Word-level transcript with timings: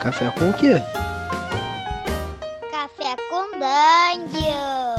Café 0.00 0.30
com 0.30 0.48
o 0.48 0.54
quê? 0.54 0.80
Café 2.70 3.16
com 3.28 3.50
Dungeon. 3.58 4.94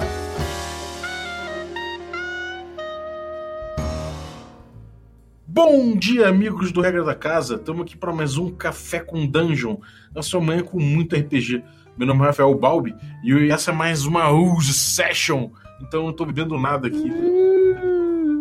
Bom 5.48 5.98
dia, 5.98 6.28
amigos 6.28 6.72
do 6.72 6.82
Regra 6.82 7.04
da 7.04 7.16
Casa. 7.16 7.56
Estamos 7.56 7.82
aqui 7.82 7.98
para 7.98 8.14
mais 8.14 8.38
um 8.38 8.52
Café 8.52 9.00
com 9.00 9.26
Dungeon. 9.26 9.78
Na 10.14 10.22
sua 10.22 10.40
manhã 10.40 10.62
com 10.62 10.80
muito 10.80 11.16
RPG. 11.16 11.64
Meu 11.98 12.06
nome 12.06 12.22
é 12.22 12.28
Rafael 12.28 12.54
Balbi 12.54 12.96
e 13.24 13.52
essa 13.52 13.72
é 13.72 13.74
mais 13.74 14.06
uma 14.06 14.30
Use 14.30 14.72
Session. 14.72 15.50
Então 15.82 16.02
eu 16.02 16.06
não 16.06 16.14
tô 16.14 16.28
bebendo 16.28 16.60
nada 16.60 16.88
aqui. 16.88 17.12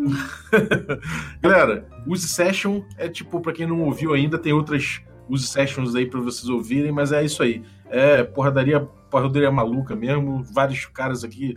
Galera, 1.41 1.89
Use 2.07 2.29
Session 2.29 2.83
é 2.99 3.09
tipo, 3.09 3.41
para 3.41 3.55
quem 3.55 3.67
não 3.67 3.81
ouviu 3.81 4.13
ainda, 4.13 4.39
tem 4.39 4.53
outras 4.53 5.01
Use 5.31 5.47
Sessions 5.47 5.95
aí 5.95 6.07
para 6.07 6.21
vocês 6.21 6.49
ouvirem, 6.49 6.93
mas 6.93 7.13
é 7.13 7.25
isso 7.25 7.43
aí. 7.43 7.63
É 7.89 8.23
porradaria, 8.23 8.81
porradaria 9.11 9.51
maluca 9.51 9.95
mesmo. 9.95 10.43
Vários 10.53 10.87
caras 10.87 11.25
aqui 11.25 11.55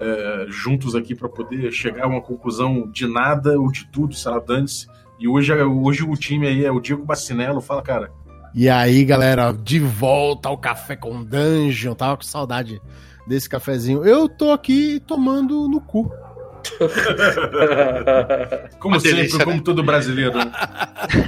é, 0.00 0.46
juntos 0.48 0.94
aqui 0.94 1.14
para 1.14 1.28
poder 1.28 1.70
chegar 1.70 2.04
a 2.04 2.08
uma 2.08 2.20
conclusão 2.20 2.90
de 2.90 3.06
nada 3.06 3.58
ou 3.58 3.70
de 3.70 3.86
tudo, 3.86 4.14
sei 4.14 4.30
lá, 4.30 4.38
dane-se. 4.38 4.86
E 5.18 5.28
hoje, 5.28 5.52
hoje 5.52 6.02
o 6.02 6.16
time 6.16 6.48
aí 6.48 6.64
é 6.64 6.70
o 6.70 6.80
Diego 6.80 7.04
Bacinello. 7.04 7.60
Fala, 7.60 7.82
cara. 7.82 8.10
E 8.54 8.68
aí, 8.68 9.04
galera, 9.04 9.52
de 9.52 9.78
volta 9.78 10.48
ao 10.48 10.58
Café 10.58 10.96
com 10.96 11.22
Dungeon. 11.22 11.94
Tava 11.94 12.16
com 12.16 12.24
saudade 12.24 12.82
desse 13.26 13.48
cafezinho. 13.48 14.04
Eu 14.04 14.28
tô 14.28 14.50
aqui 14.50 15.00
tomando 15.06 15.68
no 15.68 15.80
cu. 15.80 16.12
como 18.78 19.00
sempre, 19.00 19.16
delícia, 19.16 19.44
como 19.44 19.56
né? 19.56 19.62
todo 19.64 19.82
brasileiro. 19.82 20.38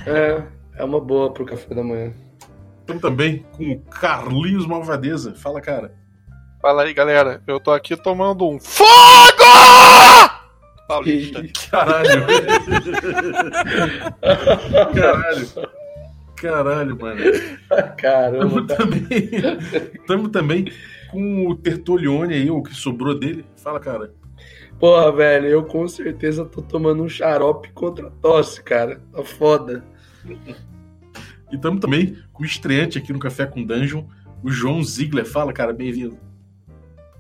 É, 0.07 0.41
é 0.77 0.85
uma 0.85 1.01
boa 1.01 1.33
pro 1.33 1.45
café 1.45 1.75
da 1.75 1.83
manhã. 1.83 2.13
Estamos 2.81 3.03
também 3.03 3.45
com 3.57 3.73
o 3.73 3.81
Carlinhos 3.81 4.67
Malvadeza. 4.67 5.35
Fala, 5.35 5.61
cara. 5.61 5.95
Fala 6.61 6.83
aí, 6.83 6.93
galera. 6.93 7.43
Eu 7.47 7.61
tô 7.61 7.71
aqui 7.71 7.97
tomando 7.97 8.49
um 8.49 8.59
fogo! 8.61 8.89
Paulista. 10.87 11.43
Caralho. 11.71 12.27
Caralho. 14.95 15.49
Caralho, 16.37 17.01
mano. 17.01 17.23
Caramba. 17.97 18.45
Tamo 18.45 18.67
também, 18.67 19.31
tamo 20.07 20.29
também 20.29 20.71
com 21.11 21.49
o 21.49 21.55
Tertolione 21.55 22.35
aí, 22.35 22.51
o 22.51 22.63
que 22.63 22.75
sobrou 22.75 23.19
dele. 23.19 23.47
Fala, 23.57 23.81
cara. 23.81 24.13
Porra, 24.79 25.11
velho, 25.13 25.47
eu 25.47 25.65
com 25.65 25.89
certeza 25.89 26.45
tô 26.45 26.61
tomando 26.61 27.03
um 27.03 27.09
xarope 27.09 27.73
contra 27.73 28.09
a 28.09 28.11
tosse, 28.11 28.63
cara. 28.63 29.01
Tá 29.13 29.25
foda. 29.25 29.83
E 31.51 31.57
estamos 31.57 31.81
também 31.81 32.17
com 32.33 32.43
o 32.43 32.47
estreante 32.47 32.99
aqui 32.99 33.13
no 33.13 33.19
Café 33.19 33.47
com 33.47 33.65
Dungeon, 33.65 34.05
o 34.43 34.51
João 34.51 34.83
Ziegler. 34.83 35.27
Fala, 35.27 35.53
cara, 35.53 35.73
bem-vindo. 35.73 36.19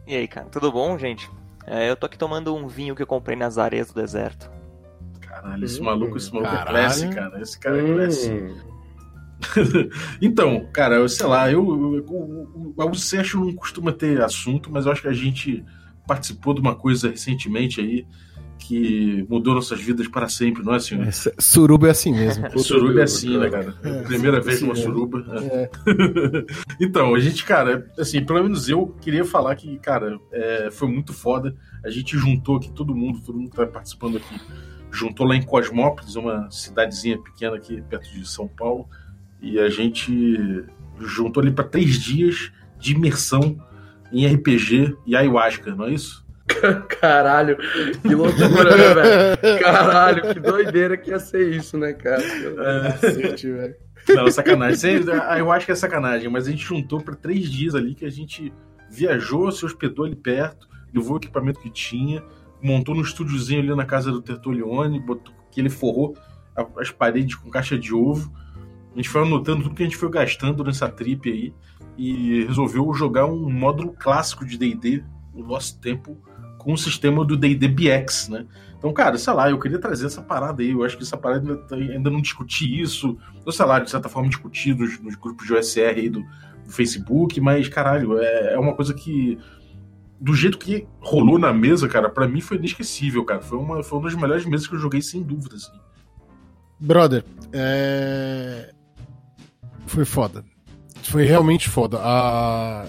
E 0.06 0.14
aí, 0.14 0.28
cara, 0.28 0.46
tudo 0.48 0.70
bom, 0.70 0.98
gente? 0.98 1.30
É, 1.66 1.88
eu 1.88 1.96
tô 1.96 2.06
aqui 2.06 2.18
tomando 2.18 2.54
um 2.54 2.68
vinho 2.68 2.94
que 2.94 3.02
eu 3.02 3.06
comprei 3.06 3.36
nas 3.36 3.56
areias 3.56 3.88
do 3.88 3.94
deserto. 3.94 4.50
Caralho, 5.20 5.64
esse 5.64 5.80
maluco, 5.80 6.16
esse 6.16 6.32
maluco 6.32 6.52
Caralho. 6.52 6.76
é 6.76 6.80
classe, 6.80 7.08
cara. 7.08 7.40
Esse 7.40 7.58
cara 7.58 7.78
é 7.78 7.94
classe. 7.94 8.30
Hum. 8.30 8.74
então, 10.20 10.68
cara, 10.72 10.96
eu 10.96 11.08
sei 11.08 11.26
lá, 11.26 11.50
eu, 11.50 11.66
eu, 12.06 12.74
eu, 12.78 12.90
o 12.90 12.94
Sérgio 12.94 13.44
não 13.44 13.54
costuma 13.54 13.92
ter 13.92 14.22
assunto, 14.22 14.70
mas 14.70 14.86
eu 14.86 14.92
acho 14.92 15.02
que 15.02 15.08
a 15.08 15.12
gente 15.12 15.64
participou 16.06 16.54
de 16.54 16.60
uma 16.60 16.74
coisa 16.74 17.08
recentemente 17.08 17.80
aí 17.80 18.06
que 18.58 19.26
mudou 19.28 19.54
nossas 19.54 19.80
vidas 19.80 20.08
para 20.08 20.28
sempre, 20.28 20.62
não 20.62 20.74
é, 20.74 20.80
senhor? 20.80 21.06
É, 21.06 21.10
suruba 21.38 21.88
é 21.88 21.90
assim 21.90 22.12
mesmo. 22.12 22.46
suruba 22.58 23.00
é 23.00 23.02
assim, 23.04 23.36
né, 23.36 23.50
cara? 23.50 23.74
É, 23.82 24.02
Primeira 24.02 24.40
vez 24.40 24.60
numa 24.62 24.74
suruba. 24.74 25.24
É. 25.42 25.70
então, 26.80 27.14
a 27.14 27.20
gente, 27.20 27.44
cara, 27.44 27.90
assim, 27.98 28.24
pelo 28.24 28.42
menos 28.42 28.68
eu 28.68 28.86
queria 29.00 29.24
falar 29.24 29.54
que, 29.56 29.78
cara, 29.78 30.18
é, 30.32 30.70
foi 30.70 30.88
muito 30.88 31.12
foda. 31.12 31.54
A 31.84 31.90
gente 31.90 32.16
juntou 32.16 32.56
aqui 32.56 32.72
todo 32.72 32.94
mundo, 32.94 33.20
todo 33.20 33.38
mundo 33.38 33.50
que 33.50 33.56
tá 33.56 33.66
participando 33.66 34.16
aqui, 34.16 34.40
juntou 34.90 35.26
lá 35.26 35.36
em 35.36 35.42
Cosmópolis, 35.42 36.16
uma 36.16 36.50
cidadezinha 36.50 37.18
pequena 37.20 37.56
aqui 37.56 37.82
perto 37.82 38.10
de 38.12 38.26
São 38.26 38.48
Paulo, 38.48 38.88
e 39.42 39.58
a 39.58 39.68
gente 39.68 40.64
juntou 41.00 41.42
ali 41.42 41.50
para 41.50 41.64
três 41.64 42.00
dias 42.00 42.52
de 42.78 42.92
imersão 42.92 43.58
em 44.12 44.26
RPG 44.26 44.96
e 45.04 45.16
ayahuasca, 45.16 45.74
não 45.74 45.86
é 45.86 45.92
isso? 45.92 46.23
Caralho, 47.00 47.56
que 48.02 48.14
loucura, 48.14 48.76
né, 48.76 48.94
velho? 48.94 49.60
Caralho, 49.60 50.34
que 50.34 50.40
doideira 50.40 50.96
que 50.96 51.10
ia 51.10 51.18
ser 51.18 51.48
isso, 51.54 51.78
né, 51.78 51.92
cara? 51.92 52.22
É. 52.22 54.14
Não, 54.14 54.30
sacanagem. 54.30 55.00
Eu 55.38 55.50
acho 55.50 55.66
que 55.66 55.72
é 55.72 55.74
sacanagem, 55.74 56.28
mas 56.28 56.46
a 56.46 56.50
gente 56.50 56.64
juntou 56.64 57.00
para 57.00 57.14
três 57.14 57.50
dias 57.50 57.74
ali 57.74 57.94
que 57.94 58.04
a 58.04 58.10
gente 58.10 58.52
viajou, 58.90 59.50
se 59.50 59.64
hospedou 59.64 60.04
ali 60.04 60.14
perto, 60.14 60.68
levou 60.92 61.14
o 61.14 61.16
equipamento 61.16 61.60
que 61.60 61.70
tinha, 61.70 62.22
montou 62.62 62.94
no 62.94 63.02
estúdiozinho 63.02 63.60
ali 63.60 63.74
na 63.74 63.84
casa 63.84 64.12
do 64.12 64.20
Tertolione, 64.20 65.00
botou, 65.00 65.34
que 65.50 65.60
ele 65.60 65.70
forrou 65.70 66.16
as 66.78 66.90
paredes 66.90 67.34
com 67.34 67.50
caixa 67.50 67.78
de 67.78 67.94
ovo. 67.94 68.32
A 68.92 68.96
gente 68.96 69.08
foi 69.08 69.22
anotando 69.22 69.64
tudo 69.64 69.74
que 69.74 69.82
a 69.82 69.86
gente 69.86 69.96
foi 69.96 70.10
gastando 70.10 70.62
nessa 70.62 70.88
trip 70.88 71.28
aí 71.30 71.52
e 71.96 72.44
resolveu 72.44 72.92
jogar 72.94 73.26
um 73.26 73.50
módulo 73.50 73.92
clássico 73.92 74.44
de 74.44 74.56
D&D, 74.56 75.02
o 75.32 75.42
Lost 75.42 75.80
Temple, 75.80 76.16
com 76.64 76.72
o 76.72 76.78
sistema 76.78 77.24
do 77.24 77.36
D&D 77.36 77.68
BX, 77.68 78.30
né? 78.30 78.46
Então, 78.78 78.92
cara, 78.92 79.16
sei 79.18 79.32
lá, 79.32 79.50
eu 79.50 79.58
queria 79.58 79.78
trazer 79.78 80.06
essa 80.06 80.22
parada 80.22 80.62
aí. 80.62 80.70
Eu 80.70 80.82
acho 80.82 80.96
que 80.96 81.02
essa 81.02 81.16
parada 81.16 81.40
ainda, 81.40 81.56
tá, 81.62 81.76
ainda 81.76 82.10
não 82.10 82.20
discuti 82.20 82.80
isso. 82.80 83.16
Ou 83.44 83.52
sei 83.52 83.64
lá, 83.66 83.78
de 83.78 83.90
certa 83.90 84.08
forma 84.08 84.28
discutir 84.28 84.74
nos, 84.74 84.96
grupos 85.16 85.46
de 85.46 85.52
OSR 85.52 85.96
aí 85.96 86.08
do, 86.08 86.20
do, 86.20 86.70
Facebook, 86.70 87.40
mas, 87.40 87.68
caralho, 87.68 88.18
é, 88.18 88.54
é 88.54 88.58
uma 88.58 88.74
coisa 88.74 88.94
que. 88.94 89.38
Do 90.20 90.34
jeito 90.34 90.58
que 90.58 90.86
rolou 91.00 91.38
na 91.38 91.52
mesa, 91.52 91.86
cara, 91.86 92.08
para 92.08 92.26
mim 92.26 92.40
foi 92.40 92.56
inesquecível, 92.56 93.24
cara. 93.24 93.42
Foi 93.42 93.58
uma, 93.58 93.82
foi 93.82 93.98
uma 93.98 94.08
das 94.08 94.18
melhores 94.18 94.46
mesas 94.46 94.66
que 94.66 94.74
eu 94.74 94.78
joguei, 94.78 95.02
sem 95.02 95.22
dúvida, 95.22 95.56
assim. 95.56 95.72
Brother, 96.80 97.24
é... 97.52 98.72
foi 99.86 100.04
foda. 100.04 100.44
Foi 101.02 101.24
realmente 101.24 101.68
foda. 101.68 101.98
A 102.00 102.86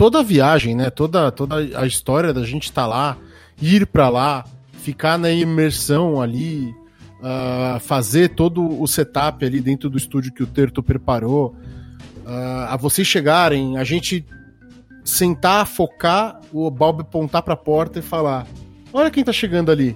toda 0.00 0.20
a 0.20 0.22
viagem, 0.22 0.74
né? 0.74 0.88
Toda, 0.88 1.30
toda 1.30 1.56
a 1.56 1.86
história 1.86 2.32
da 2.32 2.42
gente 2.42 2.62
estar 2.62 2.84
tá 2.84 2.88
lá, 2.88 3.18
ir 3.60 3.86
para 3.86 4.08
lá, 4.08 4.46
ficar 4.72 5.18
na 5.18 5.30
imersão 5.30 6.22
ali, 6.22 6.74
uh, 7.18 7.78
fazer 7.80 8.30
todo 8.30 8.80
o 8.80 8.86
setup 8.86 9.44
ali 9.44 9.60
dentro 9.60 9.90
do 9.90 9.98
estúdio 9.98 10.32
que 10.32 10.42
o 10.42 10.46
Terto 10.46 10.82
preparou, 10.82 11.54
uh, 12.24 12.70
a 12.70 12.78
vocês 12.78 13.06
chegarem, 13.06 13.76
a 13.76 13.84
gente 13.84 14.24
sentar, 15.04 15.66
focar, 15.66 16.40
o 16.50 16.70
Bob 16.70 17.02
apontar 17.02 17.42
para 17.42 17.52
a 17.52 17.58
porta 17.58 17.98
e 17.98 18.02
falar: 18.02 18.46
Olha 18.94 19.10
quem 19.10 19.22
tá 19.22 19.34
chegando 19.34 19.70
ali. 19.70 19.94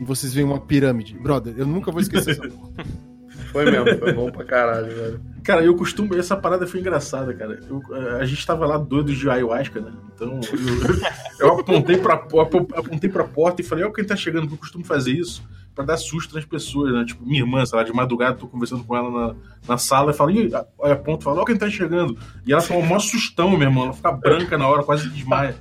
E 0.00 0.04
vocês 0.04 0.34
veem 0.34 0.44
uma 0.44 0.58
pirâmide. 0.58 1.16
Brother, 1.16 1.54
eu 1.56 1.66
nunca 1.66 1.92
vou 1.92 2.00
esquecer 2.00 2.32
isso. 2.32 2.42
Foi 3.52 3.70
mesmo, 3.70 3.98
foi 3.98 4.14
bom 4.14 4.32
pra 4.32 4.44
caralho, 4.46 4.86
velho. 4.86 5.31
Cara, 5.42 5.64
eu 5.64 5.74
costumo. 5.74 6.14
Essa 6.14 6.36
parada 6.36 6.66
foi 6.66 6.80
engraçada, 6.80 7.34
cara. 7.34 7.58
Eu, 7.68 7.82
a 8.18 8.24
gente 8.24 8.46
tava 8.46 8.64
lá 8.66 8.78
doido 8.78 9.12
de 9.12 9.28
ayahuasca, 9.28 9.80
né? 9.80 9.92
Então 10.14 10.40
eu, 11.40 11.48
eu 11.48 11.60
apontei, 11.60 11.96
pra, 11.96 12.14
apontei 12.14 13.10
pra 13.10 13.24
porta 13.24 13.60
e 13.60 13.64
falei: 13.64 13.84
Ó, 13.84 13.90
quem 13.90 14.04
tá 14.04 14.14
chegando, 14.14 14.48
eu 14.50 14.56
costumo 14.56 14.84
fazer 14.84 15.12
isso 15.12 15.42
pra 15.74 15.84
dar 15.84 15.96
susto 15.96 16.34
nas 16.34 16.44
pessoas, 16.44 16.92
né? 16.92 17.04
Tipo, 17.04 17.24
minha 17.24 17.40
irmã, 17.40 17.64
sei 17.64 17.78
lá, 17.78 17.84
de 17.84 17.92
madrugada, 17.92 18.36
tô 18.36 18.46
conversando 18.46 18.84
com 18.84 18.96
ela 18.96 19.10
na, 19.10 19.34
na 19.66 19.78
sala 19.78 20.10
e 20.10 20.14
falo, 20.14 20.30
e 20.30 20.50
olha, 20.78 20.96
ponto, 20.96 21.24
fala, 21.24 21.40
ó, 21.40 21.44
quem 21.44 21.56
tá 21.56 21.68
chegando. 21.68 22.16
E 22.46 22.52
ela 22.52 22.60
falou, 22.60 22.82
mó 22.82 22.98
sustão, 22.98 23.50
meu 23.50 23.62
irmão. 23.62 23.84
Ela 23.84 23.92
fica 23.92 24.12
branca 24.12 24.58
na 24.58 24.68
hora, 24.68 24.82
quase 24.82 25.08
desmaia. 25.08 25.56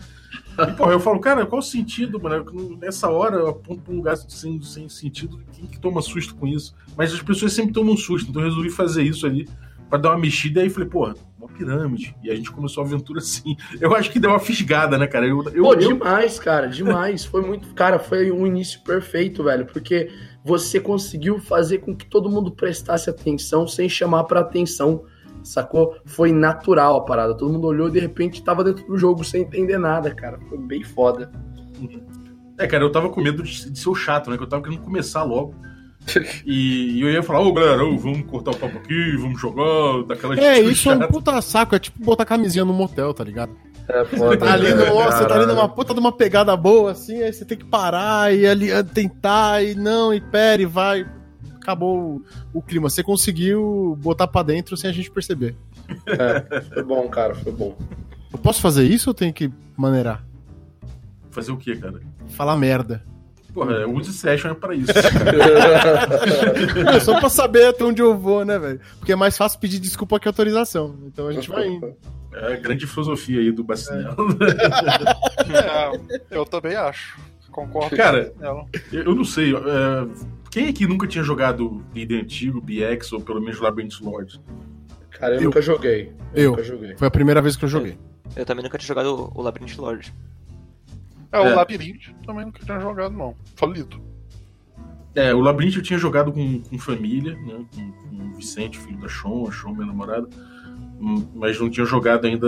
E, 0.57 0.71
porra, 0.73 0.91
eu 0.91 0.99
falo, 0.99 1.19
cara, 1.19 1.45
qual 1.45 1.59
o 1.59 1.63
sentido, 1.63 2.21
mano? 2.21 2.45
Nessa 2.79 3.09
hora 3.09 3.37
eu 3.37 3.47
aponto 3.47 3.81
pra 3.81 3.93
um 3.93 3.97
lugar 3.97 4.17
sem, 4.17 4.61
sem 4.61 4.89
sentido. 4.89 5.39
Quem 5.53 5.65
que 5.65 5.79
toma 5.79 6.01
susto 6.01 6.35
com 6.35 6.45
isso? 6.45 6.75
Mas 6.97 7.13
as 7.13 7.21
pessoas 7.21 7.53
sempre 7.53 7.73
tomam 7.73 7.95
susto, 7.95 8.29
então 8.29 8.41
eu 8.41 8.49
resolvi 8.49 8.69
fazer 8.69 9.03
isso 9.03 9.25
ali 9.25 9.47
para 9.91 9.99
dar 9.99 10.09
uma 10.11 10.17
mexida. 10.17 10.61
E 10.61 10.63
aí 10.63 10.69
falei, 10.69 10.87
porra, 10.87 11.13
uma 11.37 11.49
pirâmide. 11.49 12.15
E 12.23 12.31
a 12.31 12.35
gente 12.35 12.49
começou 12.49 12.81
a 12.81 12.87
aventura 12.87 13.19
assim. 13.19 13.57
Eu 13.79 13.93
acho 13.93 14.09
que 14.09 14.19
deu 14.19 14.29
uma 14.29 14.39
fisgada, 14.39 14.97
né, 14.97 15.05
cara? 15.05 15.27
Eu, 15.27 15.43
eu, 15.53 15.63
Pô, 15.63 15.75
demais, 15.75 16.39
cara, 16.39 16.67
demais. 16.67 17.25
Foi 17.25 17.41
muito. 17.41 17.73
Cara, 17.73 17.99
foi 17.99 18.31
um 18.31 18.47
início 18.47 18.81
perfeito, 18.83 19.43
velho, 19.43 19.65
porque 19.65 20.09
você 20.43 20.79
conseguiu 20.79 21.39
fazer 21.39 21.79
com 21.79 21.95
que 21.95 22.05
todo 22.05 22.29
mundo 22.29 22.51
prestasse 22.51 23.09
atenção 23.09 23.67
sem 23.67 23.89
chamar 23.89 24.23
para 24.23 24.39
atenção 24.39 25.03
sacou? 25.43 25.97
Foi 26.05 26.31
natural 26.31 26.97
a 26.97 27.01
parada. 27.03 27.35
Todo 27.35 27.51
mundo 27.51 27.67
olhou 27.67 27.89
e 27.89 27.91
de 27.91 27.99
repente 27.99 28.43
tava 28.43 28.63
dentro 28.63 28.85
do 28.85 28.97
jogo 28.97 29.23
sem 29.23 29.41
entender 29.41 29.77
nada, 29.77 30.13
cara. 30.13 30.39
Foi 30.47 30.57
bem 30.57 30.83
foda. 30.83 31.31
É, 32.57 32.67
cara, 32.67 32.83
eu 32.83 32.91
tava 32.91 33.09
com 33.09 33.21
medo 33.21 33.43
de, 33.43 33.71
de 33.71 33.79
ser 33.79 33.89
o 33.89 33.95
chato, 33.95 34.29
né? 34.29 34.37
Que 34.37 34.43
eu 34.43 34.47
tava 34.47 34.63
querendo 34.63 34.83
começar 34.83 35.23
logo. 35.23 35.55
E, 36.45 36.97
e, 36.97 37.01
eu 37.01 37.11
ia 37.11 37.23
falar, 37.23 37.41
ô 37.41 37.53
galera, 37.53 37.85
ô, 37.85 37.97
vamos 37.97 38.25
cortar 38.25 38.51
o 38.51 38.57
papo 38.57 38.77
aqui, 38.77 39.15
vamos 39.17 39.39
jogar, 39.39 40.03
daquela 40.07 40.39
É, 40.39 40.59
isso 40.59 40.89
é 40.89 40.95
um 40.95 41.07
puta 41.07 41.39
saco, 41.41 41.75
é 41.75 41.79
tipo 41.79 42.03
botar 42.03 42.25
camisinha 42.25 42.65
no 42.65 42.73
motel, 42.73 43.13
tá 43.13 43.23
ligado? 43.23 43.55
É 43.87 44.05
foda. 44.05 44.37
Tá 44.37 44.53
ali 44.53 44.73
no, 44.73 44.85
você 44.85 45.25
tá 45.25 45.35
ali 45.35 45.45
numa 45.45 45.69
puta 45.69 45.93
de 45.93 45.99
uma 45.99 46.11
pegada 46.11 46.55
boa, 46.55 46.91
assim, 46.91 47.21
aí 47.21 47.31
você 47.31 47.45
tem 47.45 47.57
que 47.57 47.65
parar 47.65 48.33
e 48.33 48.45
ali 48.45 48.67
tentar, 48.85 49.63
e 49.63 49.75
não, 49.75 50.13
e 50.13 50.19
pera, 50.19 50.61
e 50.61 50.65
vai. 50.65 51.05
acabou 51.55 51.97
o, 51.99 52.59
o 52.59 52.61
clima. 52.61 52.89
Você 52.89 53.03
conseguiu 53.03 53.97
botar 54.01 54.27
pra 54.27 54.43
dentro 54.43 54.75
sem 54.77 54.89
a 54.89 54.93
gente 54.93 55.11
perceber. 55.11 55.55
É, 56.07 56.61
foi 56.61 56.83
bom, 56.83 57.07
cara, 57.09 57.35
foi 57.35 57.51
bom. 57.51 57.75
Eu 58.31 58.39
posso 58.39 58.61
fazer 58.61 58.83
isso 58.85 59.09
ou 59.09 59.13
tenho 59.13 59.33
que 59.33 59.51
maneirar? 59.75 60.23
Fazer 61.29 61.51
o 61.51 61.57
quê, 61.57 61.75
cara? 61.75 62.01
Falar 62.29 62.55
merda. 62.57 63.03
Porra, 63.53 63.85
o 63.85 63.97
Use 63.97 64.13
Session 64.13 64.51
é 64.51 64.53
pra 64.53 64.73
isso. 64.73 64.91
É 66.95 66.99
só 66.99 67.19
pra 67.19 67.29
saber 67.29 67.65
até 67.67 67.83
onde 67.83 68.01
eu 68.01 68.17
vou, 68.17 68.45
né, 68.45 68.57
velho? 68.57 68.79
Porque 68.99 69.11
é 69.11 69.15
mais 69.15 69.37
fácil 69.37 69.59
pedir 69.59 69.79
desculpa 69.79 70.19
que 70.19 70.27
autorização. 70.27 70.97
Então 71.05 71.27
a 71.27 71.33
gente 71.33 71.49
vai 71.49 71.67
indo. 71.67 71.93
É 72.33 72.53
a 72.53 72.55
grande 72.55 72.87
filosofia 72.87 73.39
aí 73.41 73.51
do 73.51 73.63
Bacinel. 73.63 74.15
É, 75.49 75.99
eu 76.37 76.45
também 76.45 76.75
acho. 76.75 77.19
Concordo 77.51 77.95
Cara, 77.97 78.25
com 78.37 78.45
ela. 78.45 78.65
Eu 78.91 79.03
eu 79.03 79.15
não 79.15 79.25
sei. 79.25 79.53
é, 79.53 79.59
quem 80.49 80.69
aqui 80.69 80.87
nunca 80.87 81.05
tinha 81.07 81.23
jogado 81.23 81.83
D&D 81.93 82.21
antigo, 82.21 82.61
BX, 82.61 83.11
ou 83.13 83.19
pelo 83.21 83.41
menos 83.41 83.59
Labyrinth 83.59 83.99
Lords? 84.01 84.39
Cara, 85.09 85.33
eu, 85.35 85.39
Eu. 85.39 85.43
nunca 85.45 85.61
joguei. 85.61 86.13
Eu. 86.33 86.51
nunca 86.51 86.63
joguei. 86.63 86.95
Foi 86.95 87.07
a 87.07 87.11
primeira 87.11 87.41
vez 87.41 87.57
que 87.57 87.65
eu 87.65 87.69
joguei. 87.69 87.97
Eu 88.35 88.45
também 88.45 88.63
nunca 88.63 88.77
tinha 88.77 88.87
jogado 88.87 89.29
o 89.35 89.41
Labyrinth 89.41 89.77
Lord. 89.77 90.13
É, 91.31 91.39
o 91.39 91.47
É. 91.47 91.53
Labirinto 91.55 92.13
também 92.25 92.45
nunca 92.45 92.63
tinha 92.63 92.79
jogado, 92.79 93.15
não. 93.15 93.35
Falido. 93.55 94.01
É, 95.15 95.33
o 95.33 95.39
Labyrinth 95.41 95.75
eu 95.75 95.81
tinha 95.81 95.99
jogado 95.99 96.31
com, 96.31 96.61
com 96.61 96.79
família, 96.79 97.33
né? 97.35 97.65
Com, 97.75 97.91
com 97.91 98.29
o 98.29 98.33
Vicente, 98.35 98.77
filho 98.77 98.99
da 98.99 99.09
Sean, 99.09 99.47
a 99.47 99.51
Sean, 99.51 99.73
minha 99.73 99.85
namorada. 99.85 100.27
Hum, 100.99 101.27
Mas 101.35 101.59
não 101.59 101.69
tinha 101.69 101.85
jogado 101.85 102.25
ainda 102.25 102.47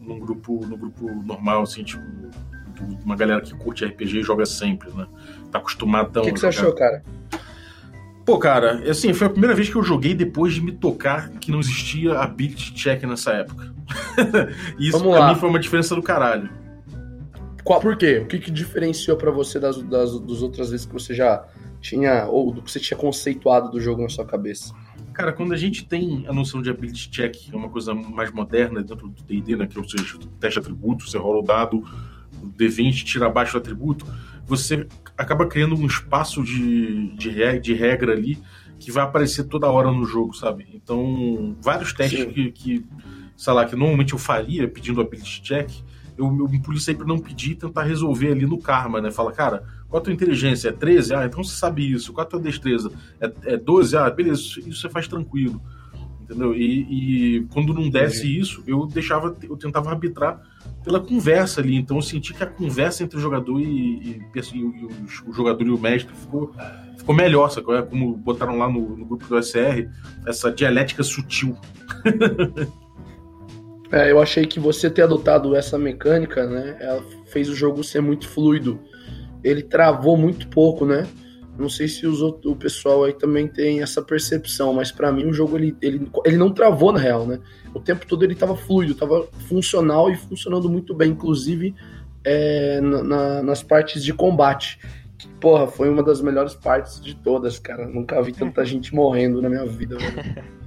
num 0.00 0.18
grupo, 0.20 0.64
no 0.66 0.76
grupo 0.76 1.10
normal, 1.24 1.62
assim, 1.62 1.82
tipo, 1.82 2.02
uma 3.04 3.16
galera 3.16 3.40
que 3.40 3.52
curte 3.54 3.84
RPG 3.84 4.18
e 4.18 4.22
joga 4.22 4.46
sempre, 4.46 4.90
né? 4.92 5.06
Tá 5.50 5.58
acostumado 5.58 6.20
O 6.20 6.22
que, 6.22 6.32
que 6.32 6.38
você 6.40 6.46
achou, 6.48 6.72
cara? 6.74 7.02
Pô, 8.24 8.38
cara, 8.38 8.88
assim, 8.88 9.12
foi 9.14 9.26
a 9.26 9.30
primeira 9.30 9.54
vez 9.54 9.70
que 9.70 9.74
eu 9.74 9.82
joguei 9.82 10.14
depois 10.14 10.52
de 10.54 10.60
me 10.60 10.70
tocar 10.70 11.30
que 11.30 11.50
não 11.50 11.60
existia 11.60 12.18
ability 12.20 12.74
check 12.74 13.02
nessa 13.04 13.32
época. 13.32 13.72
e 14.78 14.86
isso 14.88 14.98
Vamos 14.98 15.14
pra 15.16 15.24
lá. 15.26 15.32
mim 15.32 15.40
foi 15.40 15.48
uma 15.48 15.58
diferença 15.58 15.94
do 15.94 16.02
caralho. 16.02 16.50
Qual, 17.68 17.80
por 17.80 17.98
quê? 17.98 18.20
O 18.20 18.26
que, 18.26 18.38
que 18.38 18.50
diferenciou 18.50 19.14
pra 19.14 19.30
você 19.30 19.60
das, 19.60 19.76
das, 19.82 20.18
das 20.20 20.40
outras 20.40 20.70
vezes 20.70 20.86
que 20.86 20.92
você 20.94 21.12
já 21.12 21.46
tinha, 21.82 22.24
ou 22.24 22.50
do 22.50 22.62
que 22.62 22.70
você 22.70 22.80
tinha 22.80 22.96
conceituado 22.96 23.70
do 23.70 23.78
jogo 23.78 24.00
na 24.00 24.08
sua 24.08 24.24
cabeça? 24.24 24.74
Cara, 25.12 25.34
quando 25.34 25.52
a 25.52 25.56
gente 25.58 25.84
tem 25.84 26.24
a 26.26 26.32
noção 26.32 26.62
de 26.62 26.70
ability 26.70 27.10
check, 27.10 27.32
que 27.32 27.54
é 27.54 27.58
uma 27.58 27.68
coisa 27.68 27.92
mais 27.92 28.32
moderna 28.32 28.82
dentro 28.82 29.08
do 29.08 29.22
D&D, 29.22 29.54
né, 29.54 29.66
que 29.66 29.76
é 29.76 29.82
o 29.82 29.86
seu 29.86 30.18
teste 30.40 30.58
atributo, 30.58 31.06
você 31.06 31.18
rola 31.18 31.40
o 31.40 31.42
dado, 31.42 31.84
o 32.42 32.46
D20, 32.46 33.04
tira 33.04 33.26
abaixo 33.26 33.52
do 33.52 33.58
atributo, 33.58 34.06
você 34.46 34.86
acaba 35.18 35.44
criando 35.46 35.74
um 35.74 35.84
espaço 35.84 36.42
de, 36.42 37.14
de, 37.16 37.28
re- 37.28 37.60
de 37.60 37.74
regra 37.74 38.14
ali 38.14 38.38
que 38.78 38.90
vai 38.90 39.04
aparecer 39.04 39.44
toda 39.44 39.70
hora 39.70 39.92
no 39.92 40.06
jogo, 40.06 40.32
sabe? 40.32 40.66
Então, 40.72 41.54
vários 41.60 41.92
testes 41.92 42.24
que, 42.32 42.50
que, 42.50 42.86
sei 43.36 43.52
lá, 43.52 43.66
que 43.66 43.76
normalmente 43.76 44.14
eu 44.14 44.18
faria 44.18 44.66
pedindo 44.66 45.02
ability 45.02 45.42
check, 45.42 45.68
eu, 46.18 46.26
eu 46.26 46.48
me 46.48 46.60
pra 46.60 47.06
não 47.06 47.18
pedir 47.18 47.52
e 47.52 47.54
tentar 47.54 47.84
resolver 47.84 48.32
ali 48.32 48.44
no 48.44 48.58
karma, 48.58 49.00
né? 49.00 49.10
Fala, 49.10 49.32
cara, 49.32 49.62
qual 49.88 50.00
a 50.00 50.04
tua 50.04 50.12
inteligência? 50.12 50.68
É 50.68 50.72
13? 50.72 51.14
Ah, 51.14 51.24
então 51.24 51.42
você 51.42 51.54
sabe 51.56 51.90
isso. 51.90 52.12
Qual 52.12 52.26
a 52.26 52.28
tua 52.28 52.40
destreza? 52.40 52.90
É, 53.20 53.32
é 53.54 53.56
12? 53.56 53.96
Ah, 53.96 54.10
beleza, 54.10 54.40
isso, 54.40 54.60
isso 54.60 54.80
você 54.80 54.88
faz 54.88 55.06
tranquilo. 55.06 55.62
Entendeu? 56.20 56.54
E, 56.54 57.36
e 57.38 57.40
quando 57.52 57.72
não 57.72 57.88
desce 57.88 58.38
isso, 58.38 58.62
eu 58.66 58.84
deixava, 58.84 59.34
eu 59.42 59.56
tentava 59.56 59.88
arbitrar 59.90 60.42
pela 60.84 61.00
conversa 61.00 61.60
ali. 61.60 61.76
Então 61.76 61.96
eu 61.96 62.02
senti 62.02 62.34
que 62.34 62.42
a 62.42 62.46
conversa 62.46 63.02
entre 63.02 63.16
o 63.16 63.20
jogador 63.20 63.58
e, 63.60 63.64
e- 63.64 64.22
e 64.54 64.62
o, 64.64 64.90
o 65.26 65.32
jogador 65.32 65.66
e 65.66 65.70
o 65.70 65.78
mestre 65.78 66.14
ficou, 66.14 66.52
ficou 66.98 67.14
melhor, 67.14 67.48
sacou? 67.50 67.74
É 67.76 67.82
como 67.82 68.14
botaram 68.14 68.58
lá 68.58 68.68
no, 68.70 68.96
no 68.96 69.06
grupo 69.06 69.26
do 69.26 69.38
SR, 69.42 69.88
essa 70.26 70.50
dialética 70.52 71.02
sutil. 71.02 71.56
É, 73.90 74.10
eu 74.10 74.20
achei 74.20 74.44
que 74.46 74.60
você 74.60 74.90
ter 74.90 75.02
adotado 75.02 75.56
essa 75.56 75.78
mecânica, 75.78 76.46
né? 76.46 76.76
Ela 76.80 77.02
fez 77.26 77.48
o 77.48 77.54
jogo 77.54 77.82
ser 77.82 78.00
muito 78.02 78.28
fluido. 78.28 78.78
Ele 79.42 79.62
travou 79.62 80.16
muito 80.16 80.48
pouco, 80.48 80.84
né? 80.84 81.06
Não 81.58 81.68
sei 81.68 81.88
se 81.88 82.06
os 82.06 82.20
outros, 82.20 82.52
o 82.52 82.56
pessoal 82.56 83.04
aí 83.04 83.12
também 83.12 83.48
tem 83.48 83.82
essa 83.82 84.00
percepção, 84.02 84.72
mas 84.74 84.92
pra 84.92 85.10
mim 85.10 85.24
o 85.26 85.32
jogo 85.32 85.56
ele, 85.56 85.76
ele, 85.82 86.08
ele 86.24 86.36
não 86.36 86.52
travou 86.52 86.92
na 86.92 86.98
real, 87.00 87.26
né? 87.26 87.40
O 87.74 87.80
tempo 87.80 88.06
todo 88.06 88.22
ele 88.24 88.34
tava 88.34 88.54
fluido, 88.54 88.94
tava 88.94 89.26
funcional 89.48 90.10
e 90.10 90.16
funcionando 90.16 90.68
muito 90.68 90.94
bem, 90.94 91.10
inclusive 91.10 91.74
é, 92.24 92.80
na- 92.80 93.02
na- 93.02 93.42
nas 93.42 93.62
partes 93.62 94.04
de 94.04 94.12
combate. 94.12 94.78
Que, 95.16 95.26
porra, 95.40 95.66
foi 95.66 95.88
uma 95.88 96.02
das 96.02 96.20
melhores 96.20 96.54
partes 96.54 97.00
de 97.00 97.16
todas, 97.16 97.58
cara. 97.58 97.88
Nunca 97.88 98.22
vi 98.22 98.32
tanta 98.32 98.62
gente 98.66 98.94
morrendo 98.94 99.40
na 99.42 99.48
minha 99.48 99.66
vida, 99.66 99.96
velho. 99.96 100.48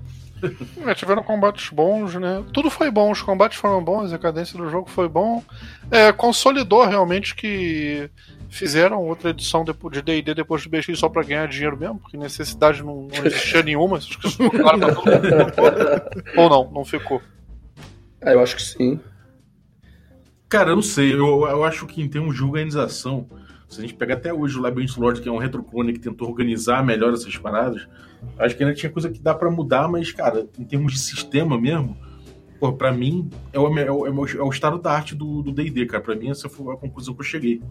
É, 0.86 0.94
tiveram 0.96 1.24
combates 1.24 1.70
bons, 1.70 2.16
né? 2.16 2.44
Tudo 2.52 2.70
foi 2.70 2.90
bom, 2.90 3.12
os 3.12 3.22
combates 3.22 3.58
foram 3.58 3.84
bons, 3.84 4.12
a 4.12 4.18
cadência 4.18 4.58
do 4.58 4.70
jogo 4.70 4.90
foi 4.90 5.08
bom. 5.08 5.44
É, 5.90 6.12
consolidou 6.12 6.86
realmente 6.86 7.36
que 7.36 8.10
fizeram 8.50 9.06
outra 9.06 9.30
edição 9.30 9.64
de 9.64 10.02
D&D 10.02 10.34
depois 10.34 10.64
do 10.64 10.70
BX 10.70 11.00
só 11.00 11.08
pra 11.08 11.24
ganhar 11.24 11.48
dinheiro 11.48 11.78
mesmo, 11.78 12.00
porque 12.00 12.18
necessidade 12.18 12.84
não, 12.84 13.08
não 13.14 13.26
existia 13.26 13.64
nenhuma. 13.64 13.98
Acho 13.98 14.20
que 14.20 14.28
isso 14.28 14.38
ficou 14.38 14.60
claro 14.60 14.80
pra 14.80 14.96
todo 14.96 15.06
mundo. 15.06 16.34
Ou 16.38 16.50
não, 16.50 16.72
não 16.72 16.86
ficou. 16.86 17.22
Ah, 18.22 18.32
eu 18.32 18.42
acho 18.42 18.56
que 18.56 18.62
sim. 18.62 19.00
Cara, 20.50 20.72
eu 20.72 20.76
não 20.76 20.84
sei. 20.84 21.14
Eu, 21.14 21.48
eu 21.48 21.64
acho 21.64 21.88
que 21.88 22.02
em 22.02 22.10
termos 22.10 22.36
de 22.36 22.44
organização, 22.44 23.26
se 23.72 23.80
a 23.80 23.82
gente 23.82 23.94
pegar 23.96 24.16
até 24.16 24.34
hoje 24.34 24.58
o 24.58 24.62
Labyrinth 24.62 24.98
Lord, 24.98 25.22
que 25.22 25.30
é 25.30 25.32
um 25.32 25.38
retroclone 25.38 25.94
que 25.94 26.00
tentou 26.00 26.28
organizar 26.30 26.84
melhor 26.86 27.14
essas 27.14 27.36
paradas, 27.38 27.88
acho 28.38 28.56
que 28.58 28.64
ainda 28.64 28.76
tinha 28.76 28.92
coisa 28.92 29.10
que 29.10 29.20
dá 29.20 29.34
pra 29.34 29.50
mudar, 29.50 29.88
mas, 29.88 30.12
cara, 30.12 30.46
em 30.60 30.64
termos 30.66 30.92
de 30.94 31.00
sistema 31.00 31.58
mesmo, 31.60 31.98
pô, 32.60 32.74
pra 32.74 32.92
mim 32.92 33.30
é 33.54 33.60
o, 33.60 33.78
é 33.80 33.90
o, 33.92 34.06
é 34.08 34.12
o- 34.12 34.26
é 34.28 34.44
o 34.44 34.50
estado 34.50 34.78
da 34.78 34.92
arte 34.92 35.16
do 35.16 35.42
D&D, 35.52 35.86
cara. 35.86 36.04
Pra 36.04 36.16
mim 36.16 36.30
essa 36.30 36.50
foi 36.50 36.74
a 36.74 36.78
conclusão 36.78 37.14
que 37.14 37.22
eu 37.22 37.26
cheguei. 37.26 37.62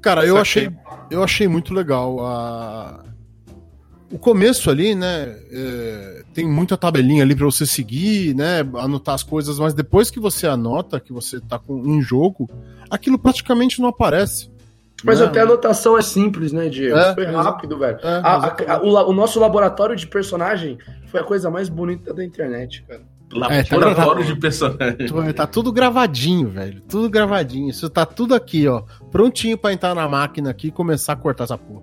Cara, 0.00 0.24
eu 0.26 0.34
achei, 0.42 0.64
eu 1.10 1.22
achei 1.22 1.48
muito 1.48 1.72
legal 1.74 2.24
a... 2.24 3.04
O 4.10 4.18
começo 4.18 4.70
ali, 4.70 4.94
né? 4.94 5.36
é, 5.52 6.22
tem 6.32 6.48
muita 6.48 6.76
tabelinha 6.78 7.22
ali 7.22 7.36
pra 7.36 7.44
você 7.44 7.66
seguir, 7.66 8.34
né? 8.34 8.60
Anotar 8.76 9.14
as 9.14 9.22
coisas, 9.22 9.58
mas 9.58 9.74
depois 9.74 10.10
que 10.10 10.18
você 10.18 10.46
anota 10.46 10.98
que 10.98 11.12
você 11.12 11.38
tá 11.40 11.58
com 11.58 11.74
um 11.74 12.00
jogo, 12.00 12.48
aquilo 12.90 13.18
praticamente 13.18 13.80
não 13.82 13.88
aparece. 13.90 14.50
Mas 15.04 15.20
né? 15.20 15.26
até 15.26 15.40
a 15.40 15.42
anotação 15.44 15.96
é 15.96 16.02
simples, 16.02 16.52
né, 16.52 16.68
Diego? 16.68 16.96
É, 16.96 17.14
foi 17.14 17.24
rápido, 17.26 17.78
velho. 17.78 17.98
É, 18.02 18.08
A- 18.24 18.36
a- 18.46 18.74
a- 18.76 18.82
o, 18.82 19.10
o 19.10 19.12
nosso 19.12 19.38
laboratório 19.38 19.94
de 19.94 20.06
personagem 20.06 20.78
foi 21.08 21.20
a 21.20 21.24
coisa 21.24 21.50
mais 21.50 21.68
bonita 21.68 22.12
da 22.14 22.24
internet, 22.24 22.82
cara. 22.88 23.02
É, 23.50 23.62
tá 23.62 23.76
Laboratório 23.76 24.24
de 24.24 24.34
personagens. 24.36 25.12
Tá- 25.12 25.32
Tá 25.34 25.46
tudo 25.46 25.70
gravadinho, 25.70 26.48
velho. 26.48 26.80
Tudo 26.88 27.10
gravadinho. 27.10 27.68
Isso 27.68 27.90
tá 27.90 28.06
tudo 28.06 28.34
aqui, 28.34 28.66
ó. 28.66 28.82
Prontinho 29.12 29.58
pra 29.58 29.70
entrar 29.72 29.94
na 29.94 30.08
máquina 30.08 30.48
aqui 30.48 30.68
e 30.68 30.72
começar 30.72 31.12
a 31.12 31.16
cortar 31.16 31.44
essa 31.44 31.58
porra. 31.58 31.82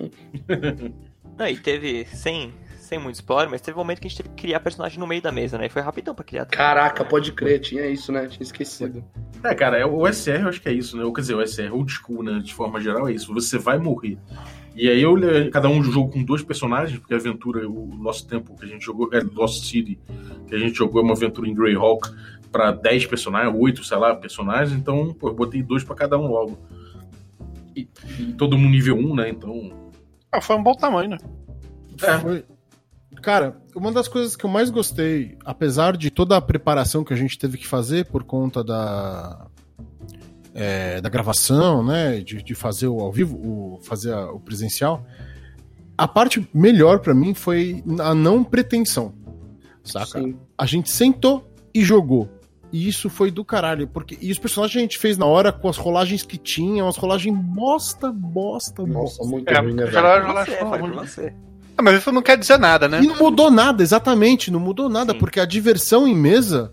Não, 1.40 1.48
e 1.48 1.56
teve, 1.56 2.04
sem, 2.04 2.52
sem 2.76 2.98
muito 2.98 3.14
spoiler, 3.14 3.48
mas 3.48 3.62
teve 3.62 3.74
um 3.74 3.80
momento 3.80 3.98
que 3.98 4.06
a 4.06 4.10
gente 4.10 4.22
teve 4.22 4.28
que 4.28 4.42
criar 4.42 4.60
personagem 4.60 4.98
no 4.98 5.06
meio 5.06 5.22
da 5.22 5.32
mesa, 5.32 5.56
né? 5.56 5.64
E 5.64 5.68
foi 5.70 5.80
rapidão 5.80 6.14
pra 6.14 6.22
criar. 6.22 6.44
Caraca, 6.44 7.02
pode 7.02 7.32
crer, 7.32 7.58
tinha 7.60 7.86
isso, 7.86 8.12
né? 8.12 8.26
Tinha 8.26 8.42
esquecido. 8.42 9.02
É, 9.42 9.54
cara, 9.54 9.78
é, 9.78 9.86
o 9.86 10.06
SR 10.06 10.42
eu 10.42 10.48
acho 10.50 10.60
que 10.60 10.68
é 10.68 10.72
isso, 10.74 10.98
né? 10.98 11.02
Ou, 11.02 11.14
quer 11.14 11.22
dizer, 11.22 11.34
o 11.34 11.46
SR, 11.46 11.72
old 11.72 11.90
school, 11.90 12.22
né? 12.22 12.40
De 12.40 12.52
forma 12.52 12.78
geral, 12.78 13.08
é 13.08 13.14
isso. 13.14 13.32
Você 13.32 13.56
vai 13.56 13.78
morrer. 13.78 14.18
E 14.76 14.86
aí 14.86 15.00
eu 15.00 15.14
cada 15.50 15.66
um 15.70 15.82
jogo 15.82 16.12
com 16.12 16.22
dois 16.22 16.42
personagens, 16.42 16.98
porque 16.98 17.14
a 17.14 17.16
aventura, 17.16 17.66
o 17.66 17.86
nosso 17.86 18.28
tempo 18.28 18.54
que 18.54 18.66
a 18.66 18.68
gente 18.68 18.84
jogou, 18.84 19.08
é 19.10 19.20
Lost 19.20 19.64
City, 19.64 19.98
que 20.46 20.54
a 20.54 20.58
gente 20.58 20.76
jogou 20.76 21.00
é 21.00 21.04
uma 21.04 21.14
aventura 21.14 21.48
em 21.48 21.54
Greyhawk 21.54 22.06
pra 22.52 22.70
10 22.70 23.06
personagens, 23.06 23.54
8, 23.58 23.82
sei 23.82 23.96
lá, 23.96 24.14
personagens, 24.14 24.78
então, 24.78 25.14
pô, 25.14 25.28
eu 25.28 25.34
botei 25.34 25.62
dois 25.62 25.82
pra 25.82 25.96
cada 25.96 26.18
um 26.18 26.26
logo. 26.26 26.58
E, 27.74 27.88
e 28.18 28.32
todo 28.34 28.58
mundo 28.58 28.72
nível 28.72 28.98
1, 28.98 29.14
né? 29.14 29.30
Então. 29.30 29.89
Ah, 30.32 30.40
foi 30.40 30.56
um 30.56 30.62
bom 30.62 30.74
tamanho, 30.74 31.10
né? 31.10 31.18
É. 32.02 32.18
Foi- 32.18 32.44
Cara, 33.22 33.60
uma 33.74 33.92
das 33.92 34.08
coisas 34.08 34.34
que 34.36 34.44
eu 34.46 34.50
mais 34.50 34.70
gostei, 34.70 35.36
apesar 35.44 35.96
de 35.96 36.10
toda 36.10 36.36
a 36.36 36.40
preparação 36.40 37.04
que 37.04 37.12
a 37.12 37.16
gente 37.16 37.38
teve 37.38 37.58
que 37.58 37.66
fazer 37.66 38.06
por 38.06 38.24
conta 38.24 38.62
da 38.64 39.46
é, 40.54 41.00
da 41.00 41.08
gravação, 41.08 41.84
né, 41.84 42.20
de, 42.20 42.42
de 42.42 42.54
fazer 42.54 42.88
o 42.88 43.00
ao 43.00 43.12
vivo, 43.12 43.36
o, 43.36 43.80
fazer 43.82 44.12
a- 44.12 44.32
o 44.32 44.40
presencial, 44.40 45.04
a 45.96 46.08
parte 46.08 46.48
melhor 46.52 46.98
pra 47.00 47.14
mim 47.14 47.34
foi 47.34 47.84
a 48.00 48.14
não 48.14 48.42
pretensão, 48.42 49.12
saca? 49.84 50.20
Sim. 50.20 50.36
A 50.58 50.66
gente 50.66 50.90
sentou 50.90 51.48
e 51.74 51.82
jogou. 51.84 52.28
E 52.72 52.86
isso 52.88 53.10
foi 53.10 53.30
do 53.32 53.44
caralho, 53.44 53.88
porque 53.88 54.16
e 54.20 54.30
os 54.30 54.38
personagens 54.38 54.76
a 54.76 54.80
gente 54.80 54.98
fez 54.98 55.18
na 55.18 55.26
hora 55.26 55.50
com 55.52 55.68
as 55.68 55.76
rolagens 55.76 56.22
que 56.22 56.38
tinham, 56.38 56.86
as 56.86 56.96
rolagens 56.96 57.36
bosta, 57.36 58.12
bosta, 58.12 58.82
Nossa, 58.86 59.18
bosta. 59.18 59.24
muito 59.24 59.48
É, 59.50 59.58
ruim, 59.58 59.74
né, 59.74 59.86
já- 59.90 60.20
Você. 61.04 61.34
Ah, 61.76 61.82
mas 61.82 61.98
isso 61.98 62.12
não 62.12 62.22
quer 62.22 62.36
dizer 62.38 62.58
nada, 62.58 62.86
né? 62.88 63.02
E 63.02 63.06
não 63.06 63.16
mudou 63.16 63.50
nada, 63.50 63.82
exatamente, 63.82 64.50
não 64.50 64.60
mudou 64.60 64.88
nada, 64.88 65.12
Sim. 65.14 65.18
porque 65.18 65.40
a 65.40 65.44
diversão 65.44 66.06
em 66.06 66.14
mesa. 66.14 66.72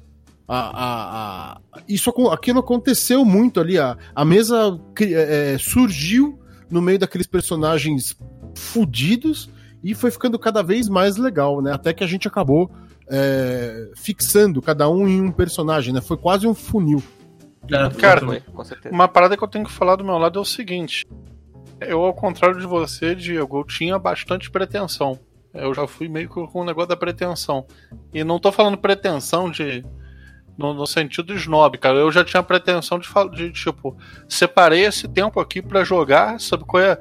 A, 0.49 0.59
a- 0.59 1.51
a- 1.73 1.81
isso, 1.89 2.09
aquilo 2.31 2.59
aconteceu 2.59 3.25
muito 3.25 3.59
ali. 3.59 3.77
A, 3.77 3.97
a 4.15 4.23
mesa 4.23 4.79
é, 5.01 5.53
é, 5.53 5.57
surgiu 5.57 6.39
no 6.69 6.81
meio 6.81 6.99
daqueles 6.99 7.27
personagens 7.27 8.15
fudidos 8.55 9.49
e 9.83 9.93
foi 9.93 10.09
ficando 10.11 10.37
cada 10.39 10.61
vez 10.61 10.87
mais 10.87 11.17
legal, 11.17 11.61
né? 11.61 11.73
Até 11.73 11.93
que 11.93 12.03
a 12.03 12.07
gente 12.07 12.27
acabou 12.27 12.71
é, 13.09 13.91
fixando 13.95 14.61
cada 14.61 14.89
um 14.89 15.07
em 15.07 15.21
um 15.21 15.31
personagem, 15.31 15.93
né? 15.93 16.01
Foi 16.01 16.17
quase 16.17 16.47
um 16.47 16.53
funil. 16.53 17.01
É, 17.69 17.89
Cara, 17.99 18.21
com 18.53 18.63
certeza. 18.63 18.93
Uma 18.93 19.07
parada 19.07 19.35
que 19.35 19.43
eu 19.43 19.47
tenho 19.47 19.65
que 19.65 19.71
falar 19.71 19.95
do 19.95 20.03
meu 20.03 20.17
lado 20.17 20.39
é 20.39 20.41
o 20.41 20.45
seguinte. 20.45 21.05
Eu, 21.79 22.03
ao 22.03 22.13
contrário 22.13 22.59
de 22.59 22.65
você, 22.65 23.13
Diego, 23.13 23.59
eu 23.59 23.63
tinha 23.63 23.99
bastante 23.99 24.49
pretensão. 24.49 25.19
Eu 25.53 25.73
já 25.73 25.87
fui 25.87 26.07
meio 26.07 26.27
que 26.27 26.35
com 26.35 26.61
o 26.61 26.65
negócio 26.65 26.89
da 26.89 26.97
pretensão. 26.97 27.65
E 28.13 28.23
não 28.23 28.39
tô 28.39 28.51
falando 28.51 28.77
pretensão 28.77 29.49
de. 29.49 29.85
No, 30.57 30.73
no 30.73 30.87
sentido 30.87 31.35
snob, 31.35 31.77
cara. 31.77 31.99
Eu 31.99 32.11
já 32.11 32.23
tinha 32.23 32.41
pretensão 32.41 32.97
de, 32.97 33.07
de 33.35 33.51
tipo, 33.51 33.95
separei 34.27 34.85
esse 34.85 35.07
tempo 35.07 35.39
aqui 35.39 35.61
pra 35.61 35.83
jogar, 35.83 36.39
sabe 36.39 36.63
qual 36.65 36.81
é? 36.81 36.99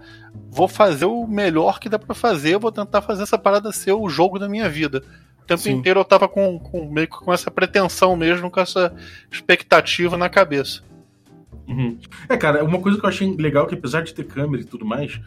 Vou 0.51 0.69
fazer 0.69 1.07
o 1.07 1.27
melhor 1.27 1.81
que 1.81 1.89
dá 1.89 1.99
pra 1.99 2.15
fazer, 2.15 2.59
vou 2.59 2.71
tentar 2.71 3.01
fazer 3.01 3.23
essa 3.23 3.39
parada 3.39 3.73
ser 3.73 3.93
o 3.93 4.11
jogo 4.11 4.39
da 4.39 4.47
minha 4.47 4.69
vida. 4.69 5.03
O 5.47 5.55
tempo 5.55 5.61
Sim. 5.63 5.75
inteiro 5.75 6.01
eu 6.01 6.05
tava 6.05 6.27
com, 6.29 6.59
com 6.59 6.91
meio 6.91 7.07
que 7.07 7.19
com 7.19 7.33
essa 7.33 7.53
pretensão 7.53 8.17
mesmo, 8.17 8.51
com 8.51 8.59
essa 8.59 8.93
expectativa 9.31 10.17
na 10.17 10.29
cabeça. 10.29 10.83
Uhum. 11.69 11.97
É, 12.29 12.37
cara, 12.37 12.65
uma 12.65 12.81
coisa 12.81 12.99
que 12.99 13.05
eu 13.05 13.09
achei 13.09 13.33
legal 13.37 13.65
é 13.65 13.69
que 13.69 13.75
apesar 13.77 14.03
de 14.03 14.13
ter 14.13 14.25
câmera 14.25 14.61
e 14.65 14.67
tudo 14.67 14.85
mais, 14.85 15.21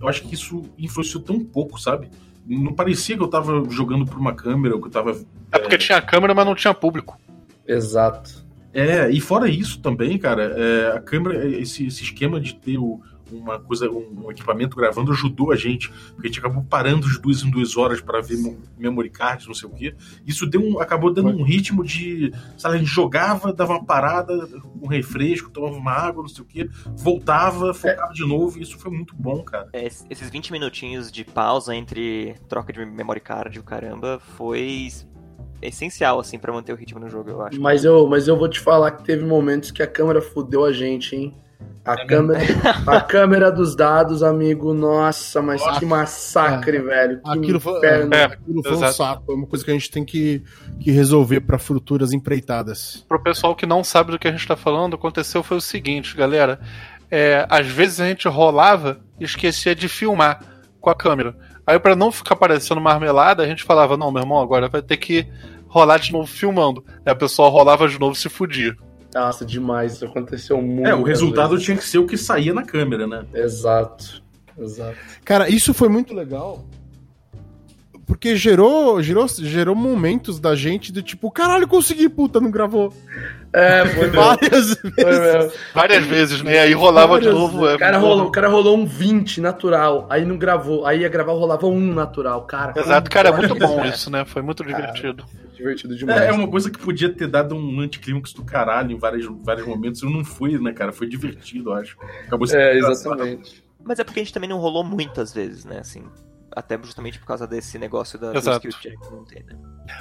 eu 0.00 0.08
acho 0.08 0.22
que 0.22 0.34
isso 0.34 0.64
influenciou 0.76 1.22
tão 1.22 1.38
pouco, 1.38 1.80
sabe? 1.80 2.10
Não 2.44 2.72
parecia 2.74 3.16
que 3.16 3.22
eu 3.22 3.28
tava 3.28 3.62
jogando 3.70 4.04
por 4.04 4.18
uma 4.18 4.34
câmera, 4.34 4.74
ou 4.74 4.80
que 4.80 4.88
eu 4.88 4.90
tava. 4.92 5.12
É 5.52 5.58
porque 5.60 5.78
tinha 5.78 6.02
câmera, 6.02 6.34
mas 6.34 6.44
não 6.46 6.54
tinha 6.56 6.74
público. 6.74 7.16
Exato. 7.64 8.44
É, 8.74 9.08
e 9.08 9.20
fora 9.20 9.48
isso 9.48 9.80
também, 9.80 10.18
cara, 10.18 10.42
é, 10.56 10.96
a 10.96 11.00
câmera, 11.00 11.46
esse, 11.48 11.86
esse 11.86 12.02
esquema 12.02 12.40
de 12.40 12.56
ter 12.56 12.76
o- 12.76 13.00
uma 13.32 13.58
coisa, 13.58 13.90
um, 13.90 14.24
um 14.26 14.30
equipamento 14.30 14.76
gravando 14.76 15.12
ajudou 15.12 15.52
a 15.52 15.56
gente, 15.56 15.88
porque 16.14 16.26
a 16.26 16.30
gente 16.30 16.38
acabou 16.38 16.62
parando 16.64 17.08
de 17.08 17.18
duas 17.20 17.42
em 17.42 17.50
duas 17.50 17.76
horas 17.76 18.00
para 18.00 18.20
ver 18.20 18.36
mo- 18.38 18.58
memory 18.78 19.10
cards, 19.10 19.46
não 19.46 19.54
sei 19.54 19.68
o 19.68 19.72
quê. 19.72 19.94
Isso 20.26 20.46
deu 20.46 20.60
um, 20.62 20.80
acabou 20.80 21.12
dando 21.12 21.28
um 21.28 21.42
ritmo 21.42 21.84
de, 21.84 22.32
sabe, 22.56 22.76
a 22.76 22.78
gente 22.78 22.88
jogava, 22.90 23.52
dava 23.52 23.72
uma 23.74 23.84
parada, 23.84 24.48
um 24.80 24.86
refresco, 24.86 25.50
tomava 25.50 25.74
uma 25.76 25.92
água, 25.92 26.22
não 26.22 26.28
sei 26.28 26.42
o 26.42 26.46
quê, 26.46 26.68
voltava, 26.96 27.72
focava 27.74 28.12
de 28.12 28.26
novo, 28.26 28.58
e 28.58 28.62
isso 28.62 28.78
foi 28.78 28.90
muito 28.90 29.14
bom, 29.16 29.42
cara. 29.42 29.68
É, 29.72 29.86
esses 29.86 30.30
20 30.30 30.52
minutinhos 30.52 31.10
de 31.10 31.24
pausa 31.24 31.74
entre 31.74 32.34
troca 32.48 32.72
de 32.72 32.84
memory 32.84 33.20
card 33.20 33.56
e 33.56 33.60
o 33.60 33.64
caramba 33.64 34.20
foi 34.36 34.88
essencial, 35.62 36.18
assim, 36.18 36.38
pra 36.38 36.52
manter 36.52 36.72
o 36.72 36.76
ritmo 36.76 36.98
no 37.00 37.08
jogo, 37.08 37.30
eu 37.30 37.42
acho. 37.42 37.60
Mas 37.60 37.84
eu, 37.84 38.06
mas 38.06 38.26
eu 38.28 38.36
vou 38.36 38.48
te 38.48 38.58
falar 38.58 38.92
que 38.92 39.04
teve 39.04 39.24
momentos 39.24 39.70
que 39.70 39.82
a 39.82 39.86
câmera 39.86 40.22
fudeu 40.22 40.64
a 40.64 40.72
gente, 40.72 41.14
hein? 41.14 41.34
A 41.84 42.06
câmera, 42.06 42.40
a 42.86 43.00
câmera 43.00 43.50
dos 43.50 43.74
dados, 43.74 44.22
amigo, 44.22 44.74
nossa, 44.74 45.40
mas 45.40 45.62
que 45.78 45.86
massacre, 45.86 46.78
velho. 46.78 47.22
Que 47.22 47.30
Aquilo 47.30 47.58
foi, 47.58 47.78
inferno. 47.78 48.14
É, 48.14 48.24
aquilo 48.24 48.62
foi 48.62 48.76
um 48.76 48.92
saco, 48.92 49.32
é 49.32 49.34
uma 49.34 49.46
coisa 49.46 49.64
que 49.64 49.70
a 49.70 49.74
gente 49.74 49.90
tem 49.90 50.04
que, 50.04 50.42
que 50.78 50.90
resolver 50.90 51.40
para 51.40 51.58
futuras 51.58 52.12
empreitadas. 52.12 53.04
Pro 53.08 53.22
pessoal 53.22 53.56
que 53.56 53.64
não 53.64 53.82
sabe 53.82 54.12
do 54.12 54.18
que 54.18 54.28
a 54.28 54.30
gente 54.30 54.46
tá 54.46 54.56
falando, 54.56 54.94
aconteceu 54.94 55.42
foi 55.42 55.56
o 55.56 55.60
seguinte, 55.60 56.14
galera. 56.14 56.60
É, 57.10 57.46
às 57.48 57.66
vezes 57.66 57.98
a 57.98 58.06
gente 58.06 58.28
rolava 58.28 59.00
e 59.18 59.24
esquecia 59.24 59.74
de 59.74 59.88
filmar 59.88 60.44
com 60.80 60.90
a 60.90 60.94
câmera. 60.94 61.34
Aí 61.66 61.78
pra 61.78 61.96
não 61.96 62.12
ficar 62.12 62.36
parecendo 62.36 62.80
marmelada, 62.80 63.42
a 63.42 63.46
gente 63.46 63.64
falava, 63.64 63.96
não, 63.96 64.12
meu 64.12 64.22
irmão, 64.22 64.40
agora 64.40 64.68
vai 64.68 64.82
ter 64.82 64.98
que 64.98 65.26
rolar 65.66 65.98
de 65.98 66.12
novo 66.12 66.26
filmando. 66.26 66.84
Aí 67.06 67.12
a 67.12 67.16
pessoa 67.16 67.48
rolava 67.48 67.88
de 67.88 67.98
novo 67.98 68.12
e 68.12 68.18
se 68.18 68.28
fudia. 68.28 68.76
Nossa, 69.14 69.44
demais. 69.44 69.94
Isso 69.94 70.04
aconteceu 70.04 70.60
muito. 70.62 70.88
É, 70.88 70.94
o 70.94 71.02
resultado 71.02 71.58
tinha 71.58 71.76
que 71.76 71.84
ser 71.84 71.98
o 71.98 72.06
que 72.06 72.16
saía 72.16 72.54
na 72.54 72.62
câmera, 72.62 73.06
né? 73.06 73.24
Exato. 73.34 74.22
Exato. 74.58 74.96
Cara, 75.24 75.48
isso 75.48 75.72
foi 75.74 75.88
muito 75.88 76.14
legal. 76.14 76.64
Porque 78.06 78.34
gerou, 78.34 79.00
gerou, 79.00 79.28
gerou 79.28 79.74
momentos 79.74 80.40
da 80.40 80.56
gente 80.56 80.90
do 80.90 81.00
tipo, 81.00 81.30
caralho, 81.30 81.68
consegui, 81.68 82.08
puta, 82.08 82.40
não 82.40 82.50
gravou. 82.50 82.92
É, 83.52 83.86
foi 83.86 84.06
mesmo. 84.08 84.16
Várias 84.20 84.74
Foi 84.74 85.04
vezes. 85.04 85.20
mesmo. 85.20 85.52
Várias 85.72 86.04
vezes, 86.06 86.42
né? 86.42 86.58
Aí 86.58 86.72
rolava 86.72 87.20
de 87.20 87.26
Várias 87.26 87.40
novo. 87.40 87.68
é, 87.68 87.76
O 87.76 87.78
cara, 87.78 87.98
rolou, 87.98 88.26
o 88.26 88.30
cara 88.32 88.48
rolou 88.48 88.76
um 88.76 88.84
20 88.84 89.40
natural, 89.40 90.06
aí 90.10 90.24
não 90.24 90.36
gravou. 90.36 90.84
Aí 90.86 91.00
ia 91.00 91.08
gravar, 91.08 91.32
rolava 91.32 91.66
um 91.68 91.94
natural. 91.94 92.42
Cara, 92.42 92.72
foi 92.72 92.82
Exato, 92.82 93.08
cara, 93.08 93.28
é 93.28 93.32
muito 93.32 93.54
bom 93.54 93.84
isso, 93.84 94.10
né? 94.10 94.24
Foi 94.24 94.42
muito 94.42 94.64
divertido. 94.64 95.24
Divertido 95.60 95.94
demais. 95.96 96.20
É, 96.22 96.28
é 96.28 96.32
uma 96.32 96.48
coisa 96.48 96.70
que 96.70 96.78
podia 96.78 97.12
ter 97.12 97.26
dado 97.26 97.54
um 97.54 97.80
anticlímax 97.80 98.32
do 98.32 98.42
caralho 98.44 98.92
em 98.92 98.98
vários, 98.98 99.26
vários 99.44 99.66
momentos, 99.66 100.02
e 100.02 100.06
não 100.06 100.24
foi, 100.24 100.58
né, 100.58 100.72
cara? 100.72 100.90
Foi 100.92 101.06
divertido, 101.06 101.70
eu 101.70 101.74
acho. 101.74 101.96
Acabou 102.26 102.46
sendo 102.46 102.60
É, 102.60 102.78
engraçado. 102.78 103.14
exatamente. 103.14 103.64
Mas 103.84 103.98
é 103.98 104.04
porque 104.04 104.20
a 104.20 104.22
gente 104.24 104.32
também 104.32 104.48
não 104.48 104.58
rolou 104.58 104.82
muitas 104.84 105.32
vezes, 105.32 105.64
né, 105.64 105.78
assim. 105.80 106.02
Até 106.54 106.76
justamente 106.82 107.18
por 107.18 107.26
causa 107.26 107.46
desse 107.46 107.78
negócio 107.78 108.18
da 108.18 108.34
Exato. 108.34 108.66
skill 108.66 108.80
check 108.92 109.00
que 109.00 109.10
não 109.14 109.24
tem, 109.24 109.44
né? 109.44 109.54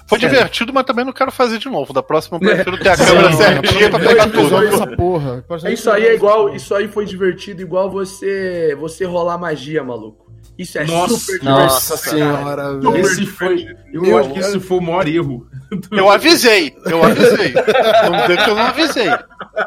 Foi 0.07 0.19
Sério. 0.19 0.35
divertido, 0.35 0.73
mas 0.73 0.83
também 0.83 1.05
não 1.05 1.13
quero 1.13 1.31
fazer 1.31 1.59
de 1.59 1.69
novo. 1.69 1.93
Da 1.93 2.01
próxima 2.01 2.37
eu 2.37 2.39
prefiro 2.41 2.77
ter 2.79 2.89
a 2.89 2.97
câmera 2.97 3.31
certinha 3.33 3.89
pra 3.91 3.99
pegar 3.99 4.29
tudo. 4.31 4.63
essa 4.63 4.87
porra. 4.95 5.45
Isso 5.71 5.91
aí 5.91 6.07
é 6.07 6.15
igual, 6.15 6.55
isso 6.55 6.73
aí 6.73 6.87
foi 6.87 7.05
divertido 7.05 7.61
igual 7.61 7.91
você 7.91 8.75
você 8.79 9.05
rolar 9.05 9.37
magia, 9.37 9.83
maluco. 9.83 10.28
Isso 10.59 10.77
é 10.77 10.85
Nossa, 10.85 11.15
super 11.15 11.41
nossa 11.41 11.95
senhora, 11.95 12.73
Não, 12.73 12.91
velho. 12.91 13.05
Esse 13.05 13.25
foi. 13.25 13.65
Eu 13.93 14.01
Meu 14.01 14.17
acho 14.17 14.33
que 14.33 14.39
esse 14.39 14.59
foi 14.59 14.77
o 14.77 14.81
maior 14.81 15.07
erro. 15.07 15.47
Eu 15.89 16.09
avisei, 16.09 16.75
eu 16.85 17.01
avisei. 17.01 17.53
Vamos 17.53 18.21
dizer 18.23 18.43
que 18.43 18.49
eu 18.49 18.55
não 18.55 18.63
avisei. 18.63 19.07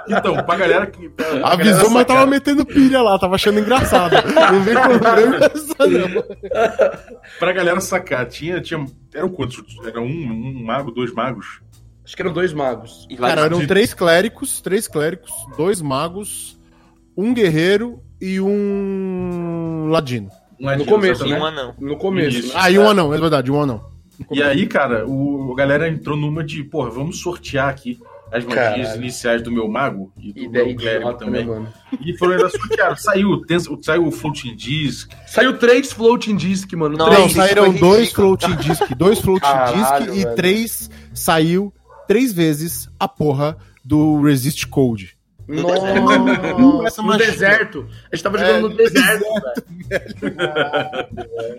Então, 0.09 0.45
pra 0.45 0.57
galera 0.57 0.87
que. 0.87 1.09
pra 1.09 1.25
galera 1.25 1.47
Avisou, 1.47 1.91
mas 1.91 2.05
tava 2.05 2.21
sacar, 2.21 2.27
metendo 2.27 2.67
pilha 2.67 3.01
lá, 3.01 3.19
tava 3.19 3.37
achando 3.37 3.59
engraçado. 3.59 4.17
Não 4.53 4.63
vem 4.63 4.75
problema 4.75 5.37
essa 5.37 5.87
não. 5.87 6.25
Pra 7.39 7.53
galera 7.53 7.81
sacar, 7.81 8.27
tinha. 8.27 8.61
tinha 8.61 8.85
eram 9.15 9.31
quantos? 9.31 9.65
Era 9.87 10.01
um, 10.01 10.05
um 10.05 10.63
mago, 10.63 10.91
dois 10.91 11.11
magos? 11.15 11.63
Acho 12.05 12.15
que 12.15 12.21
eram 12.21 12.35
dois 12.35 12.53
magos. 12.53 13.09
Cara, 13.19 13.43
eram 13.43 13.67
três 13.67 13.95
clérigos, 13.95 14.61
três 14.61 14.87
clérigos, 14.87 15.31
dois 15.57 15.81
magos, 15.81 16.59
um 17.17 17.33
guerreiro 17.33 18.03
e 18.21 18.39
um 18.41 19.87
ladino. 19.89 20.29
Um 20.63 20.67
ladino, 20.67 20.87
começo, 20.89 21.25
e 21.25 21.27
exatamente. 21.33 21.41
um 21.43 21.45
anão. 21.47 21.75
No 21.81 21.97
começo. 21.97 22.39
Isso. 22.39 22.49
né? 22.55 22.55
Ah, 22.57 22.71
e 22.71 22.79
um 22.79 22.89
anão, 22.89 23.13
é 23.13 23.19
verdade, 23.19 23.51
um 23.51 23.61
anão. 23.61 23.85
E 24.31 24.43
aí, 24.43 24.67
cara, 24.67 25.07
o, 25.09 25.53
a 25.53 25.57
galera 25.57 25.89
entrou 25.89 26.17
numa 26.17 26.45
de, 26.45 26.63
porra, 26.63 26.89
vamos 26.91 27.19
sortear 27.21 27.69
aqui 27.69 27.99
as 28.31 28.45
magias 28.45 28.87
Caralho. 28.87 28.97
iniciais 29.03 29.43
do 29.43 29.51
meu 29.51 29.69
mago 29.69 30.13
e 30.17 30.33
do 30.33 30.41
Ideia 30.45 30.67
meu 30.67 30.77
clérigo 30.77 31.11
né, 31.11 31.17
também. 31.19 31.45
mano? 31.45 31.69
E 32.01 32.17
foram 32.17 32.35
elas 32.35 32.53
sortearam. 32.53 32.95
Saiu, 32.97 33.41
tem- 33.45 33.59
saiu 33.83 34.07
o 34.07 34.11
Floating 34.13 34.55
Disc. 34.55 35.11
Saiu 35.27 35.59
três 35.59 35.93
floating 35.93 36.37
disc, 36.37 36.73
mano. 36.75 36.97
Não, 36.97 37.07
três. 37.11 37.33
saíram 37.33 37.73
dois 37.75 38.13
floating 38.13 38.55
disc, 38.57 38.83
dois 38.97 39.19
floating 39.19 39.41
Caralho, 39.41 39.77
disc 40.07 40.17
e 40.19 40.23
velho. 40.25 40.37
três 40.37 40.91
saiu 41.13 41.75
três 42.07 42.33
vezes 42.33 42.89
a 42.99 43.09
porra 43.09 43.57
do 43.85 44.21
Resist 44.23 44.67
Code. 44.69 45.17
Nossa, 45.49 47.03
no 47.03 47.17
deserto. 47.17 47.87
A 48.11 48.15
gente 48.17 48.23
tava 48.23 48.39
É, 48.41 48.47
jogando 48.47 48.63
no 48.63 48.69
no 48.71 48.77
deserto, 48.77 49.25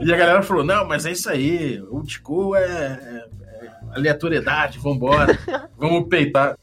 E 0.02 0.14
a 0.14 0.18
galera 0.18 0.42
falou: 0.44 0.64
não, 0.64 0.88
mas 0.88 1.06
é 1.06 1.12
isso 1.12 1.30
aí. 1.30 1.82
O 1.90 2.02
Tico 2.04 2.56
é, 2.56 2.62
é- 2.64 3.26
é 3.66 3.70
aleatoriedade, 3.96 4.80
vambora. 4.80 5.38
vamos 5.78 6.08
peitar. 6.08 6.58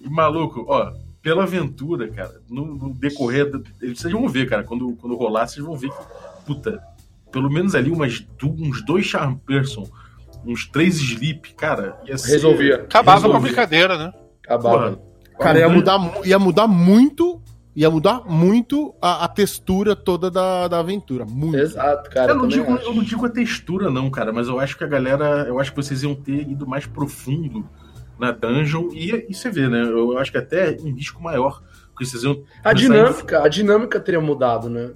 E 0.00 0.08
maluco, 0.08 0.64
ó, 0.68 0.92
pela 1.22 1.42
aventura, 1.44 2.08
cara, 2.08 2.40
no, 2.48 2.66
no 2.74 2.94
decorrer. 2.94 3.50
do- 3.50 3.62
Vocês 3.94 4.12
vão 4.12 4.28
ver, 4.28 4.48
cara, 4.48 4.64
quando, 4.64 4.96
quando 4.96 5.14
rolar, 5.16 5.46
vocês 5.46 5.64
vão 5.64 5.76
ver 5.76 5.90
que, 5.90 5.96
puta, 6.46 6.82
pelo 7.30 7.50
menos 7.50 7.74
ali 7.74 7.90
umas, 7.90 8.26
uns 8.42 8.84
dois 8.84 9.04
Charm 9.04 9.34
Person, 9.36 9.86
uns 10.44 10.66
três 10.66 10.96
Sleep, 10.96 11.52
cara, 11.54 12.00
ia 12.06 12.16
ser. 12.16 12.32
Resolvia. 12.32 12.76
Acabava 12.76 13.20
com 13.20 13.26
a 13.26 13.30
Resolvia. 13.32 13.40
brincadeira, 13.52 13.98
né? 13.98 14.12
Acabava. 14.42 14.92
Porra. 14.96 15.09
Cara, 15.40 15.58
ia 15.58 15.68
mudar, 15.68 15.98
mu- 15.98 16.24
ia 16.24 16.38
mudar 16.38 16.66
muito. 16.66 17.40
Ia 17.74 17.88
mudar 17.88 18.22
muito 18.26 18.92
a, 19.00 19.24
a 19.24 19.28
textura 19.28 19.94
toda 19.94 20.28
da, 20.30 20.66
da 20.66 20.80
aventura. 20.80 21.24
Muito. 21.24 21.56
Exato, 21.56 22.10
cara. 22.10 22.32
Eu 22.32 22.36
não, 22.36 22.48
digo, 22.48 22.72
acho. 22.74 22.84
eu 22.84 22.94
não 22.94 23.02
digo 23.02 23.24
a 23.24 23.30
textura, 23.30 23.88
não, 23.90 24.10
cara, 24.10 24.32
mas 24.32 24.48
eu 24.48 24.58
acho 24.58 24.76
que 24.76 24.82
a 24.82 24.88
galera. 24.88 25.44
Eu 25.46 25.58
acho 25.60 25.70
que 25.70 25.76
vocês 25.76 26.02
iam 26.02 26.14
ter 26.14 26.48
ido 26.48 26.66
mais 26.66 26.84
profundo 26.86 27.64
na 28.18 28.32
dungeon 28.32 28.88
e, 28.92 29.26
e 29.30 29.32
você 29.34 29.48
vê, 29.50 29.68
né? 29.68 29.82
Eu 29.82 30.18
acho 30.18 30.32
que 30.32 30.38
até 30.38 30.76
um 30.82 30.92
risco 30.92 31.22
maior. 31.22 31.62
Porque 31.92 32.04
vocês 32.04 32.24
iam. 32.24 32.42
A 32.64 32.72
dinâmica, 32.72 33.42
a 33.44 33.48
dinâmica 33.48 34.00
teria 34.00 34.20
mudado, 34.20 34.68
né? 34.68 34.90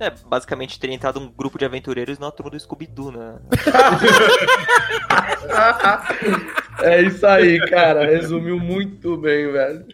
É, 0.00 0.10
basicamente 0.26 0.80
teria 0.80 0.96
entrado 0.96 1.20
um 1.20 1.30
grupo 1.30 1.58
de 1.58 1.64
aventureiros 1.66 2.18
na 2.18 2.30
turma 2.30 2.50
do 2.50 2.58
Scooby-Doo, 2.58 3.12
né? 3.12 3.36
é 6.82 7.02
isso 7.02 7.26
aí, 7.26 7.58
cara. 7.68 8.06
Resumiu 8.06 8.58
muito 8.58 9.16
bem, 9.18 9.52
velho. 9.52 9.84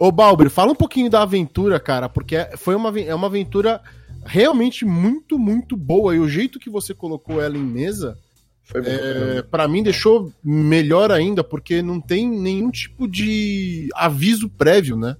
Ô, 0.00 0.10
Balber, 0.10 0.50
fala 0.50 0.72
um 0.72 0.76
pouquinho 0.76 1.08
da 1.08 1.22
aventura, 1.22 1.78
cara, 1.78 2.08
porque 2.08 2.34
é- 2.36 2.56
foi 2.56 2.74
uma, 2.74 2.98
é 3.00 3.14
uma 3.14 3.28
aventura 3.28 3.80
realmente 4.26 4.84
muito, 4.84 5.38
muito 5.38 5.76
boa. 5.76 6.14
E 6.14 6.18
o 6.18 6.28
jeito 6.28 6.58
que 6.58 6.68
você 6.68 6.92
colocou 6.92 7.40
ela 7.40 7.56
em 7.56 7.64
mesa, 7.64 8.18
Foi 8.64 8.82
bom. 8.82 8.88
é, 8.90 9.42
para 9.42 9.68
mim, 9.68 9.82
deixou 9.82 10.32
melhor 10.42 11.12
ainda, 11.12 11.44
porque 11.44 11.82
não 11.82 12.00
tem 12.00 12.28
nenhum 12.28 12.70
tipo 12.70 13.06
de 13.06 13.88
aviso 13.94 14.48
prévio, 14.48 14.96
né? 14.96 15.16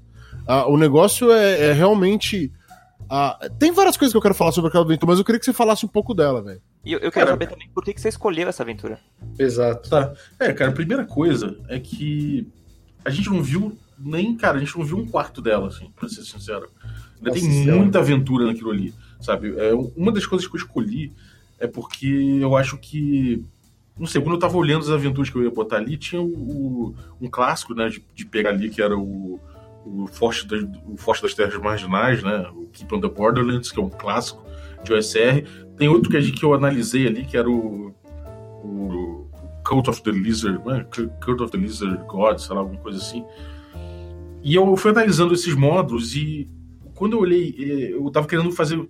Ah, 0.46 0.66
o 0.66 0.76
negócio 0.76 1.30
é, 1.32 1.68
é 1.68 1.72
realmente 1.72 2.52
Ah, 3.16 3.38
tem 3.60 3.70
várias 3.70 3.96
coisas 3.96 4.12
que 4.12 4.16
eu 4.16 4.20
quero 4.22 4.34
falar 4.34 4.50
sobre 4.50 4.68
aquela 4.68 4.82
aventura, 4.84 5.10
mas 5.12 5.18
eu 5.20 5.24
queria 5.24 5.38
que 5.38 5.44
você 5.44 5.52
falasse 5.52 5.86
um 5.86 5.88
pouco 5.88 6.12
dela, 6.14 6.42
velho. 6.42 6.60
E 6.84 6.92
eu, 6.92 6.98
eu 6.98 7.12
quero 7.12 7.30
saber 7.30 7.46
também 7.46 7.68
por 7.72 7.84
que, 7.84 7.94
que 7.94 8.00
você 8.00 8.08
escolheu 8.08 8.48
essa 8.48 8.64
aventura. 8.64 8.98
Exato. 9.38 9.88
Tá. 9.88 10.12
É, 10.40 10.52
cara, 10.52 10.70
a 10.72 10.74
primeira 10.74 11.04
coisa 11.04 11.56
é 11.68 11.78
que 11.78 12.48
a 13.04 13.10
gente 13.10 13.30
não 13.30 13.40
viu 13.40 13.78
nem, 13.96 14.36
cara, 14.36 14.56
a 14.56 14.60
gente 14.60 14.76
não 14.76 14.84
viu 14.84 14.96
um 14.98 15.06
quarto 15.06 15.40
dela, 15.40 15.68
assim, 15.68 15.92
pra 15.94 16.08
ser 16.08 16.22
sincero. 16.22 16.68
Ainda 17.18 17.30
Nossa 17.30 17.40
tem 17.40 17.50
Senhora. 17.52 17.78
muita 17.80 17.98
aventura 18.00 18.46
naquilo 18.46 18.70
ali, 18.72 18.92
sabe? 19.20 19.54
É, 19.58 19.72
uma 19.96 20.10
das 20.10 20.26
coisas 20.26 20.48
que 20.48 20.56
eu 20.56 20.58
escolhi 20.58 21.12
é 21.60 21.68
porque 21.68 22.38
eu 22.40 22.56
acho 22.56 22.76
que. 22.78 23.44
Não 23.96 24.06
sei, 24.08 24.20
quando 24.20 24.34
eu 24.34 24.40
tava 24.40 24.56
olhando 24.56 24.80
as 24.82 24.90
aventuras 24.90 25.30
que 25.30 25.36
eu 25.38 25.44
ia 25.44 25.50
botar 25.52 25.76
ali, 25.76 25.96
tinha 25.96 26.20
o, 26.20 26.26
o- 26.26 26.94
um 27.20 27.30
clássico, 27.30 27.74
né, 27.74 27.88
de, 27.88 28.04
de 28.12 28.26
pegar 28.26 28.50
ali, 28.50 28.68
que 28.68 28.82
era 28.82 28.98
o, 28.98 29.38
o, 29.84 30.06
Forte 30.06 30.46
das, 30.46 30.62
o 30.86 30.96
Forte 30.96 31.22
das 31.22 31.34
Terras 31.34 31.56
Marginais, 31.60 32.22
né? 32.22 32.48
O 32.54 32.66
Keep 32.72 32.94
on 32.94 33.00
the 33.00 33.08
Borderlands, 33.08 33.70
que 33.70 33.78
é 33.78 33.82
um 33.82 33.90
clássico 33.90 34.44
de 34.82 34.92
OSR. 34.92 35.44
Tem 35.76 35.88
outro 35.88 36.10
que, 36.10 36.20
gente- 36.20 36.38
que 36.38 36.44
eu 36.44 36.54
analisei 36.54 37.06
ali, 37.06 37.24
que 37.24 37.36
era 37.36 37.48
o. 37.50 37.94
o 38.62 39.26
Cult 39.66 39.88
of 39.88 40.02
the 40.02 40.10
Lizard, 40.10 40.60
né? 40.66 40.84
Cult 41.24 41.42
of 41.42 41.50
the 41.52 41.58
Lizard 41.58 41.98
God, 42.06 42.38
sei 42.38 42.54
lá, 42.54 42.60
alguma 42.60 42.80
coisa 42.80 42.98
assim. 42.98 43.24
E 44.42 44.54
eu 44.54 44.76
fui 44.76 44.90
analisando 44.90 45.32
esses 45.32 45.54
módulos 45.54 46.14
e 46.14 46.50
quando 46.94 47.14
eu 47.14 47.20
olhei, 47.20 47.54
eu 47.94 48.10
tava 48.10 48.26
querendo 48.26 48.52
fazer 48.52 48.86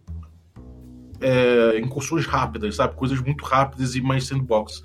é, 1.21 1.79
incursões 1.79 2.27
rápidas, 2.27 2.77
sabe? 2.77 2.95
Coisas 2.97 3.21
muito 3.21 3.45
rápidas 3.45 3.95
e 3.95 4.01
mais 4.01 4.27
sandbox. 4.27 4.83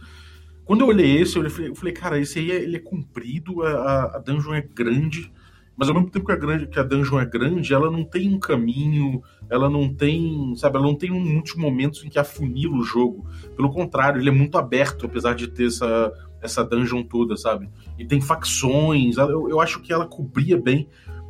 Quando 0.63 0.81
eu 0.81 0.87
olhei 0.87 1.17
esse, 1.21 1.35
eu 1.37 1.49
falei, 1.49 1.71
eu 1.71 1.75
falei 1.75 1.93
cara, 1.93 2.19
esse 2.19 2.37
aí 2.39 2.51
é- 2.51 2.61
ele 2.63 2.75
é 2.75 2.79
comprido, 2.79 3.63
a- 3.63 4.15
a 4.15 4.19
dungeon 4.19 4.53
é 4.53 4.61
grande, 4.61 5.31
mas 5.79 5.87
ao 5.87 5.95
mesmo 5.95 6.09
tempo 6.09 6.25
que 6.25 6.31
a, 6.33 6.35
grande, 6.35 6.67
que 6.67 6.77
a 6.77 6.83
dungeon 6.83 7.21
é 7.21 7.25
grande, 7.25 7.73
ela 7.73 7.89
não 7.89 8.03
tem 8.03 8.33
um 8.33 8.37
caminho, 8.37 9.23
ela 9.49 9.69
não 9.69 9.93
tem, 9.93 10.53
sabe, 10.57 10.75
ela 10.75 10.85
não 10.85 10.93
tem 10.93 11.09
muitos 11.09 11.55
momentos 11.55 12.03
em 12.03 12.09
que 12.09 12.19
afunila 12.19 12.75
o 12.75 12.83
jogo. 12.83 13.25
Pelo 13.55 13.71
contrário, 13.71 14.19
ele 14.19 14.27
é 14.27 14.31
muito 14.31 14.57
aberto, 14.57 15.05
apesar 15.05 15.35
de 15.35 15.47
ter 15.47 15.67
essa, 15.67 16.11
essa 16.41 16.65
dungeon 16.65 17.01
toda, 17.03 17.37
sabe? 17.37 17.69
E 17.97 18.03
tem 18.05 18.19
facções, 18.19 19.15
eu, 19.15 19.47
eu 19.49 19.61
acho 19.61 19.79
que 19.79 19.93
ela 19.93 20.05
cobria 20.05 20.57
bem 20.57 20.85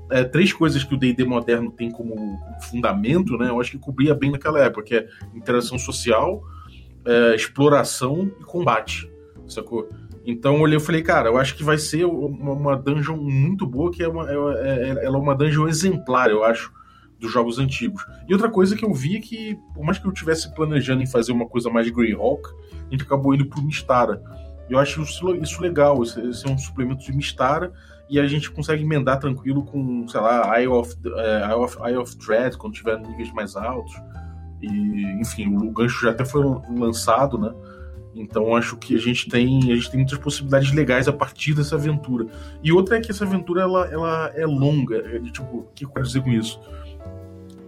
é, 0.09 0.23
três 0.23 0.51
coisas 0.51 0.83
que 0.83 0.95
o 0.95 0.97
D&D 0.97 1.23
moderno 1.25 1.71
tem 1.71 1.91
como, 1.91 2.15
como 2.15 2.61
fundamento, 2.63 3.37
né? 3.37 3.49
Eu 3.49 3.61
acho 3.61 3.69
que 3.69 3.77
cobria 3.77 4.15
bem 4.15 4.31
naquela 4.31 4.59
época, 4.59 4.81
que 4.81 4.95
é 4.95 5.07
interação 5.35 5.77
social, 5.77 6.41
é, 7.05 7.35
exploração 7.35 8.31
e 8.41 8.43
combate, 8.43 9.07
sacou? 9.47 9.87
Então 10.29 10.55
eu 10.55 10.61
olhei 10.61 10.77
e 10.77 10.81
falei, 10.81 11.01
cara, 11.01 11.29
eu 11.29 11.37
acho 11.37 11.55
que 11.55 11.63
vai 11.63 11.77
ser 11.79 12.05
uma, 12.05 12.53
uma 12.53 12.75
dungeon 12.75 13.17
muito 13.17 13.65
boa, 13.65 13.91
que 13.91 14.03
é 14.03 14.07
uma, 14.07 14.29
é, 14.29 14.35
é- 14.35 15.05
ela 15.05 15.17
é 15.17 15.19
uma 15.19 15.35
dungeon 15.35 15.67
exemplar, 15.67 16.29
eu 16.29 16.43
acho, 16.43 16.71
dos 17.19 17.31
jogos 17.31 17.57
antigos. 17.57 18.05
E 18.27 18.33
outra 18.33 18.49
coisa 18.49 18.75
que 18.75 18.85
eu 18.85 18.93
vi 18.93 19.17
é 19.17 19.19
que, 19.19 19.57
por 19.73 19.83
mais 19.83 19.97
que 19.97 20.05
eu 20.05 20.11
estivesse 20.11 20.53
planejando 20.53 21.01
em 21.01 21.07
fazer 21.07 21.31
uma 21.31 21.47
coisa 21.47 21.69
mais 21.69 21.89
Greyhawk, 21.89 22.47
a 22.87 22.91
gente 22.91 23.03
acabou 23.03 23.33
indo 23.33 23.47
pro 23.47 23.61
Mistara. 23.61 24.21
Eu 24.69 24.77
acho 24.77 25.01
isso, 25.01 25.35
isso 25.35 25.59
legal, 25.61 26.03
esse, 26.03 26.21
esse 26.21 26.47
é 26.47 26.49
um 26.49 26.57
suplemento 26.59 27.03
de 27.03 27.11
Mistara, 27.11 27.73
e 28.07 28.19
a 28.19 28.27
gente 28.27 28.51
consegue 28.51 28.83
emendar 28.83 29.19
tranquilo 29.19 29.63
com, 29.65 30.07
sei 30.07 30.21
lá, 30.21 30.59
Eye 30.59 30.67
of, 30.67 30.95
é, 31.05 31.45
Eye 31.47 31.53
of, 31.53 31.77
Eye 31.83 31.97
of 31.97 32.17
Dread, 32.17 32.55
quando 32.55 32.73
tiver 32.73 32.99
níveis 32.99 33.31
mais 33.33 33.55
altos. 33.55 33.93
E, 34.61 34.67
enfim, 35.19 35.55
o 35.55 35.71
gancho 35.71 36.01
já 36.03 36.11
até 36.11 36.23
foi 36.23 36.43
lançado, 36.77 37.37
né? 37.39 37.51
Então 38.15 38.55
acho 38.55 38.75
que 38.75 38.95
a 38.95 38.99
gente 38.99 39.29
tem 39.29 39.71
a 39.71 39.75
gente 39.75 39.89
tem 39.91 39.99
muitas 39.99 40.17
possibilidades 40.17 40.71
legais 40.73 41.07
a 41.07 41.13
partir 41.13 41.53
dessa 41.53 41.75
aventura. 41.75 42.25
E 42.63 42.71
outra 42.71 42.97
é 42.97 42.99
que 42.99 43.11
essa 43.11 43.23
aventura 43.23 43.61
ela, 43.61 43.87
ela 43.91 44.31
é 44.35 44.45
longa. 44.45 44.97
É 44.97 45.19
de, 45.19 45.31
tipo, 45.31 45.57
o 45.57 45.67
que 45.75 45.85
eu 45.85 45.89
quero 45.89 46.05
dizer 46.05 46.21
com 46.21 46.31
isso? 46.31 46.59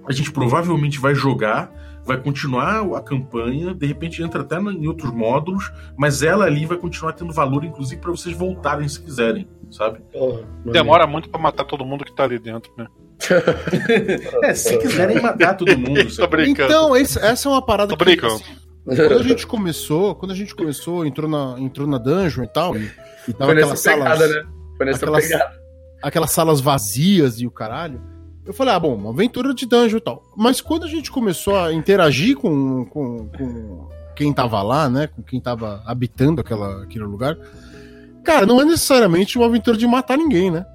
A 0.07 0.11
gente 0.11 0.31
provavelmente 0.31 0.99
vai 0.99 1.13
jogar, 1.13 1.71
vai 2.03 2.17
continuar 2.17 2.81
a 2.97 3.01
campanha, 3.01 3.73
de 3.73 3.85
repente 3.85 4.21
entra 4.23 4.41
até 4.41 4.59
em 4.59 4.87
outros 4.87 5.11
módulos, 5.13 5.71
mas 5.95 6.23
ela 6.23 6.45
ali 6.45 6.65
vai 6.65 6.77
continuar 6.77 7.13
tendo 7.13 7.31
valor, 7.31 7.63
inclusive, 7.63 8.01
para 8.01 8.09
vocês 8.09 8.35
voltarem 8.35 8.87
se 8.89 8.99
quiserem, 8.99 9.47
sabe? 9.69 9.99
Porra, 10.11 10.41
meu 10.65 10.73
Demora 10.73 11.05
muito 11.05 11.29
pra 11.29 11.39
matar 11.39 11.63
todo 11.65 11.85
mundo 11.85 12.03
que 12.03 12.13
tá 12.15 12.23
ali 12.23 12.39
dentro, 12.39 12.71
né? 12.75 12.87
É, 14.43 14.53
se 14.55 14.77
quiserem 14.79 15.21
matar 15.21 15.55
todo 15.55 15.77
mundo. 15.77 16.01
Tô 16.03 16.09
sabe? 16.09 16.37
brincando. 16.37 16.71
Então, 16.71 16.95
esse- 16.95 17.19
essa 17.19 17.47
é 17.47 17.51
uma 17.51 17.61
parada 17.61 17.89
Tô 17.95 18.03
brincando. 18.03 18.33
assim, 18.35 18.43
quando 18.85 19.19
a 19.19 19.23
gente 19.23 19.45
começou, 19.47 20.15
quando 20.15 20.31
a 20.31 20.35
gente 20.35 20.55
começou, 20.55 21.05
entrou 21.05 21.29
na, 21.29 21.55
entrou 21.59 21.87
na 21.87 21.97
dungeon 21.97 22.43
e 22.43 22.47
tal, 22.47 22.75
e, 22.75 22.89
tava 23.33 23.45
Foi 23.45 23.55
nessa 23.55 23.73
aquelas 23.73 23.79
salas, 23.79 24.19
pegada, 24.19 24.27
né? 24.27 24.49
Foi 24.77 24.85
nessa 24.85 24.97
aquelas- 25.05 25.23
pegada. 25.27 25.61
aquelas 26.01 26.31
salas 26.31 26.59
vazias 26.61 27.39
e 27.39 27.45
o 27.47 27.51
caralho. 27.51 28.01
Eu 28.43 28.53
falei, 28.53 28.73
ah, 28.73 28.79
bom, 28.79 28.95
uma 28.95 29.11
aventura 29.11 29.53
de 29.53 29.67
dungeon 29.67 29.97
e 29.97 30.01
tal. 30.01 30.23
Mas 30.35 30.59
quando 30.61 30.83
a 30.83 30.87
gente 30.87 31.11
começou 31.11 31.55
a 31.57 31.71
interagir 31.71 32.35
com, 32.35 32.85
com, 32.85 33.27
com 33.29 33.87
quem 34.15 34.33
tava 34.33 34.61
lá, 34.63 34.89
né? 34.89 35.07
Com 35.07 35.21
quem 35.21 35.39
tava 35.39 35.83
habitando 35.85 36.41
aquela, 36.41 36.83
aquele 36.83 37.03
lugar, 37.05 37.37
cara, 38.23 38.47
não 38.47 38.59
é 38.59 38.65
necessariamente 38.65 39.37
uma 39.37 39.45
aventura 39.45 39.77
de 39.77 39.85
matar 39.85 40.17
ninguém, 40.17 40.49
né? 40.49 40.65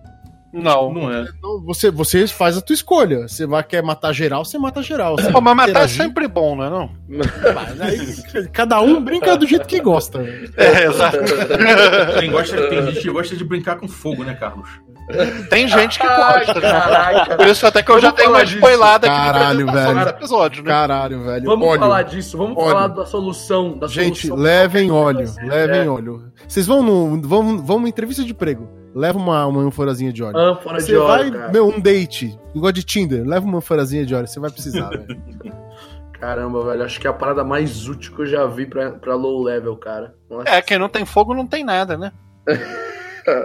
Não. 0.63 0.93
Não 0.93 1.13
é. 1.13 1.27
Então, 1.39 1.61
você, 1.65 1.91
você 1.91 2.27
faz 2.27 2.57
a 2.57 2.61
tua 2.61 2.75
escolha. 2.75 3.29
Você 3.29 3.47
vai 3.47 3.63
quer 3.63 3.83
matar 3.83 4.13
geral, 4.13 4.45
você 4.45 4.59
mata 4.59 4.83
geral. 4.83 5.17
Você 5.17 5.31
Pô, 5.31 5.41
mas 5.41 5.57
matar 5.57 5.83
é 5.85 5.89
sempre 5.89 6.27
bom, 6.29 6.57
não 6.57 6.65
é 6.65 6.71
não? 6.71 6.91
Mas 7.55 7.81
aí, 7.81 8.49
Cada 8.53 8.81
um 8.81 9.03
brinca 9.03 9.37
do 9.37 9.47
jeito 9.47 9.67
que 9.67 9.81
gosta. 9.81 10.21
É, 10.57 10.85
exato. 10.85 11.19
Tem, 12.19 12.31
gosta, 12.31 12.57
tem 12.69 12.87
gente 12.87 13.01
que 13.01 13.11
gosta 13.11 13.37
de 13.37 13.45
brincar 13.45 13.77
com 13.77 13.87
fogo, 13.89 14.25
né, 14.25 14.35
Carlos? 14.35 14.69
Tem 15.51 15.69
gente 15.69 16.01
que 16.01 16.07
Ai, 16.07 16.45
gosta, 16.47 16.55
né? 16.55 16.61
caraca. 16.73 17.37
Por 17.37 17.47
isso 17.47 17.65
até 17.65 17.81
que 17.81 17.91
eu 17.91 17.95
Vamos 17.95 18.03
já 18.09 18.13
tenho 18.13 18.31
uma 18.31 18.43
spoilada 18.43 19.07
aqui 19.07 19.17
Caralho, 19.17 19.67
velho. 19.73 20.01
episódio, 20.09 20.63
né? 20.65 20.71
Caralho, 20.71 21.23
velho. 21.25 21.45
Vamos 21.45 21.69
Óleo. 21.69 21.79
falar 21.81 22.03
disso, 22.03 22.37
vamos 22.37 22.57
Óleo. 22.57 22.73
falar 22.73 22.89
da 22.89 23.07
solução. 23.07 23.79
Da 23.79 23.87
Gente, 23.87 24.27
solução. 24.27 24.45
levem 24.45 24.91
óleo, 24.91 25.33
É. 25.39 25.45
levem 25.45 25.89
óleo. 25.89 26.33
Vocês 26.49 26.67
vão 26.67 26.83
no, 26.83 27.21
vão, 27.23 27.57
vão 27.63 27.77
numa 27.79 27.89
entrevista 27.89 28.25
de 28.25 28.33
emprego, 28.33 28.69
leva 28.97 29.19
uma, 29.19 29.47
uma 29.47 29.61
ânforazinha 29.61 30.13
de 30.13 30.23
óleo. 30.23 30.37
Ânfora 30.39 30.81
Você 30.81 30.87
de 30.87 30.97
óleo, 30.97 31.31
vai, 31.33 31.41
cara. 31.41 31.53
meu, 31.53 31.69
um 31.69 31.79
date, 31.79 32.39
igual 32.55 32.73
de 32.73 32.83
Tinder, 32.83 33.25
leva 33.27 33.45
uma 33.47 33.59
ânforazinha 33.59 34.07
de 34.07 34.15
óleo, 34.15 34.27
você 34.27 34.41
vai 34.41 34.51
precisar, 34.51 34.89
velho. 34.89 35.23
Caramba, 36.19 36.65
velho. 36.65 36.83
Acho 36.83 36.99
que 36.99 37.07
é 37.07 37.11
a 37.11 37.13
parada 37.13 37.45
mais 37.45 37.87
útil 37.89 38.15
que 38.17 38.23
eu 38.23 38.27
já 38.27 38.47
vi 38.47 38.65
pra, 38.65 38.93
pra 38.93 39.15
low 39.15 39.43
level, 39.43 39.77
cara. 39.77 40.15
Nossa. 40.31 40.49
É, 40.49 40.63
quem 40.63 40.79
não 40.79 40.89
tem 40.89 41.05
fogo 41.05 41.35
não 41.35 41.47
tem 41.47 41.63
nada, 41.63 41.97
né? 41.99 42.11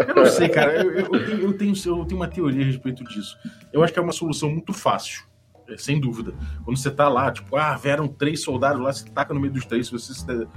Eu 0.08 0.14
não 0.14 0.26
sei, 0.28 0.48
cara. 0.48 0.76
Eu, 0.84 0.92
eu- 0.92 1.00
eu 1.00 1.10
tenho, 1.10 1.42
eu, 1.42 1.54
tenho, 1.58 1.74
eu 2.00 2.06
tenho 2.06 2.16
uma 2.22 2.28
teoria 2.28 2.62
a 2.62 2.66
respeito 2.68 3.04
disso. 3.04 3.36
Eu 3.74 3.84
acho 3.84 3.92
que 3.92 3.98
é 3.98 4.02
uma 4.02 4.12
solução 4.12 4.48
muito 4.48 4.72
fácil. 4.74 5.24
É, 5.72 5.78
Sem 5.78 6.00
dúvida. 6.00 6.34
Quando 6.64 6.78
você 6.78 6.92
tá 6.92 7.08
lá, 7.08 7.32
tipo, 7.32 7.56
ah, 7.56 7.76
vieram 7.78 8.08
três 8.08 8.44
soldados 8.44 8.82
lá, 8.82 8.92
você 8.92 9.10
taca 9.10 9.34
no 9.34 9.40
meio 9.40 9.54
dos 9.54 9.66
três. 9.66 9.88
Se 9.88 9.94
você 9.94 10.48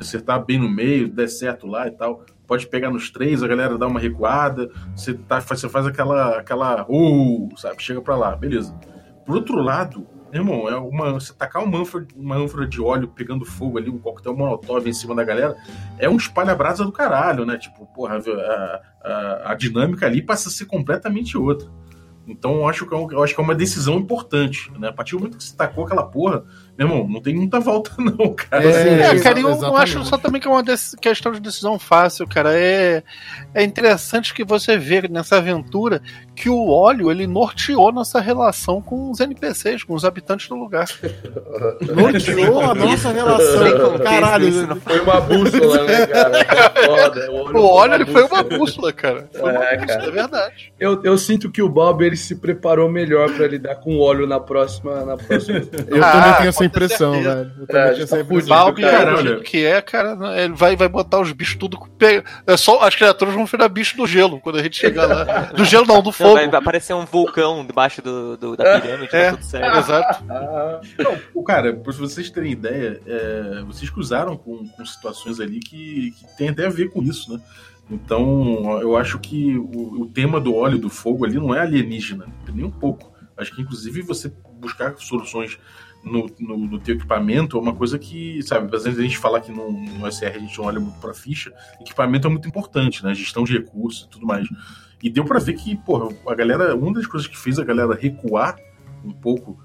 acertar 0.00 0.44
bem 0.44 0.58
no 0.58 0.68
meio, 0.68 1.08
der 1.08 1.28
certo 1.28 1.66
lá 1.66 1.86
e 1.86 1.90
tal, 1.90 2.24
pode 2.46 2.66
pegar 2.66 2.90
nos 2.90 3.10
três, 3.10 3.42
a 3.42 3.48
galera 3.48 3.76
dá 3.76 3.86
uma 3.86 4.00
recuada, 4.00 4.70
você, 4.94 5.14
tá, 5.14 5.40
você 5.40 5.68
faz 5.68 5.86
aquela, 5.86 6.38
aquela, 6.38 6.86
uh, 6.88 7.48
sabe, 7.56 7.82
chega 7.82 8.00
pra 8.00 8.16
lá, 8.16 8.36
beleza. 8.36 8.74
Por 9.24 9.36
outro 9.36 9.60
lado, 9.60 10.06
irmão, 10.32 10.68
é 10.68 10.76
uma, 10.76 11.12
você 11.12 11.32
tacar 11.32 11.64
uma 11.64 11.80
ânfora, 11.80 12.06
uma 12.14 12.36
ânfora 12.36 12.66
de 12.66 12.80
óleo 12.80 13.08
pegando 13.08 13.44
fogo 13.44 13.78
ali, 13.78 13.90
um 13.90 13.98
coquetel 13.98 14.36
molotov 14.36 14.88
em 14.88 14.92
cima 14.92 15.14
da 15.14 15.24
galera, 15.24 15.56
é 15.98 16.08
um 16.08 16.16
espalha-brasa 16.16 16.84
do 16.84 16.92
caralho, 16.92 17.44
né? 17.44 17.56
Tipo, 17.58 17.86
porra, 17.86 18.18
a, 18.18 18.82
a, 19.02 19.52
a 19.52 19.54
dinâmica 19.54 20.06
ali 20.06 20.22
passa 20.22 20.48
a 20.48 20.52
ser 20.52 20.66
completamente 20.66 21.36
outra. 21.36 21.68
Então 22.26 22.54
eu 22.56 22.68
acho 22.68 22.86
que 22.86 22.94
é, 22.94 22.96
um- 22.96 23.22
acho 23.22 23.34
que 23.34 23.40
é 23.40 23.44
uma 23.44 23.54
decisão 23.54 23.94
importante, 23.98 24.70
né? 24.78 24.88
A 24.88 24.92
partir 24.92 25.12
do 25.12 25.18
momento 25.20 25.38
que 25.38 25.44
você 25.44 25.56
tacou 25.56 25.84
aquela 25.84 26.02
porra, 26.04 26.44
meu 26.78 26.86
irmão, 26.88 27.08
não 27.08 27.20
tem 27.22 27.34
muita 27.34 27.58
volta, 27.60 27.90
não, 27.98 28.34
cara. 28.34 28.64
É, 28.64 29.16
É, 29.16 29.18
cara, 29.20 29.40
eu 29.40 29.50
exatamente. 29.50 29.82
acho 29.82 30.04
só 30.04 30.18
também 30.18 30.40
que 30.40 30.46
é 30.46 30.50
uma 30.50 30.62
questão 31.00 31.32
de 31.32 31.40
decisão 31.40 31.78
fácil, 31.78 32.26
cara. 32.26 32.50
É, 32.58 33.02
é 33.54 33.62
interessante 33.62 34.34
que 34.34 34.44
você 34.44 34.76
vê 34.76 35.08
nessa 35.08 35.36
aventura 35.38 36.02
que 36.34 36.50
o 36.50 36.68
óleo 36.68 37.10
ele 37.10 37.26
norteou 37.26 37.90
nossa 37.92 38.20
relação 38.20 38.82
com 38.82 39.10
os 39.10 39.20
NPCs, 39.20 39.84
com 39.84 39.94
os 39.94 40.04
habitantes 40.04 40.48
do 40.48 40.54
lugar. 40.56 40.86
Norteou 41.94 42.60
a 42.60 42.74
nossa 42.74 43.10
relação. 43.12 43.98
Caralho, 43.98 44.48
isso 44.48 44.66
não 44.66 44.76
Foi 44.80 45.00
uma 45.00 45.20
bússola, 45.20 45.84
né, 45.84 46.06
cara? 46.06 46.44
Foi 46.44 46.86
foda. 46.96 47.32
O 47.32 47.64
óleo 47.66 47.94
ele 47.94 48.06
foi 48.06 48.22
uma 48.24 48.42
bússola, 48.42 48.92
cara. 48.92 49.28
Foi 49.32 49.50
uma 49.52 49.64
É, 49.64 49.76
bússola, 49.78 49.86
cara. 49.98 50.08
é 50.08 50.10
verdade. 50.10 50.72
Eu, 50.78 51.02
eu 51.02 51.16
sinto 51.18 51.50
que 51.50 51.62
o 51.62 51.68
Bob 51.68 52.04
ele 52.04 52.16
se 52.16 52.36
preparou 52.36 52.90
melhor 52.90 53.30
pra 53.32 53.46
lidar 53.46 53.76
com 53.76 53.96
o 53.96 54.00
óleo 54.00 54.26
na 54.26 54.38
próxima. 54.40 55.04
Na 55.04 55.16
próxima. 55.16 55.58
eu 55.88 56.04
Ah, 56.04 56.12
também 56.12 56.34
tenho 56.36 56.48
essa 56.50 56.64
impressão, 56.66 57.12
velho. 57.22 57.52
Eu 57.58 57.66
também 57.66 57.82
É, 57.82 57.92
tinha 57.92 58.04
essa 58.04 58.16
tá 58.16 58.22
impressão. 58.22 58.24
fudido. 58.26 58.48
Balbi, 58.48 58.82
cara, 58.82 59.10
do 59.12 59.16
olha. 59.18 59.28
jeito 59.28 59.42
que 59.44 59.64
é, 59.64 59.80
cara, 59.82 60.40
ele 60.42 60.54
vai, 60.54 60.76
vai 60.76 60.88
botar 60.88 61.20
os 61.20 61.32
bichos 61.32 61.56
tudo 61.56 61.76
com 61.78 61.88
pe... 61.88 62.22
é 62.46 62.56
só 62.56 62.82
As 62.82 62.94
criaturas 62.94 63.34
vão 63.34 63.46
virar 63.46 63.68
bicho 63.68 63.96
do 63.96 64.06
gelo 64.06 64.40
quando 64.40 64.58
a 64.58 64.62
gente 64.62 64.76
chegar 64.78 65.06
lá. 65.06 65.24
Do 65.54 65.64
gelo 65.64 65.86
não, 65.86 66.00
do 66.00 66.06
Não, 66.06 66.12
fogo. 66.12 66.34
vai 66.34 66.48
vai 66.48 66.60
aparecer 66.60 66.94
um 66.94 67.04
vulcão 67.04 67.64
debaixo 67.66 68.02
do, 68.02 68.36
do- 68.36 68.56
da 68.56 68.80
pirâmide, 68.80 69.08
É. 69.16 69.30
tá 69.30 69.36
tudo 69.36 69.44
certo. 69.44 69.78
Exato. 69.78 70.24
Não, 70.98 71.18
o 71.34 71.42
cara, 71.42 71.72
pra 71.74 71.92
vocês 71.92 72.30
terem 72.30 72.52
ideia, 72.52 73.00
é, 73.06 73.62
vocês 73.66 73.88
cruzaram 73.90 74.36
com, 74.36 74.66
com 74.68 74.84
situações 74.84 75.40
ali 75.40 75.60
que, 75.60 76.12
que 76.12 76.36
tem 76.36 76.48
até 76.50 76.66
a 76.66 76.70
ver 76.70 76.90
com 76.90 77.02
isso, 77.02 77.32
né? 77.32 77.40
Então, 77.90 78.80
eu 78.80 78.96
acho 78.96 79.18
que 79.18 79.56
o, 79.56 80.02
o 80.02 80.06
tema 80.06 80.40
do 80.40 80.54
óleo 80.54 80.76
e 80.76 80.80
do 80.80 80.88
fogo 80.90 81.24
ali 81.24 81.36
não 81.36 81.54
é 81.54 81.60
alienígena, 81.60 82.26
nem 82.52 82.64
um 82.64 82.70
pouco. 82.70 83.12
Acho 83.36 83.54
que, 83.54 83.62
inclusive, 83.62 84.02
você 84.02 84.32
buscar 84.58 84.94
soluções 84.98 85.58
no, 86.06 86.30
no, 86.38 86.56
no 86.56 86.78
teu 86.78 86.94
equipamento 86.94 87.58
é 87.58 87.60
uma 87.60 87.74
coisa 87.74 87.98
que, 87.98 88.40
sabe, 88.42 88.74
às 88.74 88.84
vezes 88.84 88.98
a 88.98 89.02
gente 89.02 89.18
falar 89.18 89.40
que 89.40 89.50
no, 89.50 89.72
no 89.72 90.10
SR 90.10 90.36
a 90.36 90.38
gente 90.38 90.56
não 90.56 90.66
olha 90.66 90.78
muito 90.78 90.98
pra 91.00 91.12
ficha, 91.12 91.52
equipamento 91.80 92.28
é 92.28 92.30
muito 92.30 92.46
importante, 92.46 93.04
né? 93.04 93.12
Gestão 93.12 93.42
de 93.42 93.52
recursos 93.52 94.04
e 94.04 94.08
tudo 94.08 94.24
mais. 94.24 94.46
E 95.02 95.10
deu 95.10 95.24
para 95.24 95.40
ver 95.40 95.54
que, 95.54 95.76
porra, 95.76 96.14
a 96.28 96.34
galera, 96.34 96.74
uma 96.76 96.92
das 96.94 97.06
coisas 97.06 97.28
que 97.28 97.36
fez 97.36 97.58
a 97.58 97.64
galera 97.64 97.94
recuar 97.94 98.56
um 99.04 99.12
pouco 99.12 99.58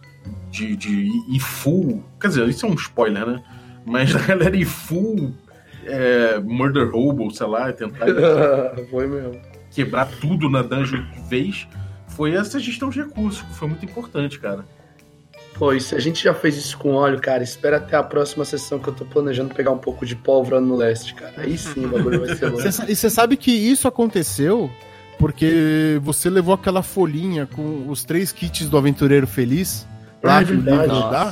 de, 0.49 0.75
de 0.75 1.09
ir 1.29 1.39
full, 1.39 2.03
quer 2.19 2.29
dizer, 2.29 2.49
isso 2.49 2.65
é 2.65 2.69
um 2.69 2.73
spoiler, 2.73 3.25
né? 3.25 3.43
Mas 3.85 4.13
a 4.17 4.19
galera 4.19 4.55
ir 4.57 4.65
full 4.65 5.33
é, 5.85 6.39
Murder 6.39 6.95
Hobo, 6.95 7.29
sei 7.31 7.47
lá, 7.47 7.71
tentar 7.71 8.07
Foi 8.89 9.07
mesmo. 9.07 9.39
quebrar 9.69 10.09
tudo 10.19 10.49
na 10.49 10.63
dungeon 10.63 11.03
de 11.03 11.21
vez, 11.29 11.67
foi 12.07 12.33
essa 12.33 12.59
gestão 12.59 12.89
de 12.89 13.01
recursos, 13.01 13.41
que 13.43 13.53
foi 13.53 13.67
muito 13.67 13.85
importante, 13.85 14.39
cara. 14.39 14.65
Pô, 15.61 15.71
e 15.73 15.79
se 15.79 15.93
a 15.93 15.99
gente 15.99 16.23
já 16.23 16.33
fez 16.33 16.57
isso 16.57 16.75
com 16.75 16.95
óleo, 16.95 17.21
cara, 17.21 17.43
espera 17.43 17.77
até 17.77 17.95
a 17.95 18.01
próxima 18.01 18.43
sessão 18.43 18.79
que 18.79 18.87
eu 18.87 18.93
tô 18.95 19.05
planejando 19.05 19.53
pegar 19.53 19.69
um 19.69 19.77
pouco 19.77 20.07
de 20.07 20.15
pólvora 20.15 20.59
no 20.59 20.75
leste, 20.75 21.13
cara. 21.13 21.33
Aí 21.37 21.55
sim 21.55 21.85
o 21.85 21.87
bagulho 21.87 22.25
vai 22.25 22.35
ser 22.35 22.47
louco. 22.49 22.67
E 22.67 22.95
você 22.95 23.11
sabe 23.11 23.37
que 23.37 23.51
isso 23.51 23.87
aconteceu 23.87 24.71
porque 25.19 25.99
você 26.01 26.31
levou 26.31 26.55
aquela 26.55 26.81
folhinha 26.81 27.45
com 27.45 27.87
os 27.87 28.03
três 28.03 28.31
kits 28.31 28.67
do 28.69 28.75
Aventureiro 28.75 29.27
Feliz 29.27 29.87
lá 30.23 30.41
verdade. 30.41 30.81
livro 30.81 31.11
dá. 31.11 31.31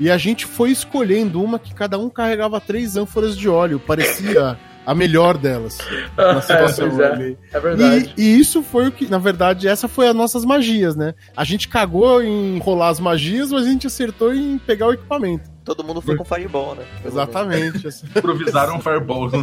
E 0.00 0.10
a 0.10 0.18
gente 0.18 0.44
foi 0.44 0.72
escolhendo 0.72 1.40
uma 1.40 1.56
que 1.56 1.72
cada 1.72 2.00
um 2.00 2.10
carregava 2.10 2.60
três 2.60 2.96
ânforas 2.96 3.36
de 3.36 3.48
óleo. 3.48 3.78
Parecia 3.78 4.58
a 4.88 4.94
melhor 4.94 5.36
delas. 5.36 5.76
Na 6.16 6.40
situação 6.40 6.98
é. 7.02 7.12
ali. 7.12 7.38
É 7.52 7.60
verdade. 7.60 8.14
E, 8.16 8.22
e 8.22 8.40
isso 8.40 8.62
foi 8.62 8.88
o 8.88 8.92
que, 8.92 9.06
na 9.06 9.18
verdade, 9.18 9.68
essa 9.68 9.86
foi 9.86 10.08
as 10.08 10.14
nossas 10.14 10.46
magias, 10.46 10.96
né? 10.96 11.14
A 11.36 11.44
gente 11.44 11.68
cagou 11.68 12.22
em 12.22 12.58
rolar 12.58 12.88
as 12.88 12.98
magias, 12.98 13.52
mas 13.52 13.66
a 13.66 13.68
gente 13.68 13.86
acertou 13.86 14.34
em 14.34 14.56
pegar 14.56 14.86
o 14.86 14.92
equipamento. 14.94 15.50
Todo 15.62 15.84
mundo 15.84 16.00
foi 16.00 16.16
com 16.16 16.24
Fireball, 16.24 16.74
né? 16.74 16.84
Pelo 17.02 17.12
Exatamente. 17.14 17.86
Improvisaram 18.16 18.80
Fireball. 18.80 19.30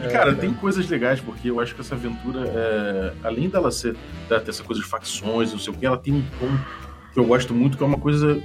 E, 0.00 0.06
É, 0.06 0.08
cara, 0.08 0.34
tem 0.34 0.54
coisas 0.54 0.88
legais, 0.88 1.20
porque 1.20 1.50
eu 1.50 1.60
acho 1.60 1.74
que 1.74 1.80
essa 1.82 1.94
aventura, 1.94 2.46
é, 2.46 3.12
além 3.22 3.48
dela 3.50 3.70
ser 3.70 3.94
dela 4.26 4.40
ter 4.40 4.48
essa 4.48 4.62
coisa 4.62 4.80
de 4.80 4.88
facções, 4.88 5.52
não 5.52 5.58
sei 5.58 5.70
o 5.70 5.76
que, 5.76 5.84
ela 5.84 5.98
tem 5.98 6.14
um 6.14 6.22
tom 6.40 6.58
que 7.12 7.18
eu 7.18 7.24
gosto 7.24 7.52
muito, 7.52 7.76
que 7.76 7.82
é 7.82 7.86
uma 7.86 7.98
coisa 7.98 8.40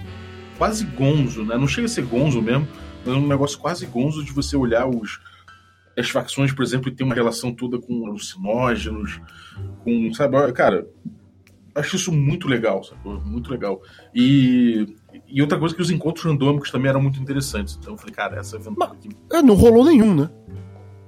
quase 0.57 0.83
gonzo, 0.83 1.45
né? 1.45 1.55
Não 1.55 1.67
chega 1.67 1.85
a 1.85 1.89
ser 1.89 2.03
gonzo 2.03 2.41
mesmo, 2.41 2.67
é 3.13 3.17
um 3.17 3.27
negócio 3.27 3.57
quase 3.59 3.85
gonzo 3.85 4.23
de 4.23 4.31
você 4.31 4.55
olhar 4.55 4.87
os 4.87 5.19
as 5.99 6.09
facções, 6.11 6.51
por 6.53 6.63
exemplo, 6.63 6.89
e 6.89 6.91
ter 6.95 7.03
uma 7.03 7.15
relação 7.15 7.51
toda 7.51 7.79
com 7.79 8.05
alucinógenos, 8.05 9.19
com, 9.83 10.13
sabe, 10.13 10.51
cara, 10.53 10.87
acho 11.73 11.95
isso 11.95 12.11
muito 12.11 12.47
legal, 12.47 12.83
sacou? 12.83 13.19
Muito 13.21 13.49
legal. 13.49 13.81
E, 14.13 14.95
e 15.27 15.41
outra 15.41 15.57
coisa 15.57 15.73
que 15.75 15.81
os 15.81 15.89
encontros 15.89 16.23
randômicos 16.23 16.69
também 16.69 16.89
eram 16.89 17.01
muito 17.01 17.19
interessantes. 17.19 17.75
Então 17.81 17.93
eu 17.93 17.97
falei, 17.97 18.13
cara, 18.13 18.39
essa 18.39 18.57
aventura 18.57 18.91
aqui 18.91 19.09
É, 19.33 19.41
não 19.41 19.55
rolou 19.55 19.85
nenhum, 19.85 20.13
né? 20.13 20.29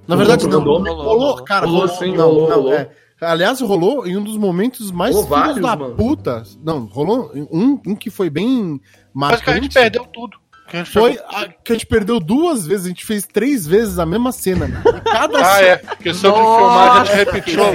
Na 0.07 0.15
Rolou 0.15 0.17
verdade, 0.17 0.47
não. 0.47 0.57
randômico? 0.57 0.95
Rolou, 0.95 1.43
cara, 1.43 1.65
Rolou 1.67 1.81
rolou, 1.81 1.95
sim, 1.95 2.15
não, 2.17 2.25
rolou, 2.25 2.49
não, 2.49 2.55
rolou. 2.55 2.73
é. 2.73 2.91
Aliás, 3.21 3.62
rolou 3.62 4.07
em 4.07 4.17
um 4.17 4.23
dos 4.23 4.38
momentos 4.38 4.89
mais 4.91 5.13
Rolou 5.13 5.29
filhos 5.29 5.45
vários, 5.45 5.62
da 5.62 5.75
mano. 5.75 5.95
puta. 5.95 6.43
Não, 6.63 6.85
rolou 6.85 7.31
um, 7.51 7.79
um 7.85 7.95
que 7.95 8.09
foi 8.09 8.27
bem 8.29 8.81
Mas 9.13 9.39
que 9.41 9.49
a 9.51 9.53
gente 9.53 9.63
marcante. 9.65 9.73
perdeu 9.75 10.05
tudo. 10.05 10.39
Que 10.69 10.77
a 10.77 10.84
gente 10.84 10.91
Foi 10.93 11.19
a, 11.29 11.47
que 11.63 11.71
a 11.71 11.75
gente 11.75 11.86
perdeu 11.86 12.19
duas 12.19 12.65
vezes, 12.67 12.86
a 12.86 12.89
gente 12.89 13.05
fez 13.05 13.25
três 13.25 13.65
vezes 13.65 13.97
a 13.99 14.05
mesma 14.05 14.32
cena. 14.32 14.67
E 14.67 15.01
cada 15.01 15.39
Ah, 15.39 15.55
cena- 15.55 15.67
é. 15.67 15.77
Questão 16.01 16.32
de 16.32 16.38
filmagem, 16.39 17.01
a 17.01 17.05
gente 17.05 17.15
repetiu. 17.15 17.63
A 17.63 17.73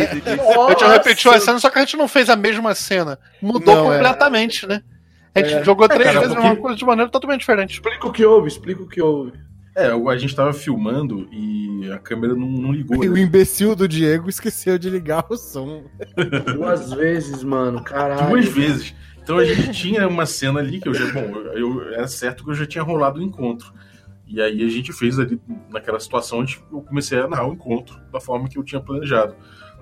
gente 0.70 0.84
repetiu 0.86 1.30
a 1.32 1.40
cena, 1.40 1.58
só 1.58 1.70
que 1.70 1.78
a 1.78 1.82
gente 1.82 1.96
não 1.96 2.06
fez 2.08 2.30
a 2.30 2.36
mesma 2.36 2.74
cena. 2.74 3.18
Mudou 3.42 3.74
Não, 3.74 3.92
é. 3.92 3.96
completamente, 3.96 4.66
né? 4.66 4.80
A 5.34 5.40
gente 5.40 5.54
É. 5.54 5.64
jogou 5.64 5.88
três 5.88 6.04
Cara, 6.04 6.20
vezes 6.20 6.30
a 6.32 6.34
porque- 6.36 6.48
mesma 6.48 6.62
coisa 6.62 6.78
de 6.78 6.84
maneira 6.84 7.10
totalmente 7.10 7.40
diferente. 7.40 7.72
Explica 7.74 8.06
o 8.06 8.12
que 8.12 8.24
houve, 8.24 8.46
explica 8.48 8.82
o 8.82 8.88
que 8.88 9.02
houve. 9.02 9.32
É, 9.76 9.86
a 9.90 10.16
gente 10.16 10.34
tava 10.36 10.52
filmando 10.52 11.28
e 11.32 11.90
a 11.92 11.98
câmera 11.98 12.34
não, 12.34 12.46
não 12.48 12.72
ligou. 12.72 13.04
E 13.04 13.08
o 13.08 13.12
Né? 13.14 13.20
imbecil 13.22 13.74
do 13.74 13.88
Diego 13.88 14.28
esqueceu 14.28 14.78
de 14.78 14.88
ligar 14.88 15.24
o 15.28 15.36
som. 15.36 15.84
Duas 16.54 16.92
vezes, 16.92 17.42
mano, 17.42 17.82
caralho. 17.82 18.28
Duas 18.30 18.48
vezes. 18.48 18.94
Então 19.22 19.38
a 19.38 19.44
gente 19.44 19.72
tinha 19.72 20.06
uma 20.06 20.26
cena 20.26 20.60
ali 20.60 20.80
que 20.80 20.88
eu 20.88 20.94
já. 20.94 21.10
Bom, 21.12 21.20
eu, 21.54 21.80
eu- 21.80 21.88
era 21.94 22.06
certo 22.06 22.44
que 22.44 22.50
eu 22.50 22.54
já 22.54 22.66
tinha 22.66 22.84
rolado 22.84 23.18
o 23.18 23.22
encontro. 23.22 23.72
E 24.26 24.40
aí 24.40 24.62
a 24.64 24.68
gente 24.68 24.92
fez 24.92 25.18
ali, 25.18 25.40
naquela 25.70 25.98
situação, 26.00 26.40
a 26.40 26.44
gente- 26.44 26.62
eu 26.72 26.80
comecei 26.80 27.18
a 27.18 27.26
narrar 27.28 27.48
o 27.48 27.52
encontro 27.54 27.96
da 28.12 28.20
forma 28.20 28.48
que 28.48 28.56
eu 28.58 28.62
tinha 28.62 28.80
planejado. 28.80 29.34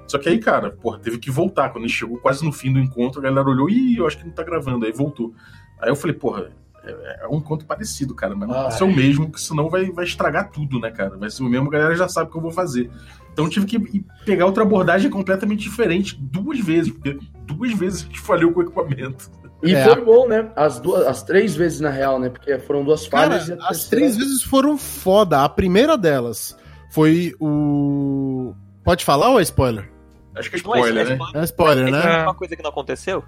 Só 0.07 0.19
que 0.19 0.29
aí, 0.29 0.39
cara, 0.39 0.71
porra, 0.71 0.99
teve 0.99 1.19
que 1.19 1.31
voltar. 1.31 1.69
Quando 1.71 1.85
a 1.85 1.87
gente 1.87 1.97
chegou 1.99 2.19
quase 2.19 2.45
no 2.45 2.53
fim 2.53 2.73
do 2.73 2.79
encontro, 2.79 3.21
a 3.21 3.23
galera 3.23 3.49
olhou 3.49 3.69
e 3.71 3.97
eu 3.97 4.07
acho 4.07 4.19
que 4.19 4.25
não 4.25 4.33
tá 4.33 4.43
gravando. 4.43 4.85
Aí 4.87 4.93
voltou. 4.93 5.33
Aí 5.81 5.89
eu 5.91 5.97
falei, 5.97 6.15
porra, 6.17 6.51
é, 6.85 7.21
é 7.25 7.29
um 7.29 7.37
encontro 7.37 7.67
parecido, 7.67 8.15
cara, 8.15 8.35
mas 8.35 8.49
não 8.49 8.57
Ai. 8.57 8.63
pode 8.65 8.75
ser 8.79 8.85
o 8.85 8.95
mesmo, 8.95 9.27
porque 9.27 9.41
senão 9.43 9.69
vai, 9.71 9.91
vai 9.91 10.05
estragar 10.05 10.51
tudo, 10.51 10.79
né, 10.81 10.91
cara? 10.91 11.17
Vai 11.17 11.31
ser 11.31 11.43
o 11.43 11.47
mesmo, 11.49 11.69
a 11.69 11.71
galera 11.71 11.95
já 11.97 12.09
sabe 12.09 12.29
o 12.29 12.33
que 12.33 12.39
eu 12.39 12.43
vou 12.43 12.51
fazer. 12.53 12.91
Então 13.33 13.45
eu 13.47 13.51
tive 13.51 13.67
que 13.67 14.05
pegar 14.27 14.47
outra 14.47 14.63
abordagem 14.63 15.11
completamente 15.11 15.61
diferente 15.63 16.17
duas 16.21 16.59
vezes, 16.61 16.93
porque 16.93 17.19
duas 17.47 17.73
vezes 17.73 18.03
a 18.03 18.07
gente 18.07 18.21
falhou 18.21 18.53
com 18.53 18.61
o 18.61 18.63
equipamento. 18.63 19.31
E 19.63 19.75
É. 19.75 19.85
foi 19.85 20.05
bom, 20.05 20.27
né? 20.27 20.51
As, 20.57 20.81
duas, 20.81 21.07
as 21.07 21.23
três 21.23 21.55
vezes, 21.55 21.79
na 21.81 21.89
real, 21.89 22.19
né? 22.19 22.29
Porque 22.29 22.59
foram 22.59 22.85
duas 22.85 23.07
Cara, 23.07 23.31
falhas 23.31 23.49
e 23.49 23.53
a 23.53 23.55
as 23.57 23.61
terceira- 23.89 23.91
três 23.97 24.17
vezes 24.17 24.43
foram 24.43 24.77
foda. 24.77 25.45
A 25.45 25.49
primeira 25.49 25.97
delas 25.97 26.57
foi 26.91 27.33
o. 27.41 28.55
Pode 28.85 29.05
falar 29.05 29.31
ou 29.31 29.39
é 29.39 29.43
spoiler? 29.45 29.89
Acho 30.35 30.51
que 30.51 30.57
é 30.57 30.63
Não 30.65 30.75
é 30.75 30.79
spoiler, 30.81 31.07
né? 31.07 31.13
spoiler. 31.15 31.37
É 31.41 31.45
spoiler, 31.45 31.83
É 31.83 31.87
que 31.87 31.93
né? 32.09 32.15
é 32.21 32.23
uma 32.25 32.35
coisa 32.35 32.57
que 32.57 32.63
não 32.63 32.71
aconteceu. 32.71 33.23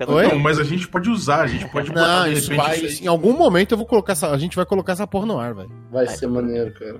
Eu 0.00 0.06
não- 0.06 0.14
Oi? 0.14 0.28
Não, 0.28 0.38
mas 0.38 0.58
a 0.58 0.64
gente 0.64 0.88
pode 0.88 1.08
usar, 1.08 1.42
a 1.42 1.46
gente 1.46 1.68
pode 1.70 1.88
botar 1.90 2.20
Não, 2.26 2.32
de 2.32 2.38
isso 2.38 2.50
repente 2.50 2.66
vai. 2.66 2.78
isso 2.84 3.04
Em 3.04 3.06
algum 3.06 3.32
momento 3.36 3.72
eu 3.72 3.78
vou 3.78 3.86
colocar 3.86 4.12
essa. 4.12 4.30
A 4.30 4.38
gente 4.38 4.56
vai 4.56 4.66
colocar 4.66 4.92
essa 4.92 5.06
porra 5.06 5.26
no 5.26 5.38
ar, 5.38 5.54
velho. 5.54 5.70
Vai 5.90 6.06
ser 6.06 6.26
maneiro, 6.26 6.72
cara. 6.74 6.96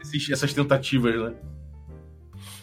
esses- 0.00 0.30
essas 0.30 0.52
tentativas, 0.54 1.14
né? 1.14 1.32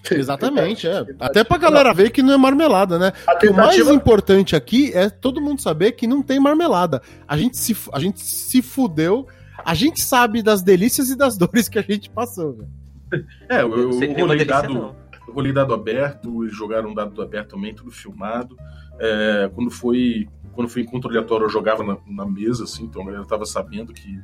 Exatamente, 0.11 0.87
é. 0.87 1.03
Até 1.19 1.43
pra 1.43 1.57
galera 1.57 1.93
ver 1.93 2.11
que 2.11 2.21
não 2.21 2.33
é 2.33 2.37
marmelada, 2.37 2.97
né? 2.99 3.11
A 3.27 3.31
O 3.33 3.53
mais 3.53 3.71
tentativa... 3.75 3.93
importante 3.93 4.55
aqui 4.55 4.91
é 4.93 5.09
todo 5.09 5.41
mundo 5.41 5.61
saber 5.61 5.93
que 5.93 6.07
não 6.07 6.21
tem 6.21 6.39
marmelada. 6.39 7.01
A 7.27 7.35
gente 7.37 7.57
se, 7.57 7.75
a 7.91 7.99
gente 7.99 8.21
se 8.21 8.61
fudeu, 8.61 9.27
a 9.63 9.73
gente 9.73 10.01
sabe 10.03 10.41
das 10.41 10.61
delícias 10.61 11.09
e 11.09 11.15
das 11.17 11.37
dores 11.39 11.67
que 11.67 11.79
a 11.79 11.81
gente 11.81 12.09
passou, 12.09 12.53
velho. 12.53 12.69
É, 13.49 13.61
eu, 13.61 13.71
eu 13.77 13.89
nenhuma 13.99 14.19
rolei 14.21 14.37
delícia, 14.39 14.61
dado, 14.61 14.95
eu 15.27 15.33
rolei 15.33 15.53
dado 15.53 15.73
aberto, 15.73 16.43
eles 16.43 16.55
jogaram 16.55 16.93
dado 16.93 17.21
aberto 17.21 17.49
também, 17.51 17.73
tudo 17.73 17.91
filmado. 17.91 18.57
É, 18.99 19.49
quando 19.53 19.69
foi 19.69 20.27
quando 20.55 20.69
foi 20.69 20.83
encontro 20.83 21.09
aleatório, 21.09 21.45
eu 21.45 21.49
jogava 21.49 21.83
na, 21.83 21.97
na 22.07 22.25
mesa, 22.25 22.63
assim, 22.63 22.85
então 22.85 23.01
a 23.01 23.05
galera 23.05 23.25
tava 23.25 23.45
sabendo 23.45 23.93
que, 23.93 24.19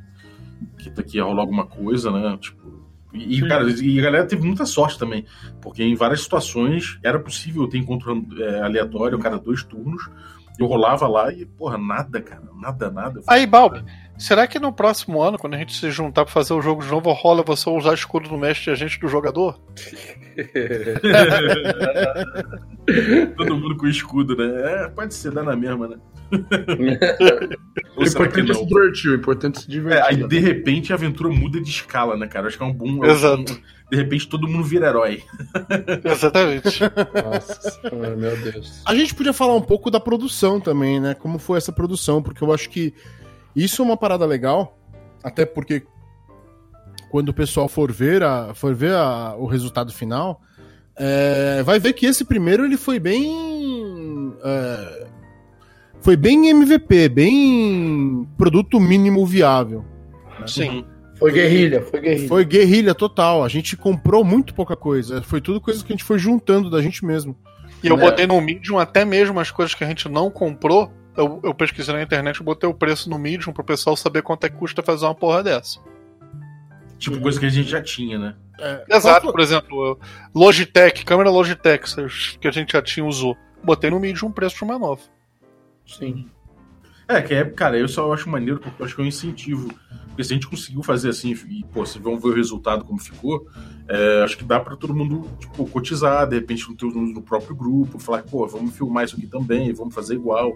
que, 0.78 1.02
que 1.02 1.16
ia 1.18 1.24
rolar 1.24 1.42
alguma 1.42 1.66
coisa, 1.66 2.10
né? 2.10 2.38
Tipo, 2.40 2.82
e, 3.12 3.38
e, 3.38 3.46
cara, 3.48 3.70
e 3.70 4.00
a 4.00 4.02
galera 4.02 4.26
teve 4.26 4.46
muita 4.46 4.64
sorte 4.64 4.98
também, 4.98 5.26
porque 5.60 5.82
em 5.82 5.94
várias 5.94 6.22
situações 6.22 6.98
era 7.02 7.20
possível 7.20 7.68
ter 7.68 7.78
encontro 7.78 8.26
é, 8.38 8.62
aleatório, 8.62 9.18
cada 9.18 9.38
dois 9.38 9.62
turnos. 9.62 10.08
Eu 10.58 10.66
rolava 10.66 11.06
lá 11.06 11.32
e, 11.32 11.44
porra, 11.44 11.78
nada, 11.78 12.20
cara, 12.20 12.42
nada, 12.54 12.90
nada. 12.90 13.20
Aí, 13.26 13.46
Balbi, 13.46 13.84
será 14.18 14.46
que 14.46 14.58
no 14.58 14.72
próximo 14.72 15.20
ano, 15.22 15.38
quando 15.38 15.54
a 15.54 15.58
gente 15.58 15.74
se 15.74 15.90
juntar 15.90 16.24
pra 16.24 16.32
fazer 16.32 16.52
o 16.54 16.62
jogo 16.62 16.82
de 16.82 16.90
novo, 16.90 17.10
rola 17.12 17.42
você 17.42 17.68
usar 17.68 17.94
escudo 17.94 18.28
do 18.28 18.38
mestre 18.38 18.70
e 18.70 18.72
agente 18.72 18.98
do 19.00 19.08
jogador? 19.08 19.58
Todo 23.36 23.56
mundo 23.56 23.76
com 23.76 23.86
escudo, 23.86 24.36
né? 24.36 24.84
É, 24.84 24.88
pode 24.88 25.14
ser, 25.14 25.32
dá 25.32 25.42
na 25.42 25.56
mesma, 25.56 25.88
né? 25.88 25.96
O 27.94 28.04
importante 28.04 28.50
é 28.50 28.54
se 28.54 28.64
divertir, 28.66 29.10
o 29.10 29.14
importante 29.16 29.58
é 29.58 29.60
se 29.60 29.66
É, 29.66 29.70
divertir. 29.70 30.04
aí 30.08 30.26
de 30.28 30.38
repente 30.38 30.92
a 30.92 30.96
aventura 30.96 31.28
muda 31.28 31.60
de 31.60 31.68
escala, 31.68 32.16
né, 32.16 32.26
cara? 32.26 32.48
Acho 32.48 32.56
que 32.56 32.62
é 32.62 32.66
um 32.66 32.72
boom. 32.72 33.04
Exato. 33.04 33.60
De 33.90 33.96
repente 33.96 34.26
todo 34.28 34.48
mundo 34.48 34.64
vira 34.64 34.88
herói. 34.88 35.22
Exatamente. 36.02 36.80
Nossa 37.22 37.70
senhora, 37.70 38.16
meu 38.16 38.34
Deus. 38.38 38.82
A 38.86 38.94
gente 38.94 39.14
podia 39.14 39.34
falar 39.34 39.54
um 39.54 39.60
pouco 39.60 39.90
da 39.90 40.00
produção 40.00 40.58
também, 40.58 40.98
né? 40.98 41.14
Como 41.14 41.38
foi 41.38 41.58
essa 41.58 41.70
produção, 41.70 42.22
porque 42.22 42.42
eu 42.42 42.52
acho 42.52 42.70
que 42.70 42.94
isso 43.54 43.82
é 43.82 43.84
uma 43.84 43.96
parada 43.96 44.24
legal, 44.26 44.78
até 45.22 45.44
porque 45.46 45.82
quando 47.10 47.28
o 47.28 47.34
pessoal 47.34 47.68
for 47.68 47.92
ver, 47.92 48.22
a, 48.22 48.54
for 48.54 48.74
ver 48.74 48.94
a- 48.94 49.34
o 49.38 49.46
resultado 49.46 49.92
final, 49.92 50.40
é, 50.96 51.62
vai 51.62 51.78
ver 51.78 51.92
que 51.92 52.06
esse 52.06 52.24
primeiro 52.24 52.64
ele 52.64 52.76
foi 52.76 52.98
bem. 52.98 54.32
é, 54.44 55.06
foi 56.00 56.16
bem 56.16 56.48
MVP, 56.48 57.08
bem 57.10 58.28
produto 58.36 58.80
mínimo 58.80 59.24
viável. 59.26 59.84
Sim. 60.46 60.84
Foi 61.16 61.30
guerrilha, 61.30 61.80
foi 61.82 62.00
guerrilha. 62.00 62.28
Foi 62.28 62.44
guerrilha 62.44 62.94
total. 62.94 63.44
A 63.44 63.48
gente 63.48 63.76
comprou 63.76 64.24
muito 64.24 64.52
pouca 64.54 64.74
coisa. 64.74 65.22
Foi 65.22 65.40
tudo 65.40 65.60
coisa 65.60 65.84
que 65.84 65.92
a 65.92 65.94
gente 65.94 66.02
foi 66.02 66.18
juntando 66.18 66.68
da 66.68 66.82
gente 66.82 67.04
mesmo. 67.04 67.36
E 67.84 67.86
eu 67.86 67.96
É. 67.96 68.00
botei 68.00 68.26
no 68.26 68.40
Medium 68.40 68.78
até 68.80 69.04
mesmo 69.04 69.38
as 69.38 69.52
coisas 69.52 69.72
que 69.76 69.84
a 69.84 69.86
gente 69.86 70.08
não 70.08 70.28
comprou. 70.28 70.90
Eu, 71.16 71.40
eu 71.42 71.54
pesquisei 71.54 71.94
na 71.94 72.02
internet 72.02 72.36
e 72.36 72.42
botei 72.42 72.68
o 72.68 72.74
preço 72.74 73.10
no 73.10 73.18
Medium 73.18 73.52
pro 73.52 73.64
pessoal 73.64 73.96
saber 73.96 74.22
quanto 74.22 74.44
é 74.44 74.48
que 74.48 74.56
custa 74.56 74.82
fazer 74.82 75.04
uma 75.04 75.14
porra 75.14 75.42
dessa. 75.42 75.78
Tipo, 76.98 77.20
coisa 77.20 77.38
que 77.38 77.46
a 77.46 77.50
gente 77.50 77.68
já 77.68 77.82
tinha, 77.82 78.18
né? 78.18 78.36
Exato, 78.88 79.30
por 79.30 79.40
exemplo, 79.40 79.98
Logitech, 80.34 81.04
câmera 81.04 81.30
Logitech, 81.30 81.84
que 82.40 82.46
a 82.46 82.50
gente 82.50 82.72
já 82.72 82.80
tinha 82.80 83.04
usou. 83.04 83.36
Botei 83.62 83.90
no 83.90 83.98
Medium 83.98 84.28
um 84.28 84.32
preço 84.32 84.56
de 84.56 84.64
uma 84.64 84.78
nova. 84.78 85.02
Sim. 85.84 86.30
É, 87.08 87.20
que 87.20 87.34
é, 87.34 87.44
cara, 87.44 87.76
eu 87.76 87.88
só 87.88 88.12
acho 88.12 88.28
maneiro 88.28 88.60
porque 88.60 88.80
eu 88.80 88.86
acho 88.86 88.94
que 88.94 89.00
é 89.00 89.04
um 89.04 89.08
incentivo. 89.08 89.68
Porque 90.08 90.24
se 90.24 90.32
a 90.32 90.34
gente 90.34 90.46
conseguiu 90.46 90.82
fazer 90.82 91.08
assim, 91.08 91.32
e, 91.48 91.64
pô, 91.64 91.84
vocês 91.84 92.02
vão 92.02 92.18
ver 92.18 92.28
o 92.28 92.34
resultado 92.34 92.84
como 92.84 92.98
ficou, 92.98 93.48
é, 93.88 94.22
acho 94.22 94.36
que 94.36 94.44
dá 94.44 94.60
pra 94.60 94.76
todo 94.76 94.94
mundo, 94.94 95.28
tipo, 95.40 95.66
cotizar, 95.66 96.26
de 96.28 96.36
repente, 96.36 96.68
no, 96.68 96.76
teu, 96.76 96.90
no 96.90 97.22
próprio 97.22 97.56
grupo, 97.56 97.98
falar, 97.98 98.22
pô, 98.22 98.46
vamos 98.46 98.76
filmar 98.76 99.04
isso 99.04 99.16
aqui 99.16 99.26
também, 99.26 99.72
vamos 99.72 99.94
fazer 99.94 100.14
igual. 100.14 100.54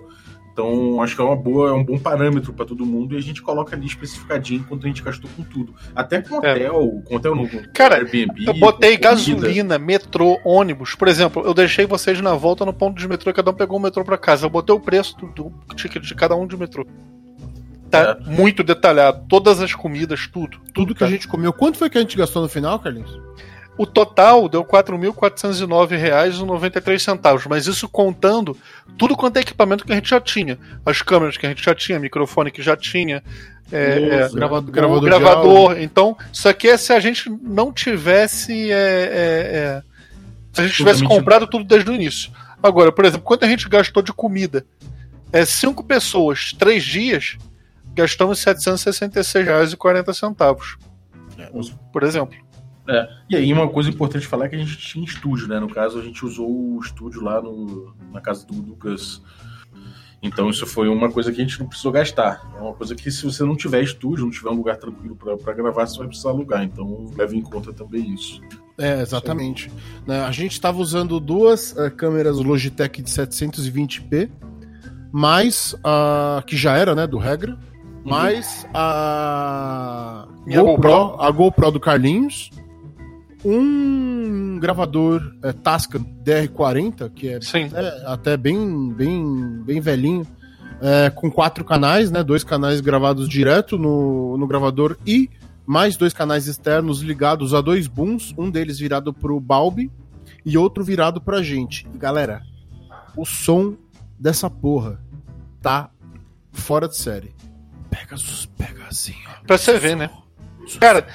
Então, 0.57 1.03
acho 1.03 1.15
que 1.15 1.21
é 1.21 1.25
uma 1.25 1.37
boa, 1.37 1.69
é 1.69 1.73
um 1.75 1.85
bom 1.85 1.99
parâmetro 1.99 2.51
para 2.51 2.65
todo 2.65 2.87
mundo 2.87 3.15
e 3.15 3.19
a 3.19 3.21
gente 3.21 3.43
coloca 3.43 3.77
ali 3.77 3.85
especificadinho 3.85 4.65
quanto 4.67 4.87
a 4.87 4.89
gente 4.89 5.03
gastou 5.03 5.29
com 5.37 5.43
tudo. 5.43 5.75
Até 5.95 6.23
com 6.23 6.37
É. 6.37 6.55
hotel, 6.55 7.03
com 7.05 7.17
hotel 7.17 7.37
não, 7.37 7.47
com 7.47 7.63
Cara, 7.75 7.97
Airbnb. 7.97 8.47
Eu 8.47 8.55
botei 8.55 8.97
gasolina, 8.97 9.79
metrô, 9.79 10.41
ônibus. 10.43 10.95
Por 10.95 11.09
exemplo, 11.09 11.43
eu 11.45 11.53
deixei 11.53 11.85
vocês 11.85 12.23
na 12.23 12.33
volta 12.33 12.65
no 12.65 12.73
ponto 12.73 12.99
de 12.99 13.07
metrô, 13.07 13.35
cada 13.35 13.51
um 13.51 13.55
pegou 13.55 13.79
um 13.79 13.83
metrô 13.83 14.03
pra 14.03 14.17
casa. 14.17 14.47
Eu 14.47 14.51
botei 14.51 14.75
o 14.75 14.81
preço 14.81 15.15
do, 15.35 15.53
ticket 15.75 16.03
de 16.03 16.15
cada 16.15 16.35
um 16.35 16.47
de 16.47 16.57
metrô. 16.57 16.87
Tá 17.91 18.17
muito 18.25 18.63
detalhado. 18.63 19.27
Todas 19.29 19.61
as 19.61 19.75
comidas, 19.75 20.27
tudo. 20.27 20.59
Tudo 20.73 20.95
que 20.95 21.05
a 21.05 21.07
gente 21.07 21.29
comeu. 21.29 21.53
Quanto 21.53 21.77
foi 21.77 21.91
que 21.91 21.99
a 21.99 22.01
gente 22.01 22.17
gastou 22.17 22.41
no 22.41 22.49
final, 22.49 22.79
Carlinhos? 22.79 23.21
O 23.79 23.87
total 23.87 24.49
deu 24.49 24.63
R$ 24.63 24.69
4.409,93, 24.69 27.47
mas 27.49 27.67
isso 27.67 27.89
contando 27.89 28.57
tudo 28.97 29.17
quanto 29.17 29.37
é 29.37 29.41
equipamento 29.41 29.85
que 29.85 29.93
a 29.93 29.97
gente 29.97 30.09
já 30.09 30.21
tinha. 30.21 30.59
As 30.85 31.03
câmeras 31.03 31.37
que 31.37 31.47
a 31.47 31.49
gente 31.51 31.65
já 31.65 31.75
tinha, 31.75 31.99
microfone 31.99 32.51
que 32.51 32.63
já 32.63 32.77
tinha, 32.77 33.23
é, 33.71 33.99
é, 33.99 34.21
Nossa, 34.23 34.35
Gravado- 34.37 34.69
o 34.69 34.73
gravador 34.73 35.01
de 35.01 35.07
gravador. 35.07 35.77
Então, 35.81 36.17
isso 36.33 36.49
aqui 36.49 36.69
é 36.69 36.77
se 36.77 36.93
a 36.93 37.01
gente 37.01 37.29
não 37.43 37.73
tivesse. 37.73 38.71
é, 38.71 38.75
é, 38.75 39.57
é, 39.57 39.83
se 40.53 40.61
a 40.63 40.67
gente 40.67 40.77
tivesse 40.77 41.01
Totalmente- 41.01 41.19
comprado 41.19 41.47
tudo 41.47 41.65
desde 41.65 41.91
o 41.91 41.95
início. 41.95 42.31
Agora, 42.63 42.91
por 42.91 43.05
exemplo, 43.05 43.23
quanto 43.25 43.45
a 43.45 43.49
gente 43.49 43.69
gastou 43.69 44.03
de 44.03 44.13
comida? 44.13 44.65
É 45.33 45.45
cinco 45.45 45.85
pessoas, 45.85 46.53
três 46.59 46.83
dias, 46.83 47.37
gastamos 47.95 48.43
R$ 48.43 48.55
766,40. 48.55 50.79
Por 51.93 52.03
exemplo. 52.03 52.35
É. 52.89 53.09
E 53.29 53.37
aí, 53.37 53.53
uma 53.53 53.69
coisa 53.69 53.91
importante 53.91 54.27
falar 54.27 54.47
é 54.47 54.49
que 54.49 54.57
a 54.57 54.59
gente 54.59 54.77
tinha 54.79 55.05
estúdio, 55.05 55.49
né? 55.49 55.59
No 55.59 55.69
caso, 55.69 55.99
a 55.99 56.03
gente 56.03 56.25
usou 56.25 56.49
o 56.49 56.81
estúdio 56.81 57.23
lá 57.23 57.41
no, 57.41 57.95
na 58.13 58.21
casa 58.21 58.47
do 58.47 58.55
Lucas. 58.55 59.23
Então, 60.23 60.49
isso 60.49 60.67
foi 60.67 60.89
uma 60.89 61.11
coisa 61.11 61.33
que 61.33 61.41
a 61.41 61.45
gente 61.45 61.59
não 61.61 61.67
precisou 61.67 61.93
gastar. 61.93 62.49
É 62.57 62.61
uma 62.61 62.73
coisa 62.73 62.95
que, 62.95 63.11
se 63.11 63.25
você 63.25 63.45
não 63.45 63.57
tiver 63.57 63.83
estúdio, 63.83 64.25
não 64.25 64.31
tiver 64.31 64.51
um 64.51 64.57
lugar 64.57 64.77
tranquilo 64.77 65.17
pra 65.17 65.37
pra 65.37 65.53
gravar, 65.53 65.87
você 65.87 65.99
vai 65.99 66.09
precisar 66.09 66.31
alugar. 66.31 66.63
Então, 66.63 67.11
leve 67.17 67.37
em 67.37 67.43
conta 67.43 67.73
também 67.73 68.15
isso. 68.15 68.41
É, 68.79 69.01
exatamente. 69.01 69.71
Né, 70.07 70.21
A 70.21 70.31
gente 70.31 70.53
estava 70.53 70.79
usando 70.79 71.19
duas 71.19 71.77
eh, 71.77 71.91
câmeras 71.91 72.39
Logitech 72.39 73.03
de 73.03 73.11
720p, 73.11 74.31
mais 75.11 75.75
a 75.83 76.43
que 76.47 76.57
já 76.57 76.77
era, 76.77 76.95
né, 76.95 77.07
do 77.07 77.17
regra, 77.17 77.59
mais 78.05 78.67
a 78.75 80.29
GoPro, 80.47 81.21
a 81.21 81.31
GoPro 81.31 81.71
do 81.73 81.81
Carlinhos, 81.81 82.51
um 83.49 84.59
gravador 84.59 85.23
eh, 85.43 85.53
Tascam 85.53 86.05
DR40, 86.25 87.11
que 87.15 87.29
é 87.29 87.41
Sim. 87.41 87.71
é, 87.73 88.03
até 88.07 88.37
bem, 88.37 88.93
bem, 88.93 89.63
bem 89.63 89.81
velhinho, 89.81 90.27
é, 90.81 91.11
com 91.11 91.31
quatro 91.31 91.65
canais, 91.65 92.11
né? 92.11 92.25
Dois 92.25 92.43
canais 92.43 92.81
gravados 92.81 93.29
direto 93.29 93.79
no, 93.79 94.37
no 94.37 94.47
gravador 94.47 94.97
e 95.07 95.31
mais 95.65 95.97
dois 95.97 96.13
canais 96.13 96.47
externos 96.47 97.01
ligados 97.01 97.55
a 97.55 97.61
dois 97.61 97.87
booms, 97.87 98.35
um 98.37 98.51
deles 98.51 98.79
virado 98.79 99.13
pro 99.13 99.39
Balbi 99.41 99.91
e 100.45 100.59
outro 100.59 100.85
virado 100.85 101.21
pra 101.21 101.43
gente. 101.43 101.87
E 101.95 101.99
galera, 101.99 102.43
o 103.17 103.25
som 103.25 103.77
dessa 104.19 104.51
porra 104.51 105.01
tá 105.63 105.91
fora 106.53 106.89
de 106.89 106.97
série. 106.97 107.35
Pega, 107.89 108.17
pega 108.57 108.85
assim, 108.89 109.15
ó. 109.29 109.47
Pra 109.47 109.57
você 109.57 109.79
ver, 109.79 109.97
né? 109.97 110.11
Cara, 110.81 111.07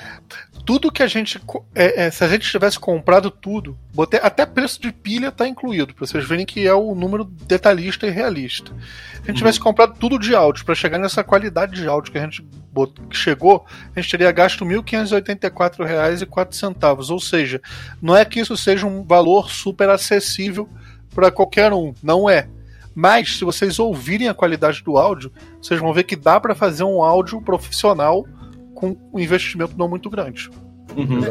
tudo 0.66 0.92
que 0.92 1.04
a 1.04 1.08
gente. 1.08 1.40
é, 1.76 2.06
é, 2.06 2.12
se 2.12 2.24
a 2.24 2.28
gente 2.28 2.50
tivesse 2.50 2.80
comprado 2.80 3.30
tudo, 3.30 3.78
botei, 3.94 4.20
até 4.22 4.46
preço 4.46 4.82
de 4.82 4.92
pilha 4.92 5.32
tá 5.32 5.48
incluído, 5.48 5.94
pra 5.94 6.06
vocês 6.06 6.28
verem 6.28 6.46
que 6.46 6.66
é 6.68 6.74
o 6.74 6.94
número 6.96 7.24
detalhista 7.24 8.08
e 8.08 8.10
realista. 8.10 8.72
Se 9.16 9.22
a 9.24 9.28
gente 9.28 9.38
tivesse 9.38 9.60
comprado 9.60 9.96
tudo 10.00 10.18
de 10.18 10.34
áudio, 10.36 10.66
pra 10.66 10.74
chegar 10.76 10.98
nessa 10.98 11.24
qualidade 11.24 11.76
de 11.76 11.88
áudio 11.88 12.12
que 12.12 12.18
a 12.18 12.22
gente 12.22 12.42
bot- 12.72 13.00
que 13.10 13.16
chegou, 13.16 13.66
a 13.96 14.00
gente 14.00 14.10
teria 14.12 14.32
gasto 14.32 14.66
R$ 14.66 14.76
1.584,04. 14.78 17.10
Ou 17.12 17.20
seja, 17.20 17.62
não 18.02 18.16
é 18.16 18.26
que 18.26 18.40
isso 18.40 18.58
seja 18.58 18.88
um 18.88 19.04
valor 19.04 19.50
super 19.52 19.90
acessível 19.90 20.68
para 21.14 21.30
qualquer 21.32 21.72
um, 21.74 21.94
não 22.02 22.30
é. 22.30 22.48
Mas, 22.94 23.38
se 23.38 23.46
vocês 23.46 23.80
ouvirem 23.80 24.28
a 24.28 24.34
qualidade 24.34 24.84
do 24.84 24.98
áudio, 24.98 25.32
vocês 25.62 25.80
vão 25.80 25.94
ver 25.94 26.04
que 26.04 26.16
dá 26.16 26.40
para 26.40 26.54
fazer 26.54 26.84
um 26.84 27.02
áudio 27.02 27.42
profissional 27.42 28.26
com 28.74 28.98
um 29.14 29.20
investimento 29.20 29.78
não 29.78 29.88
muito 29.88 30.10
grande. 30.10 30.50
Uhum. 30.96 31.22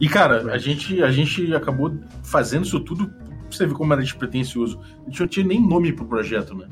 E, 0.00 0.08
cara, 0.08 0.52
a 0.52 0.58
gente, 0.58 1.02
a 1.02 1.10
gente 1.10 1.54
acabou 1.54 1.96
fazendo 2.22 2.64
isso 2.64 2.80
tudo. 2.80 3.06
pra 3.08 3.16
Você 3.50 3.66
ver 3.66 3.74
como 3.74 3.92
era 3.92 4.02
despretensioso. 4.02 4.78
A 5.06 5.10
gente 5.10 5.20
não 5.20 5.28
tinha 5.28 5.46
nem 5.46 5.60
nome 5.60 5.92
pro 5.92 6.04
projeto, 6.04 6.54
né? 6.54 6.66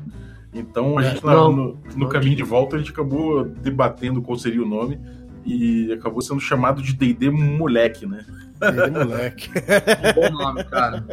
Então, 0.53 0.97
a 0.97 1.03
É, 1.03 1.09
gente, 1.11 1.25
não. 1.25 1.51
no, 1.51 1.79
no 1.95 2.07
caminho 2.09 2.35
de 2.35 2.43
volta, 2.43 2.75
a 2.75 2.79
gente 2.79 2.91
acabou 2.91 3.43
debatendo 3.45 4.21
qual 4.21 4.37
seria 4.37 4.61
o 4.61 4.67
nome. 4.67 4.99
E 5.45 5.91
acabou 5.93 6.21
sendo 6.21 6.39
chamado 6.39 6.81
de 6.81 6.93
D&D 6.93 7.29
Moleque, 7.29 8.05
né? 8.07 8.25
Aí, 8.61 8.89
moleque. 8.89 9.49
Bom 10.15 10.31
nome, 10.31 10.63
cara. 10.63 11.05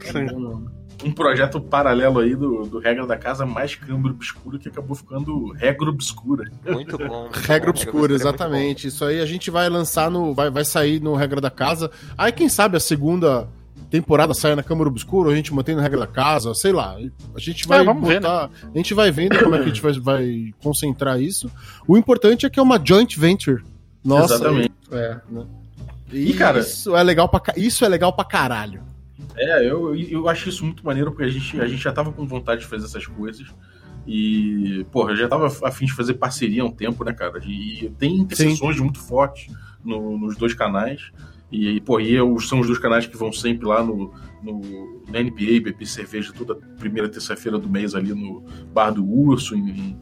Sim. 0.00 0.26
Bom 0.26 0.38
nome. 0.40 0.68
Um 1.04 1.10
projeto 1.12 1.60
paralelo 1.60 2.20
aí 2.20 2.34
do, 2.36 2.62
do 2.66 2.78
Regra 2.78 3.06
da 3.06 3.16
Casa 3.16 3.44
mais 3.44 3.74
câmbio 3.74 4.10
obscuro 4.12 4.58
que 4.58 4.68
acabou 4.68 4.94
ficando 4.94 5.52
Regra 5.52 5.88
Obscura. 5.90 6.50
Muito 6.66 6.96
bom. 6.98 7.22
muito 7.22 7.36
Regra 7.40 7.72
bom. 7.72 7.78
obscura, 7.78 7.96
é 7.96 8.08
muito 8.08 8.12
exatamente. 8.22 8.86
Isso 8.86 9.04
aí 9.04 9.20
a 9.20 9.26
gente 9.26 9.50
vai 9.50 9.68
lançar 9.68 10.10
no. 10.10 10.32
Vai, 10.34 10.50
vai 10.50 10.64
sair 10.64 11.00
no 11.00 11.14
Regra 11.14 11.40
da 11.40 11.50
Casa. 11.50 11.90
Aí, 12.16 12.30
quem 12.32 12.48
sabe, 12.48 12.76
a 12.76 12.80
segunda 12.80 13.48
temporada 13.90 14.32
sai 14.32 14.54
na 14.54 14.62
Câmara 14.62 14.88
Obscura, 14.88 15.28
ou 15.28 15.32
a 15.34 15.36
gente 15.36 15.52
mantém 15.52 15.74
na 15.74 15.82
Regra 15.82 16.00
da 16.00 16.06
Casa, 16.06 16.54
sei 16.54 16.72
lá. 16.72 16.96
A 17.34 17.38
gente 17.40 17.66
vai 17.68 17.80
É, 17.80 17.84
vamos 17.84 18.06
ver, 18.08 18.20
botar. 18.20 18.48
A 18.72 18.76
gente 18.76 18.94
vai 18.94 19.10
vendo 19.10 19.38
como 19.38 19.54
é 19.54 19.58
que 19.58 19.64
a 19.64 19.68
gente 19.68 19.82
vai, 19.82 19.92
vai 20.00 20.54
concentrar 20.62 21.20
isso. 21.20 21.50
O 21.86 21.96
importante 21.98 22.46
é 22.46 22.50
que 22.50 22.58
é 22.58 22.62
uma 22.62 22.80
joint 22.82 23.16
venture. 23.18 23.62
Nossa, 24.04 24.34
Exatamente. 24.34 24.72
É. 24.90 25.16
E, 26.12 26.30
E, 26.30 26.34
cara- 26.34 26.60
isso 26.60 26.94
é 26.96 27.02
legal 27.02 27.28
pra, 27.28 27.40
ca- 27.40 27.54
isso 27.56 27.84
é 27.84 27.88
legal 27.88 28.12
pra 28.12 28.24
caralho. 28.24 28.82
É, 29.36 29.64
eu, 29.68 29.94
eu 29.94 30.28
acho 30.28 30.48
isso 30.48 30.64
muito 30.64 30.84
maneiro 30.84 31.10
porque 31.10 31.24
a 31.24 31.28
gente, 31.28 31.60
a 31.60 31.66
gente 31.66 31.82
já 31.82 31.92
tava 31.92 32.12
com 32.12 32.26
vontade 32.26 32.60
de 32.62 32.66
fazer 32.66 32.84
essas 32.86 33.06
coisas. 33.06 33.46
E, 34.06 34.84
porra, 34.90 35.12
eu 35.12 35.16
já 35.16 35.28
tava 35.28 35.46
a 35.64 35.70
fim 35.70 35.86
de 35.86 35.92
fazer 35.92 36.14
parceria 36.14 36.62
há 36.62 36.66
um 36.66 36.70
tempo, 36.72 37.04
né, 37.04 37.12
cara? 37.12 37.40
E 37.46 37.90
tem 37.98 38.16
interseções 38.16 38.78
muito 38.80 38.98
fortes 38.98 39.52
no- 39.84 40.18
nos 40.18 40.36
dois 40.36 40.54
canais. 40.54 41.10
E, 41.50 41.80
pô, 41.82 42.00
e 42.00 42.12
eu- 42.12 42.38
são 42.40 42.60
os 42.60 42.66
dois 42.66 42.78
canais 42.78 43.06
que 43.06 43.16
vão 43.16 43.32
sempre 43.32 43.66
lá 43.66 43.82
no, 43.82 44.12
no, 44.42 45.02
na 45.08 45.20
NBA, 45.20 45.60
beber 45.62 45.86
cerveja 45.86 46.32
toda 46.36 46.54
primeira 46.78 47.08
terça-feira 47.08 47.58
do 47.58 47.68
mês 47.68 47.94
ali 47.94 48.12
no 48.14 48.42
Bar 48.72 48.90
do 48.90 49.04
Urso, 49.06 49.54
em, 49.54 49.68
em 49.70 49.98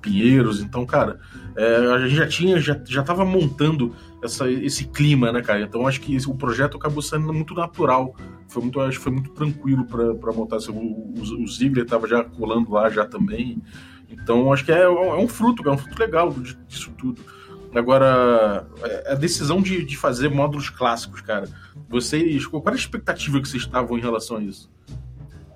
Pinheiros. 0.00 0.60
Então, 0.60 0.84
cara, 0.86 1.18
é, 1.56 1.76
a 1.94 1.98
gente 2.06 2.14
já 2.16 2.26
tinha, 2.28 2.60
já, 2.60 2.78
já 2.86 3.02
tava 3.02 3.24
montando 3.24 3.94
essa, 4.22 4.50
esse 4.50 4.84
clima, 4.86 5.32
né, 5.32 5.42
cara? 5.42 5.62
Então 5.62 5.86
acho 5.86 6.00
que 6.00 6.14
esse- 6.14 6.28
o 6.30 6.34
projeto 6.34 6.76
acabou 6.76 7.02
sendo 7.02 7.32
muito 7.32 7.54
natural. 7.54 8.14
Foi 8.48 8.62
muito, 8.62 8.80
acho 8.80 8.98
que 8.98 9.02
foi 9.04 9.12
muito 9.12 9.30
tranquilo 9.30 9.84
pra 9.84 10.14
pra 10.14 10.32
montar. 10.32 10.56
Assim, 10.56 10.70
O, 10.72 11.14
o, 11.18 11.42
o 11.42 11.46
Ziggler 11.48 11.84
tava 11.86 12.06
já 12.06 12.22
colando 12.24 12.70
lá 12.72 12.88
já 12.90 13.04
também. 13.04 13.60
Então 14.10 14.52
acho 14.52 14.64
que 14.64 14.70
é, 14.72 14.82
é 14.82 14.88
um 15.16 15.26
fruto, 15.28 15.66
é 15.68 15.72
um 15.72 15.78
fruto 15.78 15.98
legal 15.98 16.30
disso 16.68 16.92
tudo. 16.96 17.20
Agora, 17.74 18.66
é, 18.82 19.12
a 19.12 19.14
decisão 19.14 19.62
de, 19.62 19.82
de 19.84 19.96
fazer 19.96 20.28
módulos 20.28 20.68
clássicos, 20.68 21.20
cara. 21.22 21.48
Vocês. 21.88 22.46
Qual 22.46 22.62
era 22.66 22.74
a 22.74 22.78
expectativa 22.78 23.40
que 23.40 23.48
vocês 23.48 23.62
estavam 23.62 23.96
em 23.96 24.00
relação 24.00 24.36
a 24.36 24.42
isso? 24.42 24.70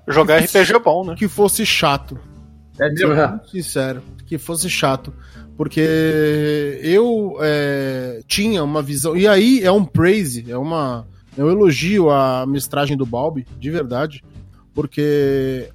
Jogar 0.08 0.38
RPG 0.38 0.72
é 0.74 0.78
bom, 0.78 1.04
né? 1.04 1.14
Que 1.16 1.28
fosse 1.28 1.66
chato. 1.66 2.18
É 2.78 2.88
É. 2.88 3.40
sincero, 3.48 4.02
que 4.26 4.38
fosse 4.38 4.68
chato. 4.68 5.12
Porque 5.56 5.80
eu 6.82 7.38
é, 7.40 8.20
tinha 8.26 8.62
uma 8.62 8.82
visão. 8.82 9.16
E 9.16 9.26
aí 9.26 9.62
é 9.62 9.72
um 9.72 9.84
praise, 9.84 10.44
é 10.50 10.56
uma. 10.58 11.06
Um 11.38 11.50
elogio 11.50 12.10
à 12.10 12.46
mestragem 12.46 12.96
do 12.96 13.04
Balbi, 13.04 13.46
de 13.58 13.70
verdade. 13.70 14.22
Porque 14.74 15.70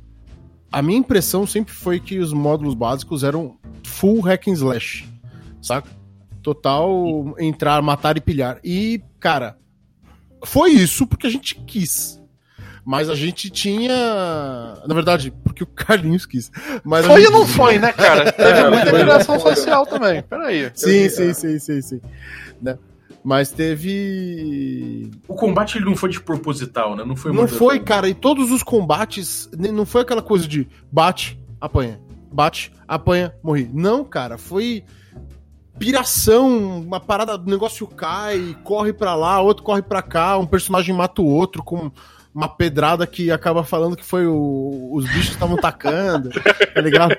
a 0.72 0.82
minha 0.82 1.00
impressão 1.00 1.46
sempre 1.46 1.74
foi 1.74 2.00
que 2.00 2.20
os 2.20 2.32
módulos 2.32 2.74
básicos 2.74 3.24
eram 3.24 3.58
full 3.84 4.22
hack 4.22 4.48
and 4.48 4.54
slash. 4.54 5.08
Saca? 5.62 5.90
Total 6.42 7.36
entrar, 7.40 7.82
matar 7.82 8.18
e 8.18 8.22
pilhar. 8.22 8.60
E, 8.64 9.02
cara, 9.20 9.58
foi 10.44 10.72
isso 10.72 11.06
porque 11.06 11.28
a 11.28 11.30
gente 11.30 11.56
quis. 11.56 12.21
Mas 12.86 13.10
a 13.10 13.16
gente 13.16 13.50
tinha. 13.50 13.94
Na 14.88 14.94
verdade, 14.96 15.32
porque 15.44 15.64
o 15.64 15.68
Carlinhos 15.68 16.26
quis. 16.26 16.52
Mas 16.84 17.06
Foi 17.06 17.22
e 17.22 17.24
gente- 17.26 17.34
não 17.34 17.46
foi, 17.46 17.78
né, 17.78 17.92
cara? 17.94 18.32
Teve 18.34 18.60
É, 18.60 18.70
muita 18.70 18.90
foi, 18.90 19.02
interação 19.02 19.40
foi. 19.40 19.56
social 19.56 19.86
também. 19.86 20.22
Peraí. 20.24 20.72
Sim, 20.74 21.08
sim, 21.10 21.34
sim, 21.34 21.60
sim, 21.60 21.82
sim. 21.82 22.02
Né? 22.62 22.78
Mas 23.24 23.52
teve. 23.52 25.12
O 25.28 25.36
combate 25.36 25.78
ele 25.78 25.86
não 25.86 25.96
foi 25.96 26.10
desproposital, 26.10 26.96
né? 26.96 27.04
Não 27.06 27.16
foi 27.16 27.32
Não 27.32 27.48
foi, 27.48 27.80
cara, 27.80 28.10
e 28.10 28.16
todos 28.16 28.50
os 28.52 28.64
combates. 28.64 29.48
Não 29.56 29.86
foi 29.86 30.02
aquela 30.02 30.22
coisa 30.24 30.48
de 30.48 30.68
bate, 30.92 31.40
apanha. 31.60 32.00
bate, 32.32 32.72
apanha, 32.88 33.32
morri. 33.44 33.70
Não, 33.72 34.04
cara, 34.04 34.38
foi 34.40 34.84
piração, 35.78 36.80
uma 36.82 37.00
parada, 37.00 37.36
o 37.36 37.46
negócio 37.46 37.88
cai, 37.88 38.56
corre 38.64 38.94
pra 38.94 39.16
lá, 39.16 39.40
outro 39.42 39.64
corre 39.64 39.82
pra 39.82 40.02
cá, 40.02 40.38
um 40.38 40.46
personagem 40.46 40.96
mata 40.96 41.22
o 41.22 41.26
outro 41.26 41.64
com 41.64 41.92
uma 42.34 42.48
pedrada 42.48 43.06
que 43.06 43.32
acaba 43.32 43.64
falando 43.64 43.96
que 43.96 44.06
foi 44.06 44.26
o, 44.26 44.90
os 44.94 45.06
bichos 45.06 45.32
estavam 45.32 45.58
tacando, 45.58 46.30
tá 46.74 46.82
ligado? 46.82 47.16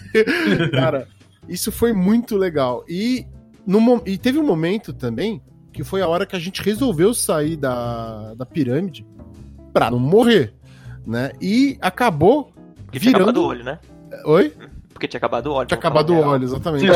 cara, 0.72 1.06
isso 1.48 1.70
foi 1.70 1.92
muito 1.92 2.36
legal. 2.36 2.84
E, 2.88 3.26
no, 3.66 4.02
e 4.06 4.16
teve 4.16 4.38
um 4.38 4.46
momento 4.46 4.92
também 4.92 5.42
que 5.72 5.84
foi 5.84 6.02
a 6.02 6.08
hora 6.08 6.26
que 6.26 6.34
a 6.34 6.38
gente 6.38 6.62
resolveu 6.62 7.12
sair 7.14 7.56
da, 7.56 8.34
da 8.34 8.46
pirâmide 8.46 9.06
pra 9.72 9.90
não 9.90 9.98
morrer, 9.98 10.54
né? 11.06 11.30
E 11.40 11.78
acabou 11.80 12.52
Porque 12.86 12.98
tinha 12.98 13.14
acabado 13.14 13.36
o 13.36 13.44
olho, 13.44 13.64
né? 13.64 13.78
Oi? 14.24 14.52
Porque 14.92 15.06
tinha 15.06 15.18
acabado 15.18 15.46
o 15.46 15.52
óleo. 15.52 15.68
Tinha 15.68 15.78
acabado 15.78 16.12
o 16.12 16.18
óleo, 16.18 16.44
exatamente. 16.44 16.86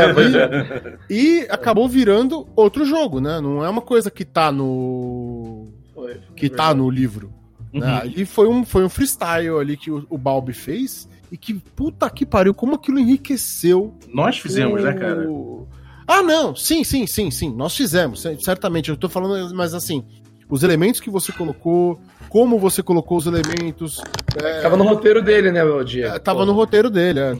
E, 1.08 1.40
e 1.40 1.46
acabou 1.48 1.88
virando 1.88 2.48
outro 2.56 2.84
jogo, 2.84 3.20
né? 3.20 3.40
Não 3.40 3.64
é 3.64 3.68
uma 3.68 3.82
coisa 3.82 4.10
que 4.10 4.24
tá 4.24 4.50
no. 4.50 5.68
Foi, 5.94 6.20
que 6.34 6.48
tá 6.48 6.74
no 6.74 6.90
livro. 6.90 7.32
Né? 7.72 8.12
E 8.16 8.24
foi 8.26 8.48
um, 8.48 8.64
foi 8.64 8.84
um 8.84 8.88
freestyle 8.88 9.58
ali 9.58 9.76
que 9.76 9.90
o, 9.90 10.04
o 10.10 10.18
Balbi 10.18 10.52
fez. 10.52 11.08
E 11.30 11.36
que, 11.36 11.54
puta 11.54 12.10
que 12.10 12.26
pariu, 12.26 12.52
como 12.52 12.74
aquilo 12.74 12.98
enriqueceu. 12.98 13.94
Nós 14.12 14.38
fizemos, 14.38 14.80
o- 14.82 14.84
né, 14.84 14.92
cara? 14.92 15.26
Ah, 16.06 16.22
não, 16.22 16.54
sim, 16.54 16.84
sim, 16.84 17.06
sim, 17.06 17.30
sim. 17.30 17.54
Nós 17.54 17.74
fizemos, 17.74 18.20
cer- 18.20 18.36
certamente. 18.40 18.90
Eu 18.90 18.96
tô 18.98 19.08
falando, 19.08 19.54
mas 19.54 19.72
assim, 19.72 20.04
os 20.48 20.62
elementos 20.62 21.00
que 21.00 21.08
você 21.08 21.32
colocou, 21.32 21.98
como 22.28 22.58
você 22.58 22.82
colocou 22.82 23.16
os 23.16 23.26
elementos. 23.26 24.02
é, 24.42 24.60
Tava 24.60 24.76
no 24.76 24.84
roteiro 24.84 25.22
dele, 25.22 25.50
né, 25.50 25.64
meu 25.64 25.82
dia? 25.82 26.08
é, 26.08 26.18
tava 26.18 26.44
no 26.44 26.52
roteiro 26.52 26.90
dele, 26.90 27.20
é. 27.20 27.32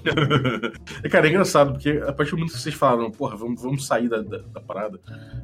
É, 1.03 1.09
cara, 1.11 1.27
é 1.27 1.31
engraçado, 1.31 1.73
porque 1.73 1.91
a 2.07 2.13
partir 2.15 2.31
do 2.31 2.39
momento 2.39 2.53
que 2.55 2.61
vocês 2.61 2.75
falaram, 2.75 3.11
porra, 3.11 3.37
vamos, 3.37 3.61
vamos 3.61 3.87
sair 3.87 4.09
da, 4.09 4.23
da, 4.23 4.39
da 4.39 4.61
parada, 4.61 4.99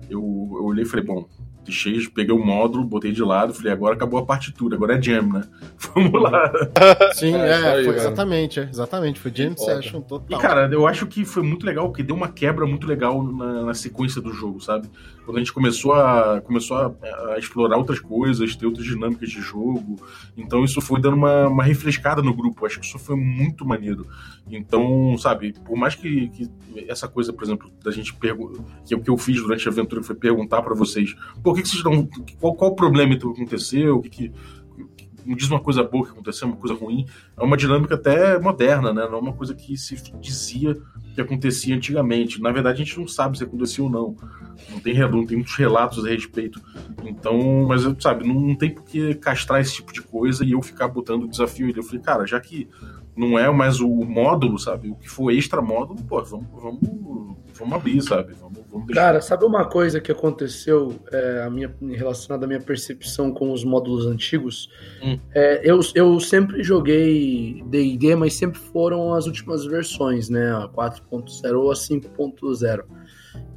eu, 0.08 0.20
eu 0.20 0.64
olhei 0.64 0.84
e 0.84 0.88
falei, 0.88 1.04
bom, 1.04 1.26
deixei, 1.68 2.06
peguei 2.08 2.34
o 2.34 2.44
módulo, 2.44 2.84
botei 2.84 3.12
de 3.12 3.22
lado, 3.22 3.54
falei, 3.54 3.72
agora 3.72 3.94
acabou 3.94 4.18
a 4.18 4.24
partitura, 4.24 4.74
agora 4.74 4.96
é 4.96 5.02
jam, 5.02 5.28
né? 5.28 5.44
Vamos 5.94 6.22
lá. 6.22 6.52
Sim, 7.12 7.34
É, 7.34 7.80
é, 7.80 7.84
foi 7.84 7.96
exatamente, 7.96 8.60
é, 8.60 8.68
exatamente. 8.70 9.20
Foi 9.20 9.30
Jam. 9.34 9.56
Session 9.56 10.00
E, 10.00 10.02
total. 10.02 10.40
cara, 10.40 10.68
eu 10.72 10.86
acho 10.86 11.06
que 11.06 11.24
foi 11.24 11.42
muito 11.42 11.64
legal, 11.64 11.88
porque 11.88 12.02
deu 12.02 12.16
uma 12.16 12.28
quebra 12.28 12.66
muito 12.66 12.86
legal 12.86 13.22
na, 13.22 13.64
na 13.64 13.74
sequência 13.74 14.20
do 14.20 14.32
jogo, 14.32 14.60
sabe? 14.60 14.88
Quando 15.28 15.36
a 15.36 15.40
gente 15.40 15.52
começou 15.52 15.92
a, 15.92 16.40
começou 16.40 16.78
a, 16.78 16.94
a 17.34 17.38
explorar 17.38 17.76
outras 17.76 18.00
coisas, 18.00 18.56
ter 18.56 18.64
outras 18.64 18.86
dinâmicas 18.86 19.28
de 19.28 19.42
jogo. 19.42 19.96
Então 20.34 20.64
isso 20.64 20.80
foi 20.80 21.02
dando 21.02 21.18
uma, 21.18 21.48
uma 21.48 21.62
refrescada 21.62 22.22
no 22.22 22.32
grupo. 22.32 22.64
Acho 22.64 22.80
que 22.80 22.86
isso 22.86 22.98
foi 22.98 23.14
muito 23.14 23.62
maneiro. 23.66 24.06
Então, 24.50 25.18
sabe, 25.18 25.52
por 25.66 25.76
mais 25.76 25.94
que, 25.94 26.30
que 26.30 26.50
essa 26.88 27.06
coisa, 27.06 27.30
por 27.30 27.44
exemplo, 27.44 27.70
da 27.84 27.90
gente. 27.90 28.14
Que 28.14 28.94
o 28.94 29.02
que 29.02 29.10
eu 29.10 29.18
fiz 29.18 29.36
durante 29.42 29.68
a 29.68 29.70
aventura 29.70 30.02
foi 30.02 30.16
perguntar 30.16 30.62
pra 30.62 30.74
vocês: 30.74 31.14
por 31.42 31.54
que, 31.54 31.60
que 31.60 31.68
vocês 31.68 31.84
estão. 31.84 32.08
Qual, 32.40 32.54
qual 32.54 32.70
o 32.70 32.74
problema 32.74 33.14
que 33.14 33.26
aconteceu? 33.26 33.96
O 33.96 34.00
que, 34.00 34.08
que 34.08 34.32
me 35.28 35.36
diz 35.36 35.50
uma 35.50 35.60
coisa 35.60 35.82
boa 35.82 36.06
que 36.06 36.12
aconteceu, 36.12 36.48
uma 36.48 36.56
coisa 36.56 36.74
ruim. 36.74 37.06
É 37.36 37.42
uma 37.42 37.56
dinâmica 37.56 37.94
até 37.94 38.38
moderna, 38.38 38.94
né? 38.94 39.06
Não 39.06 39.18
é 39.18 39.20
uma 39.20 39.32
coisa 39.34 39.54
que 39.54 39.76
se 39.76 39.94
dizia 40.18 40.74
que 41.14 41.20
acontecia 41.20 41.76
antigamente. 41.76 42.40
Na 42.40 42.50
verdade, 42.50 42.80
a 42.80 42.84
gente 42.84 42.98
não 42.98 43.06
sabe 43.06 43.36
se 43.36 43.44
aconteceu 43.44 43.84
ou 43.84 43.90
não. 43.90 44.16
Não 44.70 44.80
tem, 44.80 44.98
não 44.98 45.26
tem 45.26 45.36
muitos 45.36 45.54
relatos 45.54 46.04
a 46.04 46.08
respeito. 46.08 46.60
Então, 47.04 47.66
mas, 47.68 47.82
sabe, 48.00 48.26
não, 48.26 48.40
não 48.40 48.54
tem 48.54 48.70
por 48.70 48.84
que 48.84 49.14
castrar 49.16 49.60
esse 49.60 49.74
tipo 49.74 49.92
de 49.92 50.00
coisa 50.00 50.44
e 50.44 50.52
eu 50.52 50.62
ficar 50.62 50.88
botando 50.88 51.24
o 51.24 51.28
desafio. 51.28 51.70
Eu 51.76 51.82
falei, 51.82 52.00
cara, 52.00 52.26
já 52.26 52.40
que 52.40 52.66
não 53.14 53.38
é 53.38 53.50
mais 53.50 53.80
o 53.80 53.88
módulo, 53.88 54.58
sabe? 54.58 54.90
O 54.90 54.94
que 54.94 55.10
for 55.10 55.30
extra 55.30 55.60
módulo, 55.60 56.02
pô, 56.04 56.22
vamos, 56.22 56.46
vamos, 56.52 57.36
vamos 57.58 57.74
abrir, 57.74 58.00
sabe? 58.00 58.32
Vamos, 58.34 58.57
vamos. 58.70 58.94
Cara, 58.94 59.20
sabe 59.20 59.44
uma 59.44 59.64
coisa 59.66 60.00
que 60.00 60.10
aconteceu 60.12 60.94
é, 61.12 61.42
a 61.46 61.50
minha, 61.50 61.74
relacionada 61.92 62.44
à 62.44 62.48
minha 62.48 62.60
percepção 62.60 63.32
com 63.32 63.52
os 63.52 63.64
módulos 63.64 64.06
antigos? 64.06 64.68
Hum. 65.02 65.18
É, 65.34 65.60
eu, 65.68 65.80
eu 65.94 66.18
sempre 66.20 66.62
joguei 66.62 67.62
D&D, 67.66 68.14
mas 68.16 68.34
sempre 68.34 68.58
foram 68.58 69.14
as 69.14 69.26
últimas 69.26 69.64
versões, 69.64 70.28
né? 70.28 70.52
A 70.54 70.68
4.0 70.68 71.54
ou 71.58 71.70
a 71.70 71.74
5.0. 71.74 72.84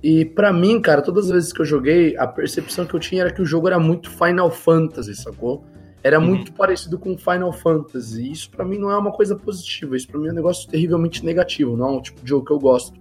E 0.04 0.26
pra 0.26 0.52
mim, 0.52 0.82
cara, 0.82 1.02
todas 1.02 1.26
as 1.26 1.32
vezes 1.32 1.54
que 1.54 1.62
eu 1.62 1.66
joguei, 1.66 2.18
a 2.18 2.26
percepção 2.28 2.86
que 2.86 2.94
eu 2.96 3.00
tinha 3.00 3.22
era 3.22 3.32
que 3.34 3.42
o 3.42 3.46
jogo 3.46 3.68
era 3.68 3.80
muito 3.80 4.10
Final 4.10 4.50
Fantasy, 4.50 5.16
sacou? 5.16 5.64
Era 6.04 6.20
Uhum. 6.20 6.26
muito 6.26 6.52
parecido 6.54 6.98
com 6.98 7.16
Final 7.16 7.54
Fantasy. 7.54 8.24
E 8.24 8.32
isso 8.32 8.50
pra 8.50 8.66
mim 8.66 8.80
não 8.80 8.90
é 8.90 8.98
uma 8.98 9.12
coisa 9.12 9.36
positiva. 9.36 9.96
Isso 9.96 10.08
pra 10.08 10.20
mim 10.20 10.30
é 10.30 10.32
um 10.32 10.36
negócio 10.36 10.68
terrivelmente 10.68 11.24
negativo. 11.24 11.78
Não 11.78 11.88
é 11.88 11.92
um 11.92 12.02
tipo 12.02 12.24
de 12.24 12.28
jogo 12.30 12.44
que 12.46 12.52
eu 12.52 12.58
gosto. 12.60 13.00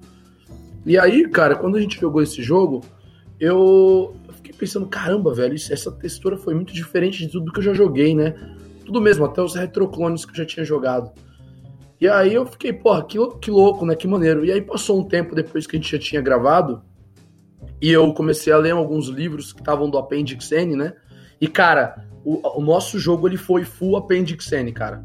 E 0.85 0.99
aí, 0.99 1.29
cara, 1.29 1.57
quando 1.57 1.77
a 1.77 1.81
gente 1.81 2.01
jogou 2.01 2.23
esse 2.23 2.43
jogo, 2.43 2.83
eu, 3.39 4.15
fiquei 4.35 4.53
pensando, 4.53 4.87
caramba, 4.87 5.33
velho, 5.35 5.55
isso- 5.55 5.73
essa 5.73 5.91
textura 5.93 6.37
foi 6.37 6.55
muito 6.55 6.73
diferente 6.73 7.19
de 7.19 7.29
tudo 7.31 7.53
que 7.53 7.59
eu 7.59 7.65
já 7.65 7.75
joguei, 7.75 8.15
né? 8.15 8.35
Tudo 8.85 9.01
mesmo, 9.01 9.25
até 9.25 9.43
os 9.43 9.55
retroclones 9.55 10.25
que 10.25 10.33
eu 10.33 10.37
já 10.37 10.45
tinha 10.45 10.65
jogado. 10.65 11.13
E 12.01 12.09
aí 12.09 12.35
eu 12.35 12.47
fiquei, 12.47 12.73
porra, 12.73 13.05
que, 13.05 13.19
que 13.41 13.51
louco, 13.51 13.85
né? 13.85 13.95
Que 13.95 14.09
maneiro. 14.09 14.45
E 14.45 14.51
aí 14.51 14.61
passou 14.61 14.99
um 14.99 15.05
tempo 15.05 15.35
depois 15.35 15.67
que 15.67 15.77
a 15.77 15.79
gente 15.79 15.93
já 15.93 15.99
tinha 15.99 16.23
gravado, 16.23 16.83
e 17.81 17.91
eu 17.91 18.13
comecei 18.13 18.53
a 18.53 18.59
ler 18.59 18.73
alguns 18.73 19.09
livros 19.09 19.53
que 19.53 19.61
estavam 19.61 19.89
do 19.89 19.99
Appendix 19.99 20.51
N, 20.53 20.77
né? 20.77 20.95
E, 21.41 21.47
cara, 21.47 22.07
o, 22.25 22.59
o 22.59 22.63
nosso 22.63 22.99
jogo 22.99 23.27
ele 23.27 23.37
foi 23.37 23.65
full 23.65 23.97
Appendix 23.97 24.51
N, 24.53 24.73
cara. 24.73 25.05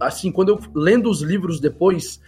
Assim, 0.00 0.32
quando 0.32 0.48
eu 0.48 0.58
lendo 0.74 1.08
os 1.08 1.22
livros 1.22 1.60
depois, 1.60 2.20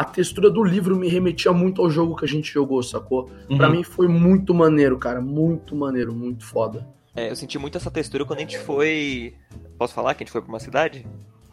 a 0.00 0.04
textura 0.04 0.50
do 0.50 0.62
livro 0.64 0.96
me 0.96 1.08
remetia 1.08 1.52
muito 1.52 1.80
ao 1.82 1.88
jogo 1.90 2.16
que 2.16 2.24
a 2.24 2.28
gente 2.28 2.52
jogou, 2.52 2.82
sacou? 2.82 3.30
Pra 3.56 3.68
Uhum. 3.68 3.76
mim 3.76 3.82
foi 3.84 4.08
muito 4.08 4.52
maneiro, 4.54 4.98
cara. 4.98 5.20
Muito 5.20 5.76
maneiro, 5.76 6.12
muito 6.14 6.44
foda. 6.44 6.86
É, 7.14 7.30
eu 7.30 7.36
senti 7.36 7.58
muito 7.58 7.78
essa 7.78 7.90
textura 7.90 8.24
quando 8.24 8.38
a 8.38 8.42
gente 8.42 8.58
foi. 8.58 9.34
Posso 9.78 9.94
falar 9.94 10.14
que 10.14 10.22
a 10.22 10.26
gente 10.26 10.32
foi 10.32 10.40
pra 10.42 10.48
uma 10.50 10.58
cidade? 10.60 11.06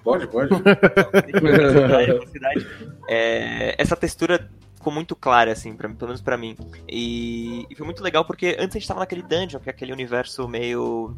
Pode, 0.04 0.26
pode. 0.28 0.50
cidade, 0.56 2.12
uma 2.14 2.28
cidade. 2.28 2.68
É, 3.08 3.76
essa 3.78 3.96
textura 3.96 4.50
ficou 4.76 4.92
muito 4.92 5.16
clara, 5.16 5.52
assim, 5.52 5.74
pra, 5.76 5.88
pelo 5.90 6.08
menos 6.08 6.22
pra 6.22 6.38
mim. 6.38 6.56
E, 6.90 7.66
e 7.70 7.76
foi 7.76 7.86
muito 7.86 8.02
legal 8.04 8.26
porque 8.26 8.56
antes 8.60 8.76
a 8.76 8.80
gente 8.80 8.88
tava 8.88 9.02
naquele 9.02 9.22
dungeon, 9.22 9.60
que 9.60 9.70
é 9.70 9.72
aquele 9.72 9.94
universo 9.94 10.48
meio. 10.48 11.16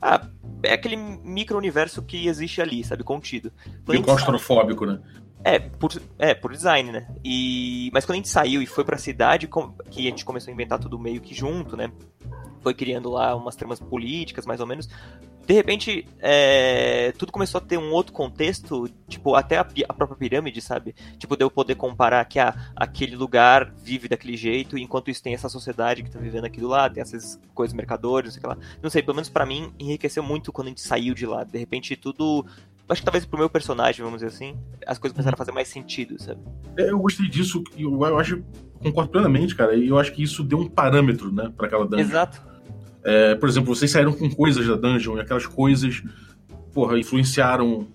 Ah, 0.00 0.26
é 0.62 0.72
aquele 0.72 0.96
micro-universo 0.96 2.02
que 2.02 2.26
existe 2.26 2.60
ali, 2.62 2.82
sabe? 2.82 3.04
Contido. 3.04 3.52
Meio 3.86 4.02
claustrofóbico, 4.02 4.86
né? 4.86 4.98
É, 5.44 5.58
por, 5.58 5.90
é, 6.18 6.34
por 6.34 6.52
design, 6.52 6.92
né? 6.92 7.06
E, 7.24 7.90
mas 7.92 8.04
quando 8.04 8.14
a 8.14 8.16
gente 8.16 8.28
saiu 8.28 8.62
e 8.62 8.66
foi 8.66 8.84
pra 8.84 8.96
cidade, 8.96 9.48
que 9.90 10.00
a 10.00 10.10
gente 10.10 10.24
começou 10.24 10.50
a 10.50 10.54
inventar 10.54 10.78
tudo 10.78 10.98
meio 10.98 11.20
que 11.20 11.34
junto, 11.34 11.76
né? 11.76 11.90
Foi 12.60 12.74
criando 12.74 13.10
lá 13.10 13.34
umas 13.34 13.56
tramas 13.56 13.80
políticas, 13.80 14.46
mais 14.46 14.60
ou 14.60 14.66
menos. 14.66 14.88
De 15.44 15.52
repente, 15.52 16.06
é, 16.20 17.12
tudo 17.18 17.32
começou 17.32 17.58
a 17.58 17.60
ter 17.60 17.76
um 17.76 17.90
outro 17.90 18.12
contexto, 18.12 18.88
tipo, 19.08 19.34
até 19.34 19.58
a, 19.58 19.66
a 19.88 19.92
própria 19.92 20.16
pirâmide, 20.16 20.60
sabe? 20.60 20.94
Tipo, 21.18 21.36
de 21.36 21.42
eu 21.42 21.50
poder 21.50 21.74
comparar 21.74 22.24
que 22.24 22.38
aquele 22.76 23.16
lugar 23.16 23.74
vive 23.82 24.08
daquele 24.08 24.36
jeito, 24.36 24.78
enquanto 24.78 25.10
isso 25.10 25.20
tem 25.20 25.34
essa 25.34 25.48
sociedade 25.48 26.04
que 26.04 26.10
tá 26.10 26.20
vivendo 26.20 26.44
aqui 26.44 26.60
do 26.60 26.68
lado, 26.68 26.94
tem 26.94 27.02
essas 27.02 27.40
coisas, 27.52 27.74
mercadores, 27.74 28.26
não 28.26 28.32
sei 28.32 28.38
o 28.38 28.42
que 28.42 28.60
lá. 28.60 28.76
Não 28.80 28.90
sei, 28.90 29.02
pelo 29.02 29.16
menos 29.16 29.28
pra 29.28 29.44
mim, 29.44 29.74
enriqueceu 29.80 30.22
muito 30.22 30.52
quando 30.52 30.68
a 30.68 30.70
gente 30.70 30.80
saiu 30.80 31.12
de 31.12 31.26
lá. 31.26 31.42
De 31.42 31.58
repente, 31.58 31.96
tudo 31.96 32.46
acho 32.88 33.00
que 33.00 33.04
talvez 33.04 33.24
pro 33.24 33.38
meu 33.38 33.48
personagem, 33.50 34.04
vamos 34.04 34.20
dizer 34.20 34.34
assim, 34.34 34.56
as 34.86 34.98
coisas 34.98 35.14
começaram 35.14 35.34
a 35.34 35.38
fazer 35.38 35.52
mais 35.52 35.68
sentido, 35.68 36.20
sabe? 36.22 36.40
É, 36.76 36.90
Eu 36.90 36.98
gostei 36.98 37.28
disso, 37.28 37.62
eu, 37.76 37.92
eu 38.04 38.18
acho, 38.18 38.42
concordo 38.80 39.10
plenamente, 39.10 39.54
cara, 39.54 39.74
e 39.74 39.88
eu 39.88 39.98
acho 39.98 40.12
que 40.12 40.22
isso 40.22 40.42
deu 40.42 40.58
um 40.58 40.68
parâmetro, 40.68 41.32
né, 41.32 41.52
pra 41.56 41.66
aquela 41.66 41.84
dungeon. 41.86 42.00
Exato. 42.06 42.42
É, 43.04 43.34
por 43.34 43.48
exemplo, 43.48 43.74
vocês 43.74 43.90
saíram 43.90 44.12
com 44.12 44.30
coisas 44.30 44.66
da 44.66 44.74
dungeon, 44.76 45.16
e 45.16 45.20
aquelas 45.20 45.46
coisas, 45.46 46.02
porra, 46.72 46.98
influenciaram 46.98 47.88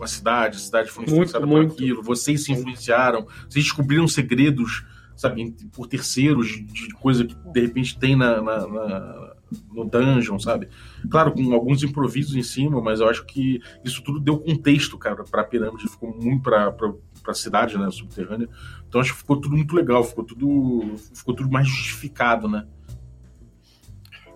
a 0.00 0.06
cidade, 0.06 0.56
a 0.56 0.60
cidade 0.60 0.90
foi 0.90 1.02
Muito, 1.04 1.12
influenciada 1.14 1.46
por 1.46 1.52
muito. 1.56 1.72
aquilo, 1.72 2.02
vocês 2.02 2.44
se 2.44 2.52
influenciaram, 2.52 3.26
vocês 3.48 3.64
descobriram 3.64 4.06
segredos, 4.06 4.84
sabe, 5.16 5.52
por 5.72 5.86
terceiros, 5.88 6.48
de, 6.48 6.62
de 6.62 6.88
coisa 6.94 7.24
que 7.24 7.34
de 7.34 7.60
repente 7.60 7.98
tem 7.98 8.14
na, 8.14 8.40
na- 8.42 8.66
na- 8.66 9.25
no 9.72 9.84
dungeon, 9.84 10.38
sabe? 10.38 10.68
Claro, 11.10 11.32
com 11.32 11.52
alguns 11.52 11.82
improvisos 11.82 12.34
em 12.34 12.42
cima, 12.42 12.80
mas 12.80 13.00
eu 13.00 13.08
acho 13.08 13.24
que 13.24 13.60
isso 13.84 14.02
tudo 14.02 14.20
deu 14.20 14.38
contexto, 14.38 14.98
cara, 14.98 15.24
pra 15.24 15.44
pirâmide, 15.44 15.88
ficou 15.88 16.14
muito 16.14 16.42
pra, 16.42 16.72
pra, 16.72 16.92
pra 17.22 17.34
cidade, 17.34 17.78
né, 17.78 17.88
subterrânea. 17.90 18.48
Então 18.88 19.00
acho 19.00 19.12
que 19.12 19.18
ficou 19.18 19.40
tudo 19.40 19.56
muito 19.56 19.74
legal, 19.74 20.02
ficou 20.02 20.24
tudo, 20.24 20.96
ficou 21.14 21.34
tudo 21.34 21.50
mais 21.50 21.68
justificado, 21.68 22.48
né? 22.48 22.66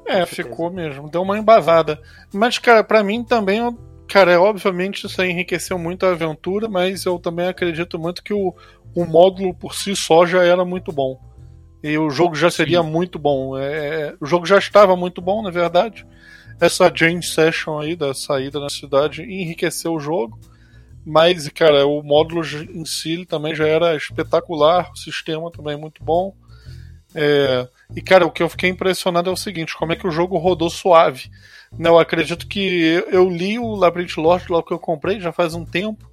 É, 0.07 0.27
ficou 0.27 0.73
mesmo. 0.73 1.09
Deu 1.09 1.23
uma 1.23 1.39
embasada. 1.39 2.01
Mas, 2.33 2.59
cara, 2.59 2.83
pra 2.83 3.03
mim 3.03 3.23
também, 3.23 3.61
cara, 4.09 4.33
é, 4.33 4.39
obviamente 4.39 5.07
isso 5.07 5.21
aí 5.23 5.31
enriqueceu 5.31 5.79
muito 5.79 6.05
a 6.05 6.11
aventura, 6.11 6.69
mas 6.69 7.05
eu 7.05 7.19
também 7.19 7.47
acredito 7.47 7.99
muito 7.99 8.23
que 8.23 8.35
o, 8.35 8.55
o 8.95 9.05
módulo 9.05 9.55
por 9.55 9.75
si 9.75 9.95
só 9.95 10.27
já 10.27 10.43
era 10.43 10.65
muito 10.65 10.91
bom. 10.91 11.30
E 11.83 11.97
o 11.97 12.11
jogo 12.11 12.35
já 12.35 12.51
seria 12.51 12.83
muito 12.83 13.19
bom. 13.19 13.57
É, 13.59 14.15
o 14.21 14.27
jogo 14.27 14.45
já 14.47 14.59
estava 14.59 14.95
muito 14.97 15.21
bom, 15.21 15.43
na 15.43 15.51
verdade. 15.51 16.07
Essa 16.61 16.93
Jane 16.95 17.23
Session 17.23 17.79
aí 17.79 17.97
da 17.97 18.13
saída 18.13 18.61
na 18.61 18.69
cidade 18.69 19.23
enriqueceu 19.23 19.95
o 19.95 20.01
jogo. 20.01 20.39
Mas, 21.05 21.49
cara, 21.49 21.87
o 21.87 22.03
módulo 22.03 22.43
em 22.45 22.85
si 22.85 23.25
também 23.25 23.55
já 23.55 23.67
era 23.67 23.97
espetacular, 23.97 24.91
o 24.93 24.97
sistema 24.97 25.51
também 25.51 25.73
é 25.73 25.77
muito 25.77 26.05
bom. 26.05 26.35
É, 27.15 27.67
e, 27.97 28.03
cara, 28.03 28.27
o 28.27 28.31
que 28.31 28.43
eu 28.43 28.49
fiquei 28.49 28.69
impressionado 28.69 29.31
é 29.31 29.33
o 29.33 29.37
seguinte: 29.37 29.77
como 29.77 29.93
é 29.93 29.97
que 29.97 30.07
o 30.07 30.11
jogo 30.11 30.37
rodou 30.37 30.69
suave. 30.69 31.31
Eu 31.79 31.99
acredito 31.99 32.47
que 32.47 33.03
eu 33.11 33.31
li 33.31 33.59
o 33.59 33.75
Labyrinth 33.75 34.17
Lord 34.17 34.45
lá 34.51 34.63
que 34.63 34.73
eu 34.73 34.79
comprei 34.79 35.21
já 35.21 35.33
faz 35.33 35.55
um 35.55 35.65
tempo. 35.65 36.11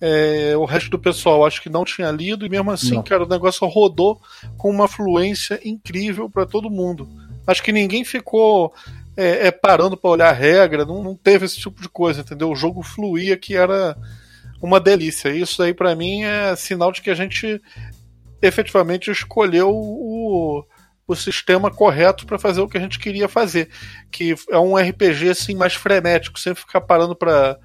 É, 0.00 0.56
o 0.56 0.64
resto 0.64 0.90
do 0.90 0.98
pessoal 0.98 1.44
acho 1.44 1.60
que 1.60 1.68
não 1.68 1.84
tinha 1.84 2.10
lido, 2.10 2.46
e 2.46 2.48
mesmo 2.48 2.70
assim, 2.70 2.94
não. 2.94 3.02
cara, 3.02 3.24
o 3.24 3.28
negócio 3.28 3.66
rodou 3.68 4.20
com 4.56 4.70
uma 4.70 4.88
fluência 4.88 5.60
incrível 5.62 6.30
para 6.30 6.46
todo 6.46 6.70
mundo. 6.70 7.08
Acho 7.46 7.62
que 7.62 7.72
ninguém 7.72 8.04
ficou 8.04 8.72
é, 9.16 9.48
é, 9.48 9.50
parando 9.50 9.96
para 9.96 10.10
olhar 10.10 10.28
a 10.30 10.32
regra, 10.32 10.84
não, 10.84 11.02
não, 11.02 11.14
teve 11.14 11.44
esse 11.44 11.58
tipo 11.58 11.82
de 11.82 11.88
coisa, 11.88 12.20
entendeu? 12.22 12.50
O 12.50 12.56
jogo 12.56 12.82
fluía 12.82 13.36
que 13.36 13.54
era 13.54 13.96
uma 14.62 14.80
delícia. 14.80 15.28
Isso 15.28 15.62
aí 15.62 15.74
para 15.74 15.94
mim 15.94 16.22
é 16.22 16.54
sinal 16.56 16.92
de 16.92 17.02
que 17.02 17.10
a 17.10 17.14
gente 17.14 17.60
efetivamente 18.40 19.10
escolheu 19.10 19.70
o, 19.70 20.64
o 21.10 21.16
sistema 21.16 21.70
correto 21.70 22.24
para 22.24 22.38
fazer 22.38 22.60
o 22.60 22.68
que 22.68 22.78
a 22.78 22.80
gente 22.80 22.98
queria 22.98 23.28
fazer, 23.28 23.68
que 24.10 24.34
é 24.48 24.58
um 24.58 24.76
RPG 24.76 25.30
assim 25.30 25.54
mais 25.54 25.74
frenético, 25.74 26.38
sempre 26.38 26.60
ficar 26.60 26.80
parando 26.80 27.16
para 27.16 27.58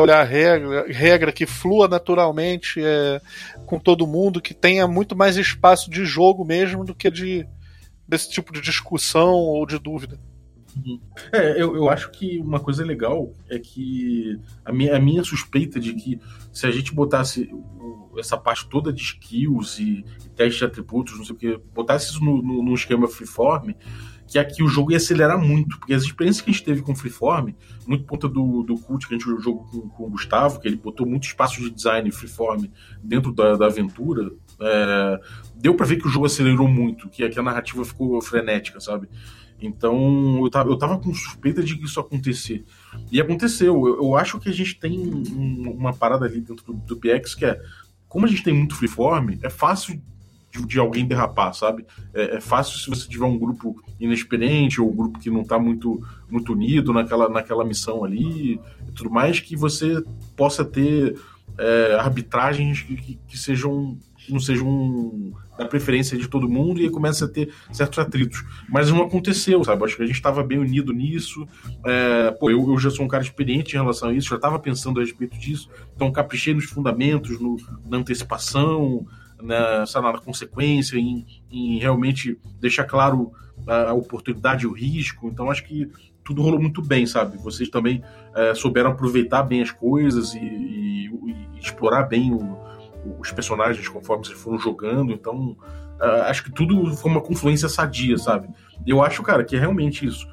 olhar 0.00 0.20
a 0.20 0.24
regra, 0.24 0.86
regra 0.88 1.32
que 1.32 1.46
flua 1.46 1.88
naturalmente 1.88 2.82
é, 2.84 3.20
com 3.64 3.78
todo 3.78 4.06
mundo, 4.06 4.42
que 4.42 4.52
tenha 4.52 4.86
muito 4.86 5.16
mais 5.16 5.36
espaço 5.36 5.90
de 5.90 6.04
jogo 6.04 6.44
mesmo 6.44 6.84
do 6.84 6.94
que 6.94 7.10
de 7.10 7.46
desse 8.06 8.30
tipo 8.30 8.52
de 8.52 8.60
discussão 8.60 9.32
ou 9.32 9.64
de 9.64 9.78
dúvida. 9.78 10.20
Uhum. 10.76 11.00
É, 11.32 11.52
eu, 11.52 11.74
eu 11.76 11.88
acho 11.88 12.10
que 12.10 12.38
uma 12.40 12.60
coisa 12.60 12.84
legal 12.84 13.32
é 13.48 13.58
que 13.58 14.38
a 14.64 14.72
minha, 14.72 14.96
a 14.96 15.00
minha 15.00 15.24
suspeita 15.24 15.80
de 15.80 15.94
que 15.94 16.20
se 16.52 16.66
a 16.66 16.70
gente 16.70 16.94
botasse 16.94 17.50
essa 18.18 18.36
parte 18.36 18.68
toda 18.68 18.92
de 18.92 19.02
skills 19.02 19.78
e, 19.78 20.04
e 20.24 20.28
testes 20.30 20.58
de 20.58 20.64
atributos, 20.64 21.16
não 21.16 21.24
sei 21.24 21.34
o 21.34 21.38
que, 21.38 21.60
botasse 21.74 22.10
isso 22.10 22.24
no, 22.24 22.42
no, 22.42 22.62
no, 22.62 22.74
esquema 22.74 23.08
freeform, 23.08 23.72
que 24.26 24.38
aqui 24.38 24.62
o 24.62 24.68
jogo 24.68 24.92
ia 24.92 24.96
acelerar 24.96 25.38
muito, 25.38 25.78
porque 25.78 25.92
as 25.92 26.02
experiências 26.02 26.42
que 26.42 26.50
a 26.50 26.52
gente 26.52 26.64
teve 26.64 26.82
com 26.82 26.94
freeform, 26.94 27.52
muito 27.86 28.04
ponta 28.04 28.28
do, 28.28 28.62
do 28.62 28.76
cult 28.76 29.06
que 29.06 29.14
a 29.14 29.18
gente 29.18 29.28
jogou 29.42 29.64
com, 29.64 29.88
com 29.88 30.06
o 30.06 30.10
Gustavo, 30.10 30.60
que 30.60 30.68
ele 30.68 30.76
botou 30.76 31.06
muito 31.06 31.24
espaço 31.24 31.60
de 31.60 31.70
design 31.70 32.10
freeform 32.10 32.66
dentro 33.02 33.32
da, 33.32 33.56
da 33.56 33.66
aventura, 33.66 34.30
é, 34.60 35.20
deu 35.56 35.74
para 35.74 35.86
ver 35.86 35.96
que 35.96 36.06
o 36.06 36.10
jogo 36.10 36.26
acelerou 36.26 36.68
muito, 36.68 37.08
que, 37.08 37.28
que 37.28 37.38
a 37.38 37.42
narrativa 37.42 37.84
ficou 37.84 38.20
frenética, 38.22 38.80
sabe? 38.80 39.08
Então 39.62 40.40
eu 40.42 40.50
tava, 40.50 40.68
eu 40.70 40.76
tava 40.76 40.98
com 40.98 41.14
suspeita 41.14 41.62
de 41.62 41.76
que 41.76 41.84
isso 41.84 42.00
acontecer. 42.00 42.64
E 43.10 43.20
aconteceu. 43.20 43.86
Eu, 43.86 44.02
eu 44.02 44.16
acho 44.16 44.38
que 44.40 44.48
a 44.48 44.52
gente 44.52 44.78
tem 44.78 44.98
um, 44.98 45.70
uma 45.70 45.94
parada 45.94 46.26
ali 46.26 46.40
dentro 46.40 46.64
do, 46.66 46.72
do 46.72 46.96
PX 46.96 47.34
que 47.34 47.44
é. 47.44 47.60
Como 48.12 48.26
a 48.26 48.28
gente 48.28 48.42
tem 48.42 48.52
muito 48.52 48.76
freeform, 48.76 49.38
é 49.42 49.48
fácil 49.48 49.98
de, 50.50 50.66
de 50.66 50.78
alguém 50.78 51.06
derrapar, 51.06 51.54
sabe? 51.54 51.86
É, 52.12 52.36
é, 52.36 52.40
fácil 52.42 52.78
se 52.78 52.90
você 52.90 53.08
tiver 53.08 53.24
um 53.24 53.38
grupo 53.38 53.82
inexperiente 53.98 54.82
ou 54.82 54.90
um 54.90 54.94
grupo 54.94 55.18
que 55.18 55.30
não 55.30 55.42
tá 55.42 55.58
muito, 55.58 55.98
muito 56.30 56.52
unido 56.52 56.92
naquela, 56.92 57.30
naquela 57.30 57.64
missão 57.64 58.04
ali 58.04 58.60
e 58.86 58.92
tudo 58.94 59.08
mais, 59.08 59.40
que 59.40 59.56
você 59.56 60.04
possa 60.36 60.62
ter 60.62 61.18
é, 61.56 61.96
arbitragens 61.98 62.82
que, 62.82 62.96
que, 62.96 63.18
que 63.26 63.38
sejam 63.38 63.96
não 64.28 64.40
sejam 64.40 65.32
da 65.58 65.66
preferência 65.66 66.16
de 66.16 66.28
todo 66.28 66.48
mundo 66.48 66.80
e 66.80 66.90
começa 66.90 67.24
a 67.24 67.28
ter 67.28 67.52
certos 67.72 67.98
atritos. 67.98 68.44
Mas 68.68 68.90
não 68.90 69.02
aconteceu, 69.02 69.62
sabe? 69.64 69.84
Acho 69.84 69.96
que 69.96 70.02
a 70.02 70.06
gente 70.06 70.16
estava 70.16 70.42
bem 70.42 70.58
unido 70.58 70.92
nisso. 70.92 71.46
É, 71.84 72.30
pô, 72.32 72.50
eu, 72.50 72.70
eu, 72.70 72.78
já 72.78 72.90
sou 72.90 73.04
um 73.04 73.08
cara 73.08 73.22
experiente 73.22 73.74
em 73.74 73.78
relação 73.78 74.08
a 74.08 74.12
isso, 74.12 74.28
já 74.28 74.36
estava 74.36 74.58
pensando 74.58 75.00
a 75.00 75.02
respeito 75.02 75.38
disso. 75.38 75.68
Então 75.94 76.10
caprichei 76.10 76.54
nos 76.54 76.64
fundamentos, 76.64 77.38
no, 77.40 77.56
na 77.88 77.98
antecipação, 77.98 79.06
na, 79.40 79.86
sabe, 79.86 80.12
na 80.12 80.18
consequência, 80.18 80.96
em, 80.96 81.26
em 81.50 81.78
realmente 81.78 82.38
deixar 82.60 82.84
claro 82.84 83.32
a, 83.66 83.90
a 83.90 83.92
oportunidade 83.92 84.64
e 84.64 84.66
o 84.66 84.72
risco. 84.72 85.28
Então 85.28 85.50
acho 85.50 85.64
que 85.64 85.90
tudo 86.24 86.42
rolou 86.42 86.60
muito 86.60 86.80
bem, 86.80 87.04
sabe? 87.06 87.36
Vocês 87.38 87.68
também 87.68 88.02
é, 88.34 88.54
souberam 88.54 88.90
aproveitar 88.90 89.42
bem 89.42 89.60
as 89.60 89.70
coisas 89.70 90.34
e, 90.34 90.38
e, 90.38 91.06
e 91.08 91.58
explorar 91.60 92.04
bem 92.04 92.32
o, 92.32 92.58
os 93.18 93.30
personagens 93.32 93.86
conforme 93.88 94.24
vocês 94.24 94.38
foram 94.38 94.58
jogando. 94.58 95.12
Então, 95.12 95.56
uh, 96.00 96.22
acho 96.26 96.44
que 96.44 96.52
tudo 96.52 96.94
foi 96.96 97.10
uma 97.10 97.20
confluência 97.20 97.68
sadia, 97.68 98.16
sabe? 98.18 98.48
Eu 98.86 99.02
acho, 99.02 99.22
cara, 99.22 99.44
que 99.44 99.56
é 99.56 99.58
realmente 99.58 100.06
isso. 100.06 100.26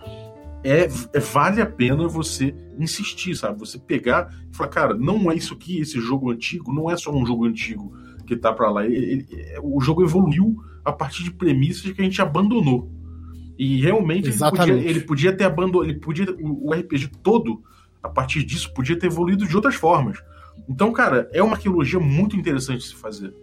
É, 0.63 0.89
é, 1.13 1.19
vale 1.19 1.61
a 1.61 1.65
pena 1.65 2.07
você 2.07 2.53
insistir, 2.77 3.35
sabe? 3.35 3.59
Você 3.59 3.77
pegar 3.77 4.33
e 4.51 4.55
falar, 4.55 4.69
cara, 4.69 4.93
não 4.93 5.31
é 5.31 5.35
isso 5.35 5.53
aqui, 5.53 5.79
esse 5.79 5.99
jogo 6.01 6.31
antigo, 6.31 6.73
não 6.73 6.91
é 6.91 6.97
só 6.97 7.11
um 7.11 7.25
jogo 7.25 7.45
antigo 7.45 7.93
que 8.27 8.35
tá 8.35 8.51
para 8.51 8.69
lá. 8.69 8.85
Ele, 8.85 8.95
ele, 8.97 9.27
o 9.63 9.79
jogo 9.79 10.03
evoluiu 10.03 10.57
a 10.83 10.91
partir 10.91 11.23
de 11.23 11.31
premissas 11.31 11.91
que 11.91 12.01
a 12.01 12.03
gente 12.03 12.21
abandonou. 12.21 12.91
E 13.57 13.81
realmente 13.81 14.29
ele 14.29 14.37
podia, 14.37 14.73
ele 14.73 14.99
podia, 15.01 15.35
ter 15.35 15.43
abandonado, 15.43 15.89
ele 15.89 15.99
podia 15.99 16.25
o 16.39 16.73
RPG 16.73 17.09
todo 17.21 17.61
a 18.01 18.07
partir 18.07 18.43
disso 18.43 18.73
podia 18.73 18.97
ter 18.97 19.07
evoluído 19.07 19.45
de 19.45 19.55
outras 19.55 19.75
formas. 19.75 20.17
Então, 20.67 20.91
cara, 20.91 21.29
é 21.33 21.41
uma 21.41 21.55
arqueologia 21.55 21.99
muito 21.99 22.35
interessante 22.35 22.79
de 22.79 22.87
se 22.87 22.95
fazer. 22.95 23.33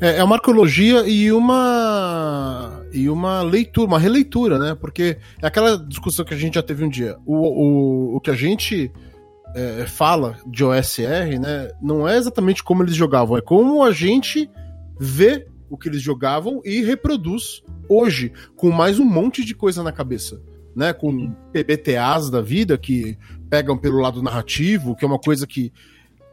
É, 0.00 0.18
é 0.18 0.24
uma 0.24 0.36
arqueologia 0.36 1.08
e 1.08 1.32
uma 1.32 2.82
e 2.92 3.08
uma 3.08 3.42
leitura, 3.42 3.86
uma 3.86 3.98
releitura, 3.98 4.58
né? 4.58 4.74
Porque 4.74 5.16
é 5.40 5.46
aquela 5.46 5.76
discussão 5.76 6.24
que 6.24 6.34
a 6.34 6.36
gente 6.36 6.54
já 6.54 6.62
teve 6.62 6.84
um 6.84 6.88
dia. 6.88 7.16
O, 7.24 7.36
o, 7.36 8.16
o 8.16 8.20
que 8.20 8.30
a 8.30 8.34
gente 8.34 8.92
é, 9.54 9.86
fala 9.86 10.36
de 10.46 10.64
OSR, 10.64 11.38
né? 11.40 11.70
Não 11.80 12.06
é 12.06 12.16
exatamente 12.16 12.62
como 12.62 12.82
eles 12.82 12.94
jogavam, 12.94 13.36
é 13.36 13.40
como 13.40 13.82
a 13.82 13.92
gente 13.92 14.50
vê 14.98 15.46
o 15.68 15.78
que 15.78 15.88
eles 15.88 16.02
jogavam 16.02 16.60
e 16.64 16.82
reproduz 16.82 17.62
hoje, 17.88 18.32
com 18.56 18.70
mais 18.70 18.98
um 18.98 19.04
monte 19.04 19.44
de 19.44 19.54
coisa 19.54 19.82
na 19.82 19.92
cabeça. 19.92 20.42
Né, 20.74 20.92
com 20.92 21.32
PBTAs 21.52 22.30
da 22.30 22.40
vida 22.40 22.78
que 22.78 23.18
pegam 23.50 23.76
pelo 23.76 23.98
lado 23.98 24.22
narrativo, 24.22 24.94
que 24.94 25.04
é 25.04 25.08
uma 25.08 25.18
coisa 25.18 25.44
que 25.44 25.72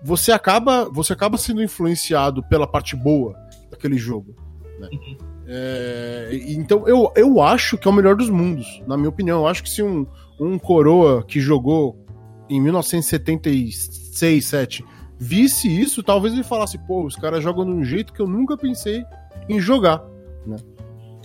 você 0.01 0.31
acaba, 0.31 0.85
você 0.85 1.13
acaba 1.13 1.37
sendo 1.37 1.63
influenciado 1.63 2.43
pela 2.43 2.67
parte 2.67 2.95
boa 2.95 3.35
daquele 3.69 3.97
jogo. 3.97 4.35
Né? 4.79 4.89
Uhum. 4.91 5.17
É, 5.49 6.29
então 6.49 6.87
eu, 6.87 7.11
eu 7.15 7.41
acho 7.41 7.77
que 7.77 7.87
é 7.87 7.91
o 7.91 7.93
melhor 7.93 8.15
dos 8.15 8.29
mundos, 8.29 8.81
na 8.85 8.97
minha 8.97 9.09
opinião. 9.09 9.39
Eu 9.39 9.47
acho 9.47 9.63
que 9.63 9.69
se 9.69 9.81
um, 9.81 10.05
um 10.39 10.59
coroa 10.59 11.23
que 11.23 11.39
jogou 11.39 11.97
em 12.49 12.61
1976, 12.61 14.45
7 14.45 14.85
visse 15.19 15.67
isso, 15.67 16.03
talvez 16.03 16.33
ele 16.33 16.43
falasse, 16.43 16.77
pô, 16.77 17.03
os 17.03 17.15
caras 17.15 17.43
jogam 17.43 17.65
de 17.65 17.71
um 17.71 17.83
jeito 17.83 18.13
que 18.13 18.21
eu 18.21 18.27
nunca 18.27 18.57
pensei 18.57 19.03
em 19.49 19.59
jogar. 19.59 20.03
Né? 20.45 20.57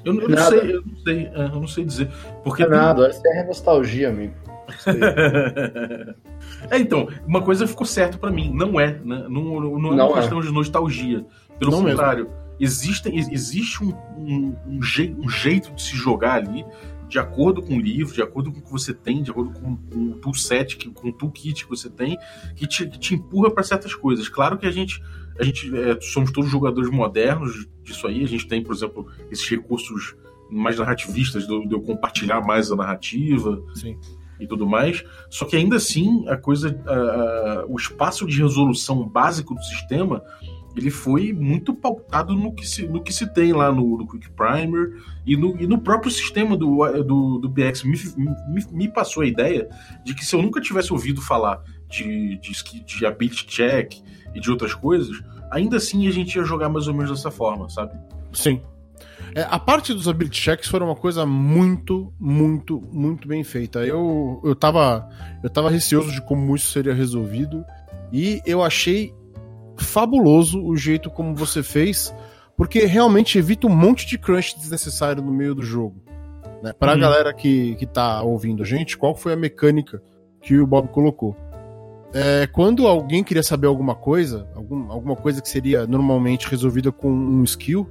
Eu, 0.05 0.21
eu 0.21 0.29
não 0.29 0.39
sei, 0.39 0.75
eu 0.75 0.83
não 0.85 0.97
sei, 0.97 1.31
eu 1.35 1.61
não 1.61 1.69
sei 1.69 1.85
dizer. 1.85 2.11
Porque 2.43 2.63
é 2.63 2.69
nada, 2.69 3.07
essa 3.07 3.23
é 3.29 3.45
nostalgia, 3.45 4.09
amigo. 4.09 4.35
é, 6.71 6.79
então, 6.79 7.09
uma 7.27 7.43
coisa 7.43 7.67
ficou 7.67 7.87
certa 7.87 8.19
para 8.19 8.31
mim, 8.31 8.53
não 8.55 8.79
é, 8.79 8.93
né? 9.05 9.27
Não, 9.29 9.61
não, 9.61 9.79
não 9.79 10.01
é 10.01 10.05
uma 10.05 10.15
questão 10.15 10.39
é. 10.39 10.43
de 10.43 10.53
nostalgia. 10.53 11.25
Pelo 11.59 11.73
não 11.73 11.85
contrário, 11.85 12.31
existe, 12.59 13.09
existe 13.09 13.83
um, 13.83 13.93
um, 14.17 14.57
um, 14.67 14.83
je, 14.83 15.15
um, 15.19 15.29
jeito 15.29 15.73
de 15.73 15.83
se 15.83 15.97
jogar 15.97 16.35
ali, 16.35 16.65
de 17.09 17.19
acordo 17.19 17.63
com 17.63 17.77
o 17.77 17.81
livro, 17.81 18.15
de 18.15 18.23
acordo 18.23 18.53
com 18.53 18.59
o 18.59 18.63
que 18.63 18.71
você 18.71 18.95
tem, 18.95 19.23
de 19.23 19.31
acordo 19.31 19.59
com, 19.59 19.77
com 19.77 19.99
o 20.11 20.15
toolset, 20.15 20.77
com 20.91 21.09
o 21.09 21.13
toolkit 21.13 21.65
que 21.65 21.71
você 21.71 21.91
tem, 21.91 22.17
que 22.55 22.67
te, 22.67 22.89
que 22.89 22.99
te 22.99 23.15
empurra 23.15 23.51
para 23.51 23.63
certas 23.63 23.95
coisas. 23.95 24.29
Claro 24.29 24.57
que 24.57 24.67
a 24.67 24.71
gente, 24.71 25.03
a 25.39 25.45
gente 25.45 25.71
é, 25.77 26.01
somos 26.01 26.33
todos 26.33 26.51
jogadores 26.51 26.91
modernos 26.91 27.69
disso 27.83 28.07
aí, 28.07 28.23
a 28.23 28.29
gente 28.29 28.47
tem, 28.47 28.63
por 28.63 28.75
exemplo, 28.75 29.07
esses 29.31 29.49
recursos 29.49 30.15
mais 30.51 30.79
narrativistas, 30.79 31.47
de 31.47 31.73
eu 31.73 31.81
compartilhar 31.81 32.41
mais 32.41 32.71
a 32.71 32.77
narrativa. 32.77 33.63
Sim 33.75 33.97
e 34.43 34.47
tudo 34.47 34.67
mais. 34.67 35.05
Só 35.31 35.45
que 35.45 35.57
ainda 35.57 35.77
assim, 35.77 36.29
a 36.29 36.37
coisa, 36.37 36.77
o 37.69 37.77
espaço 37.77 38.27
de 38.27 38.41
resolução 38.41 39.07
básico 39.09 39.55
do 39.55 39.63
sistema 39.63 40.23
ele 40.77 40.91
foi 40.91 41.33
muito 41.33 41.75
pautado 41.75 42.35
no 42.35 42.55
que 42.55 42.67
se, 42.67 42.87
no 42.87 43.03
que 43.03 43.13
se 43.13 43.27
tem 43.27 43.53
lá 43.53 43.71
no, 43.71 43.99
no 43.99 44.07
Quick 44.07 44.31
Primer 44.31 44.97
e 45.27 45.37
no, 45.37 45.61
e 45.61 45.67
no 45.67 45.79
próprio 45.79 46.11
sistema 46.11 46.57
do, 46.57 46.79
do, 47.03 47.39
do 47.39 47.49
BX. 47.49 47.85
Me, 47.85 47.99
me, 48.49 48.67
me, 48.71 48.89
passou 48.89 49.23
a 49.23 49.27
ideia 49.27 49.69
de 50.05 50.15
que 50.15 50.25
se 50.25 50.35
eu 50.35 50.41
nunca 50.41 50.61
tivesse 50.61 50.93
ouvido 50.93 51.21
falar 51.21 51.63
de, 51.89 52.39
de, 52.39 52.85
de 52.85 53.07
ability 53.07 53.47
check 53.47 53.95
e 54.35 54.41
de 54.41 54.51
outras 54.51 54.75
coisas, 54.75 55.23
ainda 55.51 55.77
assim 55.77 56.09
a 56.09 56.11
gente 56.11 56.37
ia 56.37 56.45
jogar 56.45 56.69
mais 56.69 56.89
ou 56.89 56.95
menos 56.95 57.11
dessa 57.11 57.31
forma, 57.31 57.69
sabe? 57.69 57.93
Sim. 58.33 58.63
É, 59.35 59.47
a 59.49 59.59
parte 59.59 59.95
dos 59.95 60.09
ability 60.09 60.37
checks 60.37 60.69
foi 60.69 60.81
uma 60.81 60.95
coisa 60.95 61.25
muito, 61.25 62.13
muito, 62.19 62.81
muito 62.93 63.27
bem 63.27 63.43
feita. 63.43 63.81
Eu, 63.81 64.41
eu, 64.45 64.55
tava, 64.55 65.09
eu 65.43 65.51
tava 65.51 65.71
receoso 65.71 66.13
de 66.13 66.21
como 66.23 66.55
isso 66.55 66.71
seria 66.71 66.95
resolvido 66.95 67.65
e 68.13 68.41
eu 68.45 68.63
achei 68.63 69.15
fabuloso 69.79 70.63
o 70.63 70.77
jeito 70.77 71.11
como 71.11 71.35
você 71.35 71.63
fez, 71.63 72.15
porque 72.57 72.81
realmente 72.81 73.39
evita 73.39 73.67
um 73.67 73.75
monte 73.75 74.07
de 74.07 74.19
crunch 74.19 74.57
desnecessário 74.59 75.23
no 75.23 75.33
meio 75.33 75.55
do 75.55 75.63
jogo. 75.63 76.03
Né? 76.63 76.73
Pra 76.73 76.93
uhum. 76.93 77.01
galera 77.01 77.33
que, 77.33 77.75
que 77.77 77.87
tá 77.87 78.23
ouvindo 78.23 78.63
a 78.63 78.67
gente, 78.67 78.97
qual 78.97 79.15
foi 79.15 79.33
a 79.33 79.37
mecânica 79.37 80.03
que 80.43 80.59
o 80.59 80.67
Bob 80.67 80.89
colocou? 80.89 81.37
é, 82.15 82.47
quando 82.47 82.87
alguém 82.87 83.25
queria 83.25 83.43
saber 83.43 83.67
alguma 83.67 83.95
coisa, 83.95 84.47
algum, 84.55 84.91
alguma 84.93 85.17
coisa 85.17 85.41
que 85.41 85.49
seria 85.49 85.87
normalmente 85.87 86.49
resolvida 86.49 86.93
com 86.93 87.11
um 87.11 87.43
skill, 87.45 87.89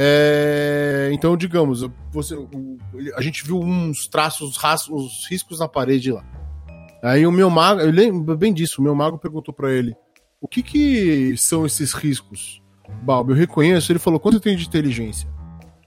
é, 0.00 1.10
então, 1.12 1.36
digamos, 1.36 1.84
você, 2.12 2.36
a 3.16 3.20
gente 3.20 3.44
viu 3.44 3.58
uns 3.58 4.06
traços, 4.06 4.56
uns 4.88 5.26
riscos 5.28 5.58
na 5.58 5.66
parede 5.66 6.12
lá. 6.12 6.24
Aí 7.02 7.26
o 7.26 7.32
meu 7.32 7.50
mago, 7.50 7.80
eu 7.80 7.90
lembro 7.90 8.36
bem 8.36 8.54
disso, 8.54 8.80
o 8.80 8.84
meu 8.84 8.94
mago 8.94 9.18
perguntou 9.18 9.52
para 9.52 9.72
ele: 9.72 9.96
o 10.40 10.46
que 10.46 10.62
que 10.62 11.36
são 11.36 11.66
esses 11.66 11.92
riscos? 11.92 12.62
Balbo, 13.02 13.32
eu 13.32 13.36
reconheço. 13.36 13.90
Ele 13.90 13.98
falou: 13.98 14.20
quanto 14.20 14.34
eu 14.34 14.40
tenho 14.40 14.56
de 14.56 14.68
inteligência? 14.68 15.28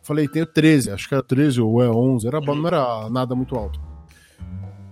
Falei: 0.03 0.28
tenho 0.28 0.45
13, 0.45 0.91
acho 0.91 1.07
que 1.07 1.14
era 1.14 1.24
13 1.24 1.62
ou 1.62 1.82
é 1.82 1.89
11, 1.89 2.28
era 2.28 2.41
não 2.41 2.68
era 2.68 3.09
nada 3.09 3.34
muito 3.34 3.55
alto. 3.55 3.80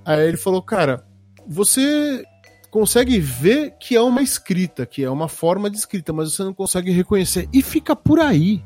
Aí 0.05 0.29
ele 0.29 0.37
falou: 0.37 0.61
cara, 0.61 1.05
você 1.45 2.23
consegue 2.71 3.19
ver 3.19 3.75
que 3.79 3.97
é 3.97 4.01
uma 4.01 4.21
escrita, 4.21 4.85
que 4.85 5.03
é 5.03 5.09
uma 5.09 5.27
forma 5.27 5.69
de 5.69 5.75
escrita, 5.75 6.13
mas 6.13 6.33
você 6.33 6.43
não 6.43 6.53
consegue 6.53 6.91
reconhecer. 6.91 7.49
E 7.51 7.61
fica 7.61 7.97
por 7.97 8.21
aí. 8.21 8.63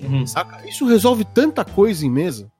Uhum. 0.00 0.26
Saca? 0.26 0.66
Isso 0.68 0.86
resolve 0.86 1.24
tanta 1.24 1.64
coisa 1.64 2.06
em 2.06 2.10
mesa. 2.10 2.50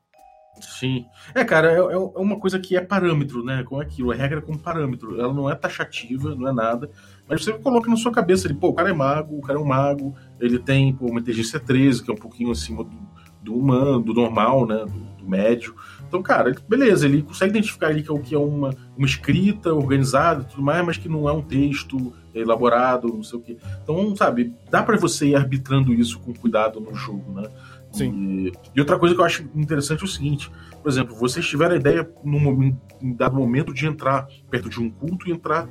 Sim. 0.60 1.06
É, 1.34 1.44
cara, 1.44 1.72
é, 1.72 1.76
é, 1.76 1.96
uma 1.96 2.38
coisa 2.38 2.58
que 2.58 2.76
é 2.76 2.80
parâmetro, 2.80 3.44
né? 3.44 3.62
Com 3.62 3.80
aquilo, 3.80 4.12
é 4.12 4.16
regra 4.16 4.42
como 4.42 4.58
parâmetro. 4.58 5.20
Ela 5.20 5.32
não 5.32 5.48
é 5.48 5.54
taxativa, 5.54 6.34
não 6.34 6.48
é 6.48 6.52
nada. 6.52 6.90
Mas 7.28 7.44
você 7.44 7.52
coloca 7.52 7.88
na 7.90 7.96
sua 7.96 8.12
cabeça, 8.12 8.46
ele, 8.46 8.54
pô, 8.54 8.68
o 8.68 8.74
cara 8.74 8.90
é 8.90 8.92
mago, 8.92 9.36
o 9.36 9.40
cara 9.40 9.58
é 9.58 9.62
um 9.62 9.66
mago, 9.66 10.14
ele 10.40 10.58
tem 10.58 10.92
pô, 10.92 11.06
uma 11.06 11.20
inteligência 11.20 11.60
13, 11.60 12.02
que 12.02 12.10
é 12.10 12.14
um 12.14 12.18
pouquinho 12.18 12.50
acima 12.50 12.84
do, 12.84 12.96
do 13.42 13.54
humano, 13.54 14.00
do 14.00 14.14
normal, 14.14 14.66
né? 14.66 14.84
Do, 14.84 15.22
do 15.22 15.28
médio. 15.28 15.74
Então, 16.06 16.22
cara, 16.22 16.54
beleza, 16.68 17.06
ele 17.06 17.22
consegue 17.22 17.50
identificar 17.50 17.88
ali 17.88 18.02
que 18.02 18.10
é 18.10 18.14
o 18.14 18.18
que 18.18 18.34
é 18.34 18.38
uma, 18.38 18.70
uma 18.96 19.06
escrita 19.06 19.74
organizada 19.74 20.42
e 20.42 20.46
tudo 20.46 20.62
mais, 20.62 20.84
mas 20.84 20.96
que 20.96 21.08
não 21.08 21.28
é 21.28 21.32
um 21.32 21.42
texto 21.42 22.12
elaborado, 22.40 23.08
não 23.08 23.22
sei 23.22 23.38
o 23.38 23.42
quê. 23.42 23.56
Então, 23.82 24.14
sabe, 24.16 24.54
dá 24.70 24.82
para 24.82 24.96
você 24.96 25.28
ir 25.28 25.34
arbitrando 25.36 25.92
isso 25.92 26.18
com 26.20 26.32
cuidado 26.34 26.80
no 26.80 26.94
jogo, 26.94 27.32
né? 27.40 27.48
Sim. 27.92 28.12
E, 28.12 28.52
e, 28.74 28.80
outra 28.80 28.98
coisa 28.98 29.14
que 29.14 29.20
eu 29.20 29.24
acho 29.24 29.48
interessante 29.54 30.02
é 30.02 30.04
o 30.04 30.08
seguinte: 30.08 30.50
por 30.82 30.90
exemplo, 30.90 31.14
vocês 31.14 31.46
tiveram 31.46 31.74
a 31.74 31.78
ideia 31.78 32.08
num, 32.22 32.76
em 33.00 33.12
dado 33.14 33.36
momento 33.36 33.72
de 33.72 33.86
entrar 33.86 34.28
perto 34.50 34.68
de 34.68 34.80
um 34.80 34.90
culto 34.90 35.28
e 35.28 35.32
entrar 35.32 35.68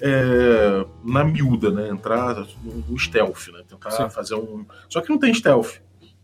é, 0.00 0.86
na 1.04 1.24
miúda, 1.24 1.70
né? 1.70 1.88
Entrar 1.88 2.46
no, 2.62 2.98
stealth, 2.98 3.48
né? 3.52 3.62
Tentar 3.68 3.90
Sim. 3.90 4.10
fazer 4.10 4.34
um. 4.34 4.64
Só 4.88 5.00
que 5.00 5.08
não 5.08 5.18
tem 5.18 5.32
stealth. 5.32 5.80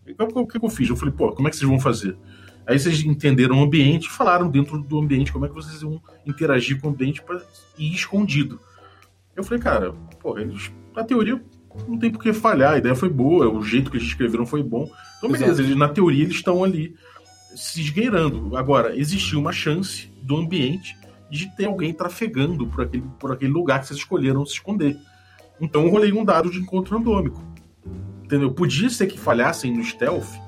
Então, 0.07 0.29
o 0.29 0.47
que, 0.47 0.59
que 0.59 0.65
eu 0.65 0.71
fiz? 0.71 0.89
Eu 0.89 0.97
falei, 0.97 1.13
pô, 1.13 1.33
como 1.33 1.49
é 1.49 1.51
que 1.51 1.57
vocês 1.57 1.69
vão 1.69 1.81
fazer? 1.81 2.17
Aí 2.67 2.79
vocês 2.79 3.01
entenderam 3.05 3.61
o 3.61 3.63
ambiente, 3.63 4.09
falaram 4.09 4.49
dentro 4.49 4.79
do 4.79 4.99
ambiente 4.99 5.33
como 5.33 5.47
é 5.47 5.49
que 5.49 5.55
vocês 5.55 5.83
vão 5.83 6.01
interagir 6.27 6.81
com 6.81 6.89
o 6.89 6.91
ambiente 6.91 7.23
para 7.23 7.41
ir 7.79 7.95
escondido. 7.95 8.61
Eu 9.37 9.45
falei, 9.45 9.63
cara, 9.63 9.93
pô, 10.21 10.39
eles, 10.39 10.73
na 10.95 11.05
teoria 11.05 11.41
não 11.87 11.99
tem 11.99 12.11
por 12.11 12.23
que 12.23 12.33
falhar, 12.33 12.73
a 12.73 12.79
ideia 12.79 12.95
foi 12.95 13.11
boa, 13.11 13.49
o 13.49 13.63
jeito 13.63 13.91
que 13.91 13.99
eles 13.99 14.09
escreveram 14.09 14.47
foi 14.47 14.63
bom. 14.63 14.91
Então, 15.19 15.31
beleza, 15.31 15.63
eles, 15.63 15.77
na 15.77 15.89
teoria 15.89 16.25
eles 16.25 16.37
estão 16.37 16.65
ali 16.65 16.95
se 17.55 17.81
esgueirando. 17.81 18.57
Agora, 18.57 18.97
existiu 18.97 19.39
uma 19.39 19.53
chance 19.53 20.11
do 20.23 20.37
ambiente 20.37 20.97
de 21.31 21.55
ter 21.57 21.67
alguém 21.67 21.93
trafegando 21.93 22.67
por 22.67 22.83
aquele, 22.83 23.05
por 23.19 23.33
aquele 23.33 23.53
lugar 23.53 23.81
que 23.81 23.89
vocês 23.89 23.99
escolheram 23.99 24.47
se 24.47 24.55
esconder. 24.55 24.97
Então 25.61 25.85
eu 25.85 25.91
rolei 25.91 26.13
um 26.13 26.25
dado 26.25 26.51
de 26.51 26.59
encontro 26.59 26.97
randômico. 26.97 27.43
Entendeu? 28.23 28.53
Podia 28.53 28.89
ser 28.91 29.07
que 29.07 29.19
falhassem 29.19 29.77
no 29.77 29.85
stealth 29.85 30.47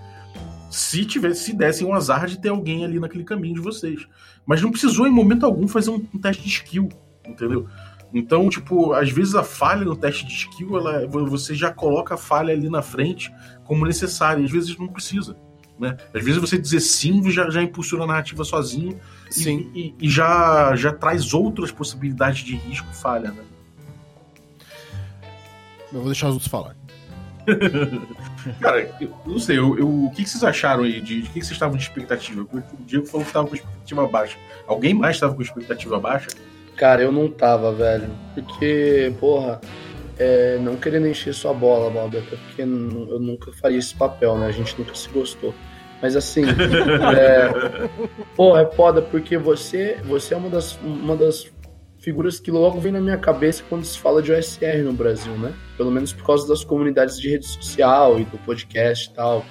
se 0.70 1.04
tivesse, 1.04 1.44
se 1.44 1.52
dessem 1.54 1.86
um 1.86 1.94
azar 1.94 2.26
de 2.26 2.38
ter 2.38 2.50
alguém 2.50 2.84
ali 2.84 3.00
naquele 3.00 3.24
caminho 3.24 3.54
de 3.54 3.60
vocês. 3.60 4.06
Mas 4.44 4.60
não 4.60 4.70
precisou 4.70 5.06
em 5.06 5.10
momento 5.10 5.46
algum 5.46 5.66
fazer 5.66 5.90
um, 5.90 6.06
um 6.14 6.18
teste 6.18 6.42
de 6.42 6.48
skill, 6.48 6.88
entendeu? 7.26 7.66
Então, 8.12 8.48
tipo, 8.48 8.92
às 8.92 9.10
vezes 9.10 9.34
a 9.34 9.42
falha 9.42 9.84
no 9.84 9.94
teste 9.94 10.26
de 10.26 10.32
skill, 10.32 10.78
ela, 10.78 11.06
você 11.06 11.54
já 11.54 11.70
coloca 11.70 12.14
a 12.14 12.18
falha 12.18 12.52
ali 12.52 12.70
na 12.70 12.82
frente 12.82 13.32
como 13.64 13.86
necessária, 13.86 14.42
às 14.42 14.50
vezes 14.50 14.76
não 14.78 14.88
precisa. 14.88 15.36
Né? 15.78 15.96
Às 16.12 16.24
vezes 16.24 16.40
você 16.40 16.58
dizer 16.58 16.80
sim 16.80 17.30
já, 17.30 17.48
já 17.50 17.62
impulsiona 17.62 18.02
a 18.02 18.06
narrativa 18.06 18.42
sozinho 18.42 18.98
sim. 19.30 19.70
E, 19.72 19.80
e, 19.80 19.94
e, 20.06 20.10
já, 20.10 20.74
já 20.74 20.92
traz 20.92 21.32
outras 21.32 21.70
possibilidades 21.70 22.42
de 22.42 22.56
risco 22.56 22.92
falha. 22.92 23.30
Né? 23.30 23.44
Eu 25.92 26.00
vou 26.00 26.06
deixar 26.06 26.28
os 26.28 26.34
outros 26.34 26.50
falar. 26.50 26.74
Cara, 28.60 28.94
eu 29.00 29.14
não 29.24 29.38
sei, 29.38 29.58
eu, 29.58 29.78
eu, 29.78 29.88
o 29.88 30.10
que, 30.10 30.28
vocês 30.28 30.42
acharam 30.42 30.82
aí? 30.82 31.00
De, 31.00 31.22
de 31.22 31.28
que, 31.28 31.40
vocês 31.40 31.52
estavam 31.52 31.76
de 31.76 31.82
expectativa? 31.82 32.42
O 32.42 32.62
Diego 32.84 33.06
falou 33.06 33.22
que 33.22 33.30
estava 33.30 33.46
com 33.46 33.54
expectativa 33.54 34.06
baixa. 34.06 34.36
Alguém 34.66 34.92
mais 34.92 35.16
estava 35.16 35.34
com 35.34 35.40
expectativa 35.40 35.98
baixa? 35.98 36.28
Cara, 36.78 37.02
eu 37.02 37.10
não 37.10 37.28
tava, 37.28 37.72
velho. 37.72 38.08
Porque, 38.34 39.12
porra, 39.18 39.60
é, 40.16 40.58
não 40.58 40.76
querendo 40.76 41.08
encher 41.08 41.34
sua 41.34 41.52
bola, 41.52 41.90
Bob, 41.90 42.16
até 42.16 42.36
porque 42.36 42.62
eu 42.62 42.66
nunca 43.18 43.52
faria 43.52 43.78
esse 43.78 43.94
papel, 43.94 44.38
né? 44.38 44.46
A 44.46 44.52
gente 44.52 44.78
nunca 44.78 44.94
se 44.94 45.08
gostou. 45.08 45.52
Mas 46.00 46.14
assim, 46.14 46.44
é, 47.16 47.88
porra, 48.36 48.62
é 48.62 48.66
foda 48.66 49.02
porque 49.02 49.36
você, 49.36 49.98
você 50.04 50.34
é 50.34 50.36
uma 50.36 50.48
das, 50.48 50.78
uma 50.80 51.16
das 51.16 51.50
figuras 51.98 52.38
que 52.38 52.52
logo 52.52 52.78
vem 52.78 52.92
na 52.92 53.00
minha 53.00 53.18
cabeça 53.18 53.64
quando 53.68 53.84
se 53.84 53.98
fala 53.98 54.22
de 54.22 54.32
OSR 54.32 54.84
no 54.84 54.92
Brasil, 54.92 55.32
né? 55.32 55.52
Pelo 55.76 55.90
menos 55.90 56.12
por 56.12 56.24
causa 56.24 56.46
das 56.46 56.62
comunidades 56.62 57.18
de 57.18 57.28
rede 57.28 57.46
social 57.46 58.20
e 58.20 58.24
do 58.24 58.38
podcast 58.38 59.10
e 59.10 59.14
tal. 59.14 59.44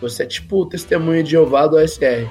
Você 0.00 0.22
é 0.22 0.26
tipo 0.26 0.64
testemunha 0.64 1.22
de 1.22 1.32
Jeová 1.32 1.66
do 1.66 1.76
OSR. 1.76 2.26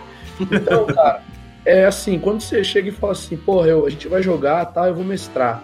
Então, 0.51 0.87
cara, 0.87 1.21
é 1.69 1.85
assim, 1.85 2.17
quando 2.19 2.41
você 2.41 2.63
chega 2.63 2.89
e 2.89 2.91
fala 2.91 3.13
assim, 3.13 3.37
porra, 3.37 3.67
eu, 3.67 3.85
a 3.85 3.89
gente 3.89 4.07
vai 4.07 4.23
jogar, 4.23 4.65
tá, 4.65 4.87
eu 4.87 4.95
vou 4.95 5.05
mestrar. 5.05 5.63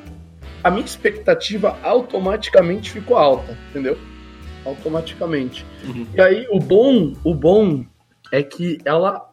A 0.63 0.69
minha 0.69 0.85
expectativa 0.85 1.77
automaticamente 1.81 2.91
ficou 2.91 3.17
alta, 3.17 3.57
entendeu? 3.69 3.97
Automaticamente. 4.63 5.65
Uhum. 5.83 6.05
E 6.13 6.21
aí, 6.21 6.47
o 6.51 6.59
bom, 6.59 7.13
o 7.23 7.33
bom 7.33 7.83
é 8.31 8.43
que 8.43 8.77
ela 8.85 9.31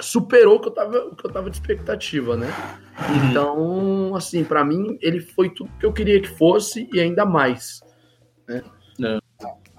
superou 0.00 0.56
o 0.56 0.60
que 0.60 0.68
eu 0.68 0.72
tava, 0.72 0.98
o 1.04 1.14
que 1.14 1.26
eu 1.26 1.30
tava 1.30 1.50
de 1.50 1.56
expectativa, 1.56 2.34
né? 2.34 2.48
Uhum. 2.98 3.30
Então, 3.30 4.14
assim, 4.14 4.42
para 4.42 4.64
mim, 4.64 4.98
ele 5.02 5.20
foi 5.20 5.50
tudo 5.50 5.70
que 5.78 5.84
eu 5.84 5.92
queria 5.92 6.20
que 6.20 6.28
fosse 6.28 6.88
e 6.94 6.98
ainda 6.98 7.26
mais. 7.26 7.80
Né? 8.48 8.62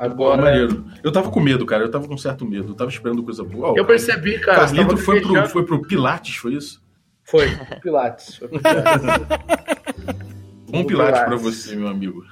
É. 0.02 0.06
Agora. 0.06 0.42
Maneiro. 0.42 0.84
Eu 1.04 1.12
tava 1.12 1.30
com 1.30 1.40
medo, 1.40 1.66
cara. 1.66 1.84
Eu 1.84 1.92
tava 1.92 2.08
com 2.08 2.18
certo 2.18 2.46
medo. 2.46 2.70
Eu 2.70 2.76
tava 2.76 2.90
esperando 2.90 3.24
coisa 3.24 3.44
boa. 3.44 3.72
Oh, 3.72 3.78
eu 3.78 3.86
percebi, 3.86 4.40
cara. 4.40 4.62
Carlito 4.62 4.98
foi 4.98 5.22
pro, 5.22 5.48
foi 5.48 5.66
pro 5.66 5.82
Pilates, 5.84 6.36
foi 6.36 6.54
isso? 6.54 6.82
Foi, 7.24 7.48
Pilates. 7.82 8.36
Foi 8.36 8.48
pro 8.48 8.60
Pilates. 8.60 9.06
Bom 10.72 10.86
Pilates, 10.86 10.88
Pilates 10.88 11.22
pra 11.22 11.36
você, 11.36 11.76
meu 11.76 11.88
amigo. 11.88 12.24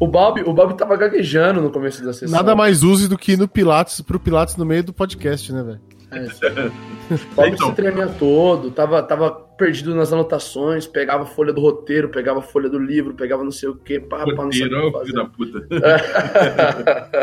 O 0.00 0.08
Bob, 0.08 0.42
o 0.42 0.52
Bob 0.52 0.74
tava 0.74 0.96
gaguejando 0.96 1.60
no 1.60 1.70
começo 1.70 2.02
da 2.04 2.12
sessão. 2.12 2.36
Nada 2.36 2.56
mais 2.56 2.82
use 2.82 3.06
do 3.06 3.18
que 3.18 3.32
ir 3.32 3.38
no 3.38 3.46
Pilates, 3.46 4.00
pro 4.00 4.18
Pilates 4.18 4.56
no 4.56 4.64
meio 4.64 4.82
do 4.82 4.92
podcast, 4.92 5.52
né, 5.52 5.62
velho? 5.62 5.80
É, 6.10 6.26
o 6.66 7.18
Bob 7.36 7.48
então. 7.50 7.68
se 7.68 7.74
tremia 7.76 8.08
todo, 8.08 8.70
tava, 8.70 9.02
tava 9.02 9.30
perdido 9.62 9.94
nas 9.94 10.12
anotações, 10.12 10.88
pegava 10.88 11.22
a 11.22 11.26
folha 11.26 11.52
do 11.52 11.60
roteiro, 11.60 12.08
pegava 12.08 12.40
a 12.40 12.42
folha 12.42 12.68
do 12.68 12.80
livro, 12.80 13.14
pegava 13.14 13.44
não 13.44 13.52
sei 13.52 13.68
o 13.68 13.76
que, 13.76 14.00
pá, 14.00 14.24
pá, 14.24 14.44
não 14.44 14.50
sei 14.50 14.66
o 14.66 15.04
que 15.04 15.12
da 15.12 15.24
puta. 15.24 15.58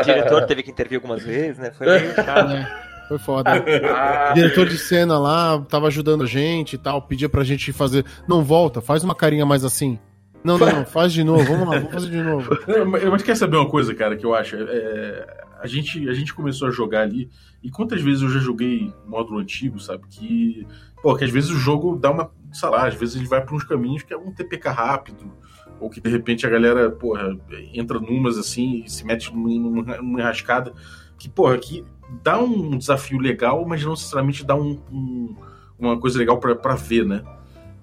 diretor 0.02 0.46
teve 0.46 0.62
que 0.62 0.70
intervir 0.70 0.96
algumas 0.96 1.22
vezes, 1.22 1.58
né? 1.58 1.70
Foi 1.70 1.86
meio 1.86 2.14
chato. 2.14 2.52
É, 2.52 3.06
foi 3.08 3.18
foda. 3.18 3.50
Ah. 3.94 4.32
diretor 4.32 4.66
de 4.66 4.78
cena 4.78 5.18
lá 5.18 5.60
tava 5.68 5.88
ajudando 5.88 6.22
a 6.22 6.26
gente 6.26 6.76
e 6.76 6.78
tal, 6.78 7.02
pedia 7.02 7.28
pra 7.28 7.44
gente 7.44 7.74
fazer. 7.74 8.06
Não 8.26 8.42
volta, 8.42 8.80
faz 8.80 9.04
uma 9.04 9.14
carinha 9.14 9.44
mais 9.44 9.62
assim. 9.62 9.98
Não, 10.42 10.56
não, 10.56 10.72
não, 10.72 10.86
faz 10.86 11.12
de 11.12 11.22
novo, 11.22 11.44
vamos 11.44 11.68
lá, 11.68 11.76
vamos 11.76 11.92
fazer 11.92 12.08
de 12.08 12.22
novo. 12.22 12.50
Mas 13.12 13.22
quer 13.22 13.36
saber 13.36 13.58
uma 13.58 13.68
coisa, 13.68 13.94
cara, 13.94 14.16
que 14.16 14.24
eu 14.24 14.34
acho? 14.34 14.56
É, 14.56 15.44
a, 15.60 15.66
gente, 15.66 16.08
a 16.08 16.14
gente 16.14 16.32
começou 16.32 16.68
a 16.68 16.70
jogar 16.70 17.02
ali, 17.02 17.28
e 17.62 17.70
quantas 17.70 18.00
vezes 18.00 18.22
eu 18.22 18.30
já 18.30 18.40
joguei 18.40 18.90
módulo 19.06 19.40
antigo, 19.40 19.78
sabe? 19.78 20.04
Que, 20.08 20.66
pô, 21.02 21.14
que 21.16 21.24
às 21.24 21.30
vezes 21.30 21.50
o 21.50 21.56
jogo 21.56 21.96
dá 21.96 22.10
uma, 22.10 22.30
sei 22.52 22.68
lá, 22.68 22.86
às 22.86 22.94
vezes 22.94 23.16
ele 23.16 23.26
vai 23.26 23.44
para 23.44 23.54
uns 23.54 23.64
caminhos 23.64 24.02
que 24.02 24.12
é 24.12 24.16
um 24.16 24.32
TPK 24.32 24.68
rápido, 24.68 25.32
ou 25.78 25.88
que 25.88 26.00
de 26.00 26.10
repente 26.10 26.46
a 26.46 26.50
galera, 26.50 26.90
porra, 26.90 27.36
entra 27.72 27.98
numas 27.98 28.36
assim 28.36 28.84
e 28.84 28.90
se 28.90 29.04
mete 29.04 29.34
numa, 29.34 29.96
numa 29.96 30.20
enrascada, 30.20 30.72
que, 31.18 31.28
porra, 31.28 31.58
que 31.58 31.84
dá 32.22 32.38
um 32.38 32.76
desafio 32.76 33.18
legal, 33.18 33.64
mas 33.66 33.82
não 33.82 33.90
necessariamente 33.90 34.44
dá 34.44 34.54
um, 34.54 34.78
um 34.90 35.36
uma 35.80 35.98
coisa 35.98 36.18
legal 36.18 36.38
para 36.38 36.74
ver, 36.74 37.06
né? 37.06 37.22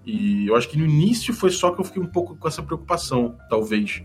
E 0.06 0.48
eu 0.48 0.56
acho 0.56 0.70
que 0.70 0.78
no 0.78 0.86
início 0.86 1.34
foi 1.34 1.50
só 1.50 1.72
que 1.72 1.82
eu 1.82 1.86
fiquei 1.86 2.02
um 2.02 2.08
pouco 2.08 2.36
com 2.36 2.48
essa 2.48 2.62
preocupação, 2.62 3.36
talvez. 3.50 4.04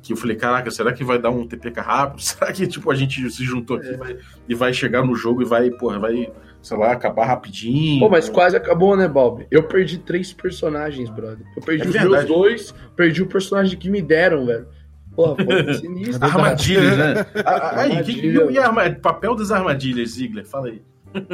Que 0.00 0.12
eu 0.12 0.16
falei, 0.16 0.36
caraca, 0.36 0.70
será 0.70 0.92
que 0.92 1.04
vai 1.04 1.18
dar 1.18 1.30
um 1.30 1.46
TPK 1.46 1.80
rápido? 1.80 2.22
Será 2.22 2.52
que, 2.52 2.66
tipo, 2.66 2.90
a 2.90 2.94
gente 2.94 3.30
se 3.30 3.44
juntou 3.44 3.76
aqui 3.76 3.88
é. 3.88 3.96
vai, 3.96 4.18
e 4.48 4.54
vai 4.54 4.72
chegar 4.72 5.04
no 5.04 5.14
jogo 5.14 5.42
e 5.42 5.44
vai, 5.44 5.70
porra, 5.70 5.98
vai, 5.98 6.32
sei 6.62 6.76
lá, 6.76 6.92
acabar 6.92 7.26
rapidinho? 7.26 8.00
Pô, 8.00 8.08
mas 8.08 8.28
quase 8.28 8.56
acabou, 8.56 8.96
né, 8.96 9.08
Bob? 9.08 9.46
Eu 9.50 9.64
perdi 9.64 9.98
três 9.98 10.32
personagens, 10.32 11.10
brother. 11.10 11.44
Eu 11.56 11.62
perdi 11.62 11.84
é 11.84 11.86
os 11.86 11.92
verdade. 11.92 12.14
meus 12.14 12.26
dois, 12.26 12.74
perdi 12.96 13.22
o 13.22 13.26
personagem 13.26 13.78
que 13.78 13.90
me 13.90 14.00
deram, 14.00 14.46
velho. 14.46 14.68
Porra, 15.14 15.36
foi 15.44 15.74
sinistro. 15.74 16.24
Armadilhas, 16.24 16.96
né? 16.96 17.26
Aí, 17.74 18.02
que, 18.04 18.12
e 18.26 18.38
o 18.38 19.00
papel 19.00 19.34
das 19.34 19.50
armadilhas, 19.50 20.10
Ziggler? 20.12 20.46
Fala 20.46 20.68
aí. 20.68 20.82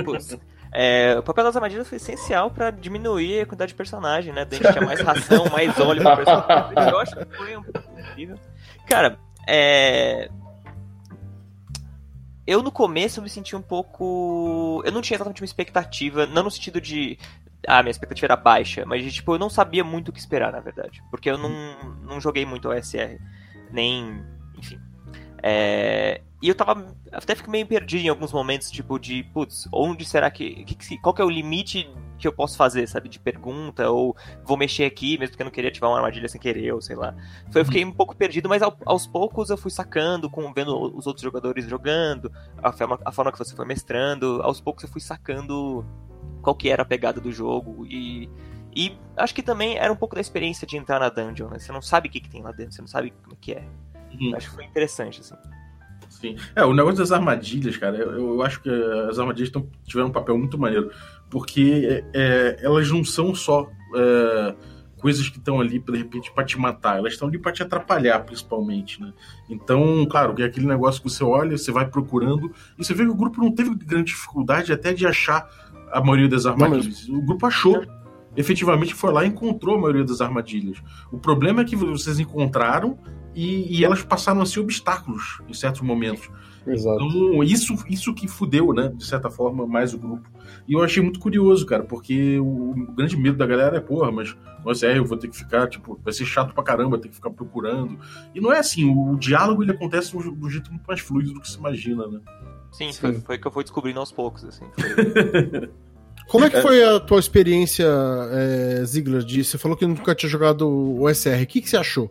Putz. 0.05 0.37
É, 0.73 1.17
o 1.19 1.23
papel 1.23 1.45
das 1.45 1.57
armadilhas 1.57 1.89
foi 1.89 1.97
essencial 1.97 2.51
pra 2.51 2.71
diminuir 2.71 3.41
a 3.41 3.47
quantidade 3.47 3.71
de 3.71 3.77
personagem, 3.77 4.33
né? 4.33 4.45
Deixar 4.45 4.81
mais 4.85 5.01
ração, 5.01 5.47
mais 5.51 5.79
óleo 5.79 6.03
pro 6.03 6.17
personagem. 6.17 6.93
Eu 6.93 6.99
acho 6.99 7.17
que 7.17 7.37
foi 7.37 7.57
um 7.57 7.63
pouco 7.63 8.01
incrível. 8.01 8.37
Cara, 8.87 9.19
é. 9.47 10.29
Eu 12.49 12.63
no 12.63 12.73
começo 12.73 13.21
me 13.21 13.29
senti 13.29 13.55
um 13.55 13.61
pouco. 13.61 14.83
Eu 14.83 14.91
não 14.91 15.03
tinha 15.03 15.19
exatamente 15.19 15.43
uma 15.43 15.45
expectativa, 15.45 16.25
não 16.25 16.45
no 16.45 16.51
sentido 16.51 16.81
de. 16.81 17.19
Ah, 17.67 17.83
minha 17.83 17.91
expectativa 17.91 18.25
era 18.25 18.37
baixa, 18.37 18.87
mas 18.87 19.05
de, 19.05 19.13
tipo, 19.13 19.35
eu 19.35 19.39
não 19.39 19.51
sabia 19.51 19.85
muito 19.85 20.09
o 20.09 20.13
que 20.13 20.19
esperar, 20.19 20.51
na 20.51 20.61
verdade. 20.61 21.03
Porque 21.11 21.31
eu 21.31 21.37
não, 21.37 21.51
não 22.03 22.19
joguei 22.19 22.47
muito 22.47 22.71
OSR. 22.71 23.21
Nem. 23.71 24.25
Enfim. 24.57 24.81
É, 25.43 26.23
e 26.41 26.49
eu 26.49 26.55
tava. 26.55 26.95
Até 27.11 27.35
fico 27.35 27.51
meio 27.51 27.67
perdido 27.67 28.05
em 28.05 28.09
alguns 28.09 28.33
momentos, 28.33 28.71
tipo, 28.71 28.99
de, 28.99 29.25
putz, 29.25 29.69
onde 29.73 30.05
será 30.05 30.31
que. 30.31 30.65
que 30.65 30.99
qual 30.99 31.13
que 31.13 31.21
é 31.21 31.25
o 31.25 31.31
limite 31.31 31.91
que 32.17 32.29
eu 32.29 32.33
posso 32.33 32.57
fazer, 32.57 32.87
sabe? 32.89 33.09
De 33.09 33.19
pergunta, 33.19 33.91
ou 33.91 34.17
vou 34.45 34.57
mexer 34.57 34.85
aqui, 34.85 35.19
mesmo 35.19 35.37
que 35.37 35.43
eu 35.43 35.45
não 35.45 35.51
queria 35.51 35.71
ativar 35.71 35.91
uma 35.91 35.97
armadilha 35.97 36.29
sem 36.29 36.41
querer, 36.41 36.73
ou 36.73 36.81
sei 36.81 36.95
lá. 36.95 37.15
Foi, 37.51 37.63
eu 37.63 37.65
fiquei 37.65 37.85
um 37.85 37.93
pouco 37.93 38.17
perdido, 38.17 38.49
mas 38.49 38.63
ao, 38.63 38.77
aos 38.85 39.07
poucos 39.07 39.51
eu 39.51 39.57
fui 39.57 39.71
sacando, 39.71 40.31
com, 40.31 40.53
vendo 40.53 40.97
os 40.97 41.07
outros 41.07 41.23
jogadores 41.23 41.65
jogando, 41.67 42.31
a 42.63 42.73
forma, 42.73 42.99
a 43.05 43.13
forma 43.13 43.33
que 43.33 43.39
você 43.39 43.55
foi 43.55 43.67
mestrando, 43.67 44.41
aos 44.43 44.61
poucos 44.61 44.85
eu 44.85 44.91
fui 44.91 45.01
sacando 45.01 45.85
qual 46.43 46.55
que 46.55 46.69
era 46.69 46.83
a 46.83 46.87
pegada 46.87 47.21
do 47.21 47.33
jogo 47.33 47.85
e. 47.87 48.29
E 48.77 48.97
acho 49.17 49.35
que 49.35 49.43
também 49.43 49.77
era 49.77 49.93
um 49.93 49.97
pouco 49.97 50.15
da 50.15 50.21
experiência 50.21 50.65
de 50.65 50.77
entrar 50.77 51.01
na 51.01 51.09
dungeon, 51.09 51.49
né? 51.49 51.59
Você 51.59 51.73
não 51.73 51.83
sabe 51.83 52.09
o 52.09 52.13
que, 52.13 52.21
que 52.21 52.29
tem 52.29 52.43
lá 52.43 52.53
dentro, 52.53 52.75
você 52.75 52.81
não 52.81 52.87
sabe 52.87 53.13
como 53.23 53.35
é 53.35 53.39
que 53.41 53.53
é. 53.53 53.65
Uhum. 54.13 54.37
Acho 54.37 54.51
que 54.51 54.55
foi 54.55 54.65
interessante, 54.65 55.21
assim. 55.21 55.35
Sim. 56.21 56.37
É, 56.55 56.65
o 56.65 56.75
negócio 56.75 56.99
das 56.99 57.13
armadilhas, 57.13 57.77
cara, 57.77 57.97
eu, 57.97 58.13
eu 58.13 58.43
acho 58.43 58.61
que 58.61 58.69
as 59.09 59.19
armadilhas 59.19 59.51
tão, 59.51 59.69
tiveram 59.85 60.09
um 60.09 60.13
papel 60.13 60.37
muito 60.37 60.59
maneiro. 60.59 60.91
Porque 61.31 62.03
é, 62.15 62.59
elas 62.61 62.91
não 62.91 63.05
são 63.05 63.35
só 63.35 63.69
é, 63.95 64.55
coisas 64.99 65.29
que 65.29 65.39
estão 65.39 65.61
ali, 65.61 65.79
de 65.79 65.97
repente, 65.97 66.33
para 66.33 66.45
te 66.45 66.59
matar. 66.59 66.99
Elas 66.99 67.13
estão 67.13 67.29
ali 67.29 67.39
para 67.39 67.53
te 67.53 67.63
atrapalhar, 67.63 68.21
principalmente, 68.21 69.01
né? 69.01 69.13
Então, 69.49 70.07
claro, 70.11 70.35
que 70.35 70.43
é 70.43 70.47
aquele 70.47 70.67
negócio 70.67 71.03
que 71.03 71.09
você 71.09 71.23
olha, 71.23 71.57
você 71.57 71.71
vai 71.71 71.87
procurando, 71.87 72.53
e 72.79 72.85
você 72.85 72.93
vê 72.95 73.05
que 73.05 73.11
o 73.11 73.15
grupo 73.15 73.41
não 73.41 73.53
teve 73.53 73.75
grande 73.75 74.13
dificuldade 74.13 74.73
até 74.73 74.93
de 74.93 75.07
achar 75.07 75.49
a 75.93 76.01
maioria 76.01 76.29
das 76.29 76.47
armadilhas. 76.47 77.09
O 77.09 77.23
grupo 77.23 77.47
achou. 77.47 77.85
Efetivamente 78.39 78.95
foi 78.95 79.13
lá 79.13 79.25
e 79.25 79.29
encontrou 79.29 79.75
a 79.75 79.81
maioria 79.81 80.05
das 80.05 80.21
armadilhas. 80.21 80.81
O 81.11 81.19
problema 81.19 81.63
é 81.63 81.65
que 81.65 81.75
vocês 81.75 82.21
encontraram 82.21 82.97
e, 83.35 83.79
e, 83.79 83.85
elas 83.85 84.01
passaram 84.01 84.41
a 84.41 84.47
ser 84.47 84.61
obstáculos 84.61 85.43
em 85.49 85.53
certos 85.53 85.81
momentos. 85.81 86.31
Exato. 86.65 87.03
Então, 87.03 87.43
isso, 87.43 87.75
isso 87.89 88.15
que 88.15 88.29
fudeu, 88.29 88.73
né, 88.73 88.93
de 88.95 89.05
certa 89.05 89.29
forma, 89.29 89.67
mais 89.67 89.93
o 89.93 89.99
grupo. 89.99 90.31
E 90.69 90.73
eu 90.73 90.83
achei 90.85 91.03
muito 91.03 91.19
curioso, 91.19 91.67
cara, 91.67 91.83
porque 91.83 92.39
o, 92.39 92.71
o 92.71 92.93
grande 92.93 93.17
medo 93.17 93.37
da 93.37 93.47
galera 93.47 93.77
é, 93.77 93.81
porra, 93.81 94.13
mas 94.13 94.37
nossa, 94.65 94.87
é, 94.87 94.99
eu 94.99 95.05
vou 95.05 95.19
ter 95.19 95.27
que 95.27 95.37
ficar, 95.37 95.69
tipo, 95.69 95.99
vai 96.05 96.13
ser 96.13 96.25
chato 96.25 96.55
pra 96.55 96.63
caramba, 96.63 96.97
ter 96.97 97.09
que 97.09 97.17
ficar 97.17 97.31
procurando. 97.31 97.99
E 98.33 98.41
não 98.41 98.53
é 98.53 98.61
assim, 98.61 98.85
o, 98.85 99.15
o 99.15 99.19
diálogo 99.19 99.65
ele 99.65 99.73
acontece 99.73 100.17
do, 100.17 100.31
do 100.31 100.49
jeito 100.49 100.71
muito 100.71 100.87
mais 100.87 101.01
fluido 101.01 101.33
do 101.33 101.41
que 101.41 101.51
se 101.51 101.59
imagina, 101.59 102.07
né? 102.07 102.21
Sim, 102.71 102.93
Sim. 102.93 103.01
Foi, 103.01 103.15
foi 103.15 103.39
que 103.39 103.47
eu 103.49 103.51
fui 103.51 103.65
descobrindo 103.65 103.99
aos 103.99 104.13
poucos, 104.13 104.45
assim. 104.45 104.65
Foi... 104.77 105.71
Como 106.29 106.45
é 106.45 106.51
que 106.51 106.61
foi 106.61 106.85
a 106.85 107.01
tua 107.01 107.19
experiência, 107.19 107.87
é, 108.31 108.85
Ziggler? 108.85 109.23
De, 109.23 109.43
você 109.43 109.57
falou 109.57 109.77
que 109.77 109.87
nunca 109.87 110.15
tinha 110.15 110.29
jogado 110.29 110.69
o 110.69 111.09
SR. 111.13 111.43
O 111.43 111.47
que, 111.47 111.63
que 111.63 111.69
você 111.69 111.77
achou? 111.77 112.11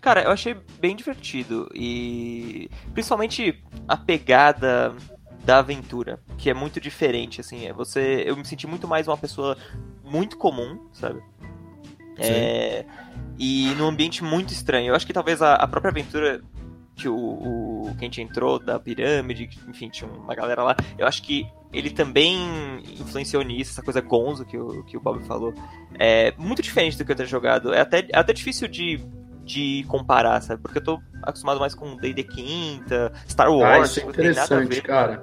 Cara, 0.00 0.22
eu 0.22 0.30
achei 0.30 0.54
bem 0.80 0.94
divertido 0.94 1.70
e 1.74 2.68
principalmente 2.92 3.62
a 3.88 3.96
pegada 3.96 4.94
da 5.44 5.58
aventura, 5.58 6.20
que 6.36 6.50
é 6.50 6.54
muito 6.54 6.80
diferente, 6.80 7.40
assim, 7.40 7.66
é 7.66 7.72
você, 7.72 8.22
eu 8.26 8.36
me 8.36 8.44
senti 8.44 8.66
muito 8.66 8.88
mais 8.88 9.06
uma 9.08 9.16
pessoa 9.16 9.56
muito 10.02 10.36
comum, 10.36 10.88
sabe? 10.92 11.22
É, 12.18 12.84
e 13.38 13.74
num 13.76 13.86
ambiente 13.86 14.22
muito 14.22 14.52
estranho. 14.52 14.88
Eu 14.88 14.94
acho 14.94 15.06
que 15.06 15.12
talvez 15.12 15.40
a, 15.40 15.54
a 15.54 15.66
própria 15.66 15.90
aventura 15.90 16.42
que 16.94 17.08
o, 17.08 17.16
o 17.16 17.94
que 17.98 18.04
a 18.04 18.06
gente 18.06 18.20
entrou 18.20 18.58
da 18.58 18.78
pirâmide, 18.78 19.48
enfim, 19.68 19.88
tinha 19.88 20.08
uma 20.08 20.34
galera 20.34 20.62
lá. 20.62 20.76
Eu 20.96 21.06
acho 21.06 21.22
que 21.22 21.46
ele 21.74 21.90
também 21.90 22.82
influenciou 23.00 23.42
nisso, 23.42 23.72
essa 23.72 23.82
coisa 23.82 24.00
gonzo 24.00 24.44
que 24.44 24.56
o, 24.56 24.82
que 24.84 24.96
o 24.96 25.00
Bob 25.00 25.24
falou. 25.24 25.52
É 25.98 26.32
muito 26.38 26.62
diferente 26.62 26.96
do 26.96 27.04
que 27.04 27.12
eu 27.12 27.16
ter 27.16 27.26
jogado. 27.26 27.72
É 27.72 27.80
até, 27.80 28.06
é 28.12 28.18
até 28.18 28.32
difícil 28.32 28.68
de 28.68 29.00
de 29.44 29.84
comparar, 29.88 30.40
sabe? 30.40 30.62
Porque 30.62 30.78
eu 30.78 30.82
tô 30.82 31.00
acostumado 31.22 31.60
mais 31.60 31.74
com 31.74 31.96
D&D 31.96 32.24
Quinta, 32.24 33.12
Star 33.28 33.52
Wars, 33.52 33.78
ah, 33.78 33.84
isso 33.84 34.00
é 34.00 34.02
interessante, 34.04 34.80
cara. 34.80 35.22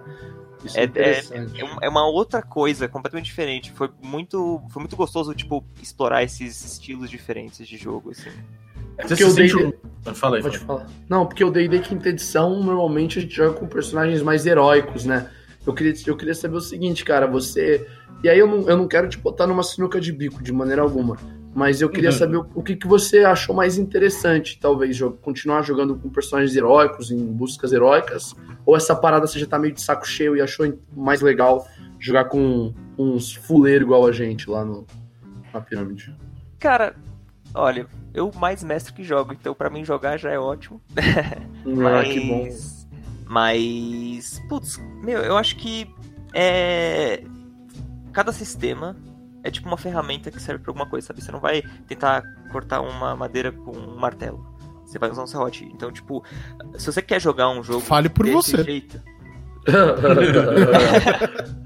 Isso 0.64 0.80
é, 0.80 0.84
é, 0.84 1.20
é, 1.20 1.45
é, 1.82 1.89
uma 1.89 2.08
outra 2.08 2.41
coisa, 2.41 2.88
completamente 2.88 3.26
diferente. 3.26 3.72
Foi 3.72 3.89
muito, 4.02 4.62
foi 4.70 4.80
muito 4.80 4.95
gostoso, 4.95 5.34
tipo, 5.34 5.66
explorar 5.82 6.24
esses 6.24 6.64
estilos 6.64 7.10
diferentes 7.10 7.68
de 7.68 7.78
jogo, 7.78 8.12
assim. 8.12 8.30
É 8.97 9.08
porque 9.08 9.24
o 9.24 9.34
D&D... 9.34 9.74
Fala 10.14 10.38
aí, 10.38 10.43
Pode 10.43 10.60
falar. 10.60 10.86
Não, 11.10 11.26
porque 11.26 11.43
o 11.43 11.49
D&D 11.49 11.80
quinta 11.80 12.10
edição, 12.10 12.62
normalmente 12.62 13.18
a 13.18 13.22
gente 13.24 13.34
joga 13.34 13.58
com 13.58 13.66
personagens 13.66 14.22
mais 14.22 14.45
heróicos, 14.45 15.04
né? 15.04 15.32
Eu 15.66 15.74
queria, 15.74 15.93
eu 16.07 16.18
queria 16.18 16.34
saber 16.34 16.55
o 16.55 16.62
seguinte, 16.62 17.03
cara, 17.05 17.28
você... 17.28 17.88
E 18.24 18.30
aí 18.30 18.38
eu 18.38 18.47
não, 18.47 18.70
eu 18.70 18.78
não 18.78 18.88
quero 18.88 19.09
te 19.09 19.18
botar 19.18 19.47
numa 19.47 19.64
sinuca 19.64 19.99
de 19.99 20.12
bico, 20.12 20.43
de 20.43 20.51
maneira 20.51 20.82
alguma. 20.82 21.18
Mas 21.53 21.82
eu 21.82 21.89
queria 21.89 22.12
uhum. 22.12 22.16
saber 22.16 22.38
o, 22.38 22.47
o, 22.55 22.64
que, 22.64 22.76
que 22.76 22.88
você 22.88 23.20
achou 23.20 23.53
mais 23.53 23.78
interessante, 23.78 24.57
talvez, 24.59 24.99
continuar 25.22 25.64
jogando 25.64 25.95
com 25.95 26.09
personagens 26.09 26.55
heróicos, 26.55 27.12
em 27.12 27.18
buscas 27.18 27.74
heróicas, 27.74 28.36
ou 28.66 28.76
essa 28.76 28.95
parada 28.95 29.28
você 29.28 29.38
já 29.38 29.45
tá 29.45 29.59
meio 29.59 29.74
de 29.74 29.82
saco 29.82 30.07
cheio 30.07 30.36
e 30.36 30.41
achou 30.41 30.72
mais 30.95 31.22
legal 31.22 31.68
jogar 31.99 32.26
com 32.26 32.74
uns 32.97 33.36
fuleiros 33.36 33.86
igual 33.86 34.07
a 34.07 34.12
gente 34.12 34.49
lá 34.49 34.64
no, 34.64 34.86
na 35.53 35.59
pirâmide? 35.59 36.16
Cara, 36.57 36.95
olha, 37.53 37.86
eu 38.14 38.32
mais 38.36 38.64
mestre 38.64 38.93
que 38.93 39.03
jogo, 39.03 39.34
então 39.34 39.53
para 39.53 39.70
mim 39.70 39.84
jogar 39.84 40.18
já 40.18 40.32
é 40.32 40.39
ótimo. 40.39 40.82
Ah, 41.64 42.03
que 42.03 42.20
bom. 42.22 42.49
Mas, 43.32 44.43
putz, 44.49 44.77
meu, 45.01 45.19
eu 45.19 45.38
acho 45.38 45.55
que 45.55 45.89
é 46.34 47.23
cada 48.11 48.34
sistema 48.34 48.93
é 49.41 49.49
tipo 49.49 49.69
uma 49.69 49.77
ferramenta 49.77 50.29
que 50.29 50.38
serve 50.38 50.61
para 50.61 50.69
alguma 50.69 50.86
coisa, 50.86 51.07
sabe? 51.07 51.23
Você 51.23 51.32
não 51.32 51.39
vai 51.39 51.61
tentar 51.88 52.23
cortar 52.51 52.82
uma 52.82 53.15
madeira 53.15 53.53
com 53.53 53.71
um 53.71 53.95
martelo. 53.95 54.45
Você 54.86 54.99
vai 54.99 55.09
usar 55.09 55.23
um 55.23 55.27
serrote. 55.27 55.63
Então, 55.73 55.93
tipo, 55.93 56.21
se 56.77 56.91
você 56.91 57.01
quer 57.01 57.21
jogar 57.21 57.47
um 57.47 57.63
jogo 57.63 57.79
Fale 57.79 58.09
por 58.09 58.25
desse 58.25 58.51
você. 58.51 58.63
jeito. 58.65 59.01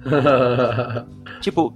tipo, 1.41 1.75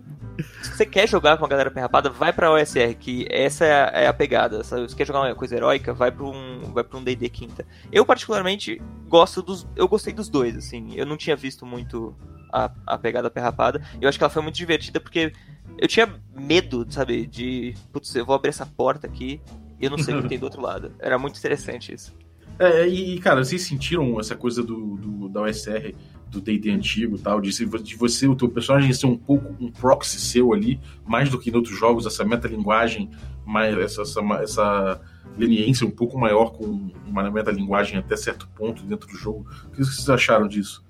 se 0.64 0.76
você 0.76 0.86
quer 0.86 1.08
jogar 1.08 1.38
com 1.38 1.46
a 1.46 1.48
galera 1.48 1.72
perrapada, 1.72 2.10
vai 2.10 2.34
pra 2.34 2.52
OSR, 2.52 2.96
que 3.00 3.28
essa 3.30 3.66
é 3.66 3.72
a, 3.72 4.02
é 4.02 4.08
a 4.08 4.14
pegada. 4.14 4.64
Se 4.64 4.80
você 4.80 4.96
quer 4.96 5.08
jogar 5.08 5.22
uma 5.22 5.36
coisa 5.36 5.56
heróica, 5.56 5.94
vai 5.94 6.12
pra 6.12 6.26
um 6.26 6.72
vai 6.74 6.84
pra 6.84 6.98
um 6.98 7.04
D&D 7.04 7.30
quinta. 7.30 7.66
Eu, 7.92 8.06
particularmente, 8.06 8.82
gosto 9.08 9.42
dos... 9.42 9.68
Eu 9.76 9.88
gostei 9.88 10.14
dos 10.14 10.30
dois, 10.30 10.56
assim. 10.56 10.94
Eu 10.96 11.06
não 11.06 11.18
tinha 11.18 11.36
visto 11.36 11.66
muito 11.66 12.16
a, 12.52 12.72
a 12.86 12.98
pegada 12.98 13.30
perrapada. 13.30 13.82
Eu 14.02 14.10
acho 14.10 14.18
que 14.18 14.24
ela 14.24 14.30
foi 14.30 14.42
muito 14.42 14.56
divertida, 14.56 15.00
porque 15.00 15.34
eu 15.78 15.88
tinha 15.88 16.14
medo, 16.36 16.86
sabe, 16.90 17.26
de. 17.26 17.76
Putz, 17.92 18.14
eu 18.16 18.26
vou 18.26 18.36
abrir 18.36 18.50
essa 18.50 18.66
porta 18.66 19.08
aqui 19.08 19.42
e 19.80 19.86
eu 19.86 19.92
não 19.92 19.98
sei 19.98 20.16
o 20.16 20.22
que 20.22 20.28
tem 20.30 20.40
do 20.40 20.44
outro 20.44 20.62
lado. 20.62 20.92
Era 21.00 21.18
muito 21.18 21.38
interessante 21.38 21.94
isso. 21.94 22.14
É, 22.58 22.86
e, 22.86 23.18
cara, 23.20 23.44
vocês 23.44 23.62
sentiram 23.62 24.20
essa 24.20 24.36
coisa 24.36 24.62
do, 24.62 24.98
do 24.98 25.30
da 25.30 25.42
OSR, 25.42 25.96
do 26.30 26.40
D&D 26.40 26.72
antigo 26.72 27.16
e 27.16 27.20
tal, 27.20 27.42
de, 27.42 27.52
de 27.52 27.96
você, 27.96 28.28
o 28.28 28.36
teu 28.36 28.50
personagem 28.50 28.94
ser 28.94 29.08
um 29.08 29.18
pouco 29.18 29.56
um 29.60 29.72
proxy 29.72 30.20
seu 30.20 30.54
ali, 30.54 30.80
mais 31.06 31.30
do 31.30 31.40
que 31.40 31.50
em 31.50 31.56
outros 31.56 31.78
jogos, 31.78 32.06
essa 32.06 32.24
metalinguagem, 32.24 33.10
mais, 33.46 33.78
essa, 33.78 34.04
essa, 34.04 34.22
essa 34.42 35.02
leniência 35.38 35.86
um 35.86 35.92
pouco 35.92 36.18
maior 36.18 36.52
com 36.52 36.92
uma 37.08 37.30
metalinguagem 37.30 37.98
até 37.98 38.16
certo 38.16 38.48
ponto 38.56 38.84
dentro 38.84 39.08
do 39.08 39.18
jogo. 39.18 39.48
O 39.66 39.72
que 39.72 39.84
vocês 39.84 40.10
acharam 40.10 40.48
disso? 40.48 40.84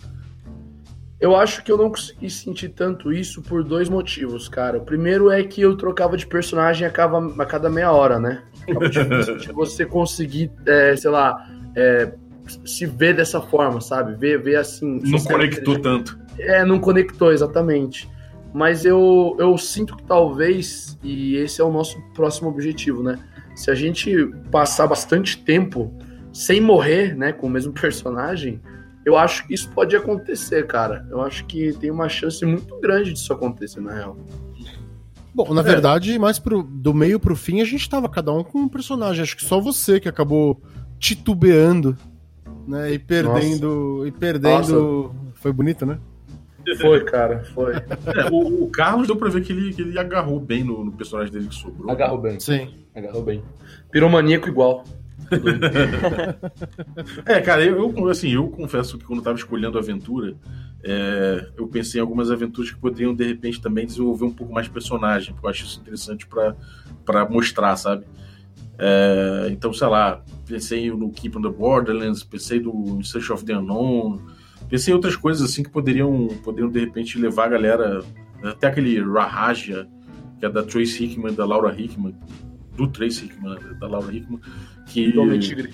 Eu 1.19 1.35
acho 1.35 1.63
que 1.63 1.71
eu 1.71 1.77
não 1.77 1.89
consegui 1.89 2.29
sentir 2.29 2.69
tanto 2.69 3.11
isso 3.11 3.41
por 3.41 3.61
dois 3.61 3.89
motivos, 3.89 4.47
cara. 4.47 4.77
O 4.77 4.85
primeiro 4.85 5.29
é 5.29 5.43
que 5.43 5.61
eu 5.61 5.75
trocava 5.75 6.15
de 6.15 6.25
personagem 6.25 6.87
a 6.87 6.89
cada, 6.89 7.17
a 7.17 7.45
cada 7.45 7.69
meia 7.69 7.91
hora, 7.91 8.19
né? 8.19 8.43
de 9.41 9.51
você 9.51 9.85
conseguir, 9.85 10.49
é, 10.65 10.95
sei 10.95 11.09
lá, 11.09 11.45
é, 11.75 12.13
se 12.65 12.85
ver 12.85 13.15
dessa 13.15 13.41
forma, 13.41 13.81
sabe? 13.81 14.15
Ver, 14.15 14.41
ver 14.41 14.57
assim. 14.57 14.99
Não 15.03 15.19
conectou 15.19 15.79
tanto. 15.79 16.19
É, 16.37 16.63
não 16.65 16.79
conectou, 16.79 17.31
exatamente. 17.31 18.09
Mas 18.53 18.85
eu, 18.85 19.35
eu 19.39 19.57
sinto 19.57 19.95
que 19.95 20.03
talvez, 20.03 20.97
e 21.03 21.35
esse 21.35 21.61
é 21.61 21.63
o 21.63 21.71
nosso 21.71 22.01
próximo 22.13 22.49
objetivo, 22.49 23.03
né? 23.03 23.19
Se 23.55 23.69
a 23.69 23.75
gente 23.75 24.11
passar 24.49 24.87
bastante 24.87 25.37
tempo 25.37 25.93
sem 26.33 26.61
morrer, 26.61 27.15
né, 27.15 27.31
com 27.31 27.47
o 27.47 27.49
mesmo 27.49 27.73
personagem, 27.73 28.59
eu 29.05 29.17
acho 29.17 29.47
que 29.47 29.53
isso 29.53 29.69
pode 29.69 29.95
acontecer, 29.95 30.65
cara. 30.67 31.05
Eu 31.09 31.21
acho 31.21 31.45
que 31.45 31.73
tem 31.73 31.91
uma 31.91 32.09
chance 32.09 32.43
muito 32.45 32.79
grande 32.79 33.13
disso 33.13 33.31
acontecer, 33.33 33.81
na 33.81 33.93
real. 33.93 34.17
Bom, 35.33 35.53
na 35.53 35.61
é. 35.61 35.63
verdade, 35.63 36.17
mais 36.17 36.39
pro, 36.39 36.63
do 36.63 36.93
meio 36.93 37.19
pro 37.19 37.35
fim, 37.35 37.61
a 37.61 37.65
gente 37.65 37.89
tava 37.89 38.09
cada 38.09 38.31
um 38.33 38.43
com 38.43 38.59
um 38.59 38.67
personagem. 38.67 39.21
Acho 39.21 39.37
que 39.37 39.45
só 39.45 39.59
você 39.59 39.99
que 39.99 40.09
acabou 40.09 40.61
titubeando, 40.99 41.97
né? 42.69 42.93
E 42.93 42.99
perdendo. 42.99 43.97
Nossa. 43.97 44.07
E 44.07 44.11
perdendo. 44.11 45.03
Nossa. 45.03 45.15
Foi 45.35 45.51
bonito, 45.51 45.85
né? 45.85 45.99
Foi, 46.79 47.03
cara, 47.03 47.43
foi. 47.53 47.73
É, 47.75 48.29
o, 48.31 48.65
o 48.65 48.69
Carlos 48.69 49.07
deu 49.07 49.15
pra 49.15 49.29
ver 49.29 49.41
que 49.41 49.51
ele, 49.51 49.73
que 49.73 49.81
ele 49.81 49.97
agarrou 49.97 50.39
bem 50.39 50.63
no, 50.63 50.85
no 50.85 50.91
personagem 50.91 51.31
dele 51.33 51.47
que 51.47 51.55
sobrou. 51.55 51.89
Agarrou 51.89 52.19
bem. 52.19 52.39
Sim. 52.39 52.69
Agarrou 52.95 53.23
bem. 53.23 53.41
Piromaníaco 53.91 54.47
igual. 54.47 54.83
É, 57.25 57.39
cara, 57.41 57.63
eu, 57.63 57.93
eu, 57.95 58.07
assim, 58.07 58.29
eu 58.29 58.47
confesso 58.49 58.97
que 58.97 59.05
quando 59.05 59.19
eu 59.19 59.23
tava 59.23 59.37
escolhendo 59.37 59.77
a 59.77 59.81
aventura, 59.81 60.35
é, 60.83 61.47
eu 61.57 61.67
pensei 61.67 61.99
em 61.99 62.01
algumas 62.01 62.31
aventuras 62.31 62.71
que 62.71 62.77
poderiam, 62.77 63.13
de 63.13 63.25
repente, 63.25 63.61
também 63.61 63.85
desenvolver 63.85 64.25
um 64.25 64.33
pouco 64.33 64.53
mais 64.53 64.67
personagem, 64.67 65.33
porque 65.33 65.45
eu 65.45 65.49
acho 65.49 65.65
isso 65.65 65.79
interessante 65.79 66.27
pra 66.27 67.29
mostrar, 67.29 67.75
sabe? 67.75 68.05
É, 68.79 69.49
então, 69.51 69.73
sei 69.73 69.87
lá, 69.87 70.23
pensei 70.45 70.89
no 70.89 71.11
Keep 71.11 71.37
on 71.37 71.41
the 71.41 71.49
Borderlands, 71.49 72.23
pensei 72.23 72.61
no 72.61 73.03
Search 73.03 73.31
of 73.31 73.43
the 73.43 73.57
Unknown, 73.57 74.21
pensei 74.69 74.93
em 74.93 74.95
outras 74.95 75.17
coisas 75.17 75.49
assim 75.49 75.63
que 75.63 75.69
poderiam, 75.69 76.29
poderiam 76.43 76.71
de 76.71 76.79
repente 76.79 77.19
levar 77.19 77.45
a 77.45 77.49
galera. 77.49 78.03
Até 78.41 78.67
aquele 78.67 79.01
Rahaja, 79.01 79.85
que 80.39 80.45
é 80.45 80.49
da 80.49 80.63
Trace 80.63 81.03
Hickman, 81.03 81.33
da 81.33 81.45
Laura 81.45 81.75
Hickman, 81.77 82.15
do 82.77 82.87
Trace 82.87 83.25
Hickman, 83.25 83.57
da 83.77 83.87
Laura 83.87 84.13
Hickman, 84.13 84.39
que. 84.87 85.11
Tigre. 85.39 85.73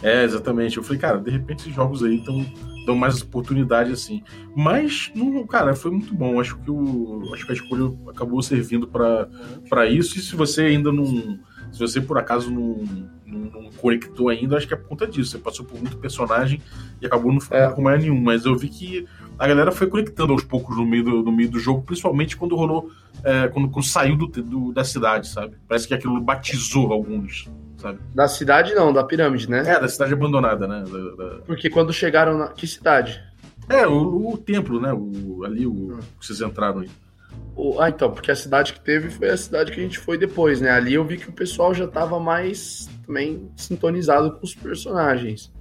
É, 0.00 0.24
exatamente. 0.24 0.76
Eu 0.76 0.82
falei, 0.82 1.00
cara, 1.00 1.18
de 1.18 1.30
repente 1.30 1.62
esses 1.62 1.74
jogos 1.74 2.02
aí 2.02 2.22
tão, 2.24 2.44
dão 2.86 2.96
mais 2.96 3.22
oportunidade 3.22 3.92
assim. 3.92 4.22
Mas, 4.54 5.10
não, 5.14 5.46
cara, 5.46 5.74
foi 5.74 5.90
muito 5.90 6.14
bom. 6.14 6.40
Acho 6.40 6.56
que, 6.58 6.70
o, 6.70 7.30
acho 7.32 7.46
que 7.46 7.52
a 7.52 7.54
escolha 7.54 7.92
acabou 8.08 8.42
servindo 8.42 8.86
para 8.86 9.86
isso. 9.88 10.18
E 10.18 10.22
se 10.22 10.34
você 10.34 10.62
ainda 10.62 10.92
não. 10.92 11.38
Se 11.72 11.80
você 11.80 12.00
por 12.00 12.18
acaso 12.18 12.50
não, 12.52 12.84
não, 13.26 13.38
não, 13.62 13.70
conectou 13.72 14.28
ainda, 14.28 14.56
acho 14.56 14.68
que 14.68 14.74
é 14.74 14.76
por 14.76 14.88
conta 14.88 15.06
disso. 15.06 15.30
Você 15.32 15.38
passou 15.38 15.64
por 15.64 15.78
muito 15.80 15.96
personagem 15.96 16.60
e 17.00 17.06
acabou 17.06 17.32
não 17.32 17.40
ficando 17.40 17.72
É. 17.72 17.74
com 17.74 17.80
mais 17.82 18.02
nenhum. 18.02 18.20
Mas 18.20 18.44
eu 18.44 18.54
vi 18.56 18.68
que 18.68 19.06
a 19.38 19.48
galera 19.48 19.72
foi 19.72 19.86
conectando 19.86 20.32
aos 20.32 20.44
poucos 20.44 20.76
no 20.76 20.84
meio 20.84 21.02
do, 21.02 21.22
no 21.22 21.32
meio 21.32 21.50
do 21.50 21.58
jogo, 21.58 21.82
principalmente 21.82 22.36
quando 22.36 22.54
rolou. 22.54 22.90
é, 23.24 23.48
quando, 23.48 23.68
quando 23.68 23.84
saiu 23.86 24.16
do, 24.16 24.26
do- 24.26 24.72
da 24.72 24.84
cidade, 24.84 25.28
sabe? 25.28 25.56
Parece 25.68 25.86
que 25.88 25.94
aquilo 25.94 26.20
batizou 26.20 26.92
alguns, 26.92 27.48
sabe? 27.76 27.98
Da 28.14 28.26
cidade 28.28 28.74
não, 28.74 28.92
da 28.92 29.04
pirâmide, 29.04 29.48
né? 29.48 29.60
É, 29.66 29.78
da 29.80 29.86
cidade 29.88 30.12
abandonada, 30.12 30.66
né? 30.66 30.82
Da- 30.90 31.24
da- 31.24 31.38
Porque 31.46 31.70
quando 31.70 31.92
chegaram 31.92 32.36
na. 32.36 32.48
Que 32.48 32.66
cidade? 32.66 33.22
É, 33.68 33.86
o, 33.86 34.32
o 34.32 34.36
templo, 34.38 34.80
né? 34.80 34.92
O, 34.92 35.44
ali, 35.44 35.66
o 35.66 35.98
que 36.18 36.26
vocês 36.26 36.40
entraram 36.40 36.80
aí. 36.80 36.90
Ah, 37.78 37.88
então, 37.88 38.10
porque 38.10 38.30
a 38.30 38.36
cidade 38.36 38.72
que 38.72 38.80
teve 38.80 39.10
foi 39.10 39.28
a 39.28 39.36
cidade 39.36 39.72
que 39.72 39.80
a 39.80 39.82
gente 39.82 39.98
foi 39.98 40.16
depois, 40.16 40.60
né? 40.60 40.70
Ali 40.70 40.94
eu 40.94 41.04
vi 41.04 41.18
que 41.18 41.28
o 41.28 41.32
pessoal 41.32 41.74
já 41.74 41.86
tava 41.86 42.18
mais 42.18 42.88
também 43.06 43.50
sintonizado 43.56 44.32
com 44.32 44.44
os 44.44 44.54
personagens. 44.54 45.52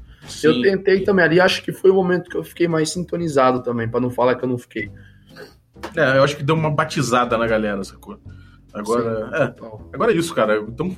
Eu 0.44 0.54
Sim. 0.54 0.62
tentei 0.62 1.04
também 1.04 1.26
ali, 1.26 1.40
acho 1.40 1.64
que 1.64 1.72
foi 1.72 1.90
o 1.90 1.96
momento 1.96 2.30
que 2.30 2.38
eu 2.38 2.44
fiquei 2.44 2.68
mais 2.68 2.92
sintonizado 2.92 3.62
também, 3.62 3.90
pra 3.90 4.00
não 4.00 4.10
falar 4.10 4.36
que 4.36 4.46
eu 4.46 4.50
não 4.50 4.58
fiquei. 4.58 4.92
É, 5.96 6.18
eu 6.18 6.24
acho 6.24 6.38
que 6.38 6.44
deu 6.44 6.56
uma 6.56 6.70
batizada 6.70 7.38
na 7.38 7.48
galera, 7.48 7.84
sacou? 7.84 8.20
Agora, 8.74 9.30
é, 9.34 9.48
Total. 9.48 9.90
agora 9.92 10.14
é 10.14 10.16
isso, 10.16 10.34
cara. 10.34 10.58
Então, 10.60 10.96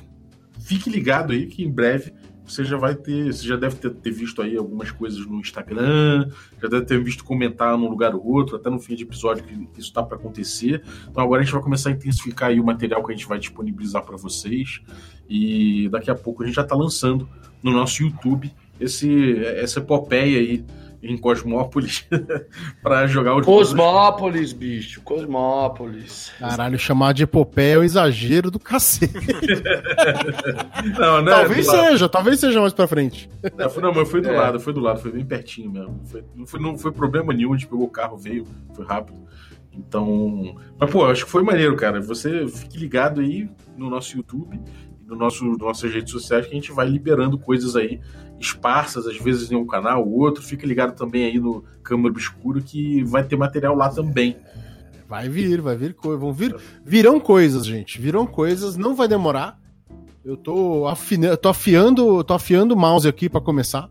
fique 0.60 0.90
ligado 0.90 1.32
aí 1.32 1.46
que 1.46 1.64
em 1.64 1.70
breve 1.70 2.12
você 2.46 2.64
já 2.64 2.76
vai 2.76 2.94
ter, 2.94 3.32
você 3.32 3.46
já 3.46 3.56
deve 3.56 3.76
ter, 3.76 3.90
ter 3.90 4.10
visto 4.10 4.42
aí 4.42 4.56
algumas 4.56 4.90
coisas 4.90 5.24
no 5.26 5.40
Instagram, 5.40 6.28
já 6.60 6.68
deve 6.68 6.84
ter 6.84 7.02
visto 7.02 7.24
comentar 7.24 7.76
num 7.78 7.88
lugar 7.88 8.14
ou 8.14 8.24
outro, 8.24 8.56
até 8.56 8.68
no 8.68 8.78
fim 8.78 8.94
de 8.94 9.04
episódio 9.04 9.44
que, 9.44 9.80
isso 9.80 9.92
tá 9.92 10.02
para 10.02 10.16
acontecer. 10.16 10.82
Então 11.08 11.22
agora 11.22 11.40
a 11.40 11.44
gente 11.44 11.52
vai 11.52 11.62
começar 11.62 11.88
a 11.88 11.92
intensificar 11.92 12.50
aí 12.50 12.60
o 12.60 12.64
material 12.64 13.02
que 13.02 13.12
a 13.12 13.14
gente 13.14 13.26
vai 13.26 13.38
disponibilizar 13.38 14.04
para 14.04 14.16
vocês 14.16 14.80
e 15.28 15.88
daqui 15.88 16.10
a 16.10 16.14
pouco 16.14 16.42
a 16.42 16.46
gente 16.46 16.56
já 16.56 16.64
tá 16.64 16.76
lançando 16.76 17.28
no 17.62 17.70
nosso 17.70 18.02
YouTube 18.02 18.52
esse 18.78 19.38
essa 19.46 19.78
epopeia 19.78 20.38
aí 20.38 20.64
em 21.04 21.16
Cosmópolis 21.18 22.06
para 22.82 23.06
jogar 23.06 23.34
o 23.36 23.42
Cosmópolis, 23.42 24.52
bicho, 24.52 25.00
Cosmópolis. 25.02 26.32
Caralho, 26.38 26.78
chamar 26.78 27.12
de 27.12 27.24
epopeia 27.24 27.74
é 27.74 27.78
um 27.78 27.82
exagero 27.84 28.50
do 28.50 28.58
cacete. 28.58 29.12
Não, 30.98 31.22
não 31.22 31.32
é 31.32 31.36
talvez 31.36 31.66
lado. 31.66 31.86
seja, 31.88 32.08
talvez 32.08 32.40
seja 32.40 32.60
mais 32.60 32.72
pra 32.72 32.86
frente. 32.86 33.28
Não, 33.56 33.70
foi, 33.70 33.82
não, 33.82 33.92
mas 33.92 34.08
foi 34.10 34.20
do 34.20 34.28
É. 34.28 34.36
lado, 34.36 34.60
foi 34.60 34.72
do 34.72 34.80
lado, 34.80 35.00
foi 35.00 35.12
bem 35.12 35.24
pertinho 35.24 35.70
mesmo. 35.70 36.00
Foi- 36.04 36.24
não, 36.34 36.46
foi, 36.46 36.60
não 36.60 36.78
foi 36.78 36.92
problema 36.92 37.32
nenhum, 37.32 37.52
a 37.52 37.56
gente 37.56 37.68
pegou 37.68 37.84
o 37.86 37.90
carro, 37.90 38.16
veio, 38.16 38.46
foi 38.74 38.84
rápido. 38.84 39.18
Então. 39.72 40.54
Mas, 40.78 40.90
pô, 40.90 41.04
acho 41.06 41.24
que 41.24 41.30
foi 41.30 41.42
maneiro, 41.42 41.74
cara. 41.76 42.00
Você 42.00 42.46
fique 42.46 42.78
ligado 42.78 43.20
aí 43.20 43.48
no 43.76 43.90
nosso 43.90 44.16
YouTube 44.16 44.60
no 45.14 45.20
nosso, 45.20 45.44
nas 45.44 45.58
nossas 45.58 45.92
redes 45.92 46.12
sociais 46.12 46.46
que 46.46 46.52
a 46.52 46.54
gente 46.54 46.72
vai 46.72 46.86
liberando 46.86 47.38
coisas 47.38 47.76
aí 47.76 48.00
esparsas, 48.38 49.06
às 49.06 49.16
vezes 49.16 49.50
em 49.50 49.56
um 49.56 49.66
canal 49.66 50.06
ou 50.06 50.18
outro. 50.20 50.42
Fica 50.42 50.66
ligado 50.66 50.94
também 50.96 51.24
aí 51.24 51.38
no 51.38 51.64
Câmara 51.82 52.12
Obscuro 52.12 52.62
que 52.62 53.02
vai 53.04 53.24
ter 53.24 53.36
material 53.36 53.74
lá 53.74 53.88
também. 53.88 54.36
Vai 55.08 55.28
vir, 55.28 55.60
vai 55.60 55.76
vir 55.76 55.94
coisa. 55.94 56.18
Vão 56.18 56.32
vir. 56.32 56.56
Virão 56.84 57.20
coisas, 57.20 57.64
gente. 57.64 58.00
Virão 58.00 58.26
coisas, 58.26 58.76
não 58.76 58.94
vai 58.94 59.08
demorar. 59.08 59.58
Eu 60.24 60.36
tô, 60.36 60.86
afina, 60.86 61.36
tô 61.36 61.50
afiando, 61.50 62.24
tô 62.24 62.32
afiando 62.32 62.74
o 62.74 62.76
mouse 62.76 63.06
aqui 63.06 63.28
pra 63.28 63.40
começar. 63.40 63.90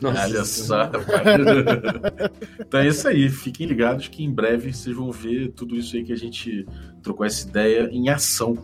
Nossa, 0.00 0.24
Olha 0.24 0.44
só. 0.44 0.82
rapaz. 0.82 1.04
então 2.58 2.80
é 2.80 2.88
isso 2.88 3.06
aí. 3.06 3.28
Fiquem 3.28 3.66
ligados 3.66 4.08
que 4.08 4.24
em 4.24 4.30
breve 4.32 4.72
vocês 4.72 4.94
vão 4.94 5.12
ver 5.12 5.52
tudo 5.52 5.76
isso 5.76 5.94
aí 5.94 6.02
que 6.02 6.12
a 6.12 6.16
gente 6.16 6.66
trocou 7.00 7.24
essa 7.24 7.48
ideia 7.48 7.88
em 7.92 8.08
ação. 8.08 8.58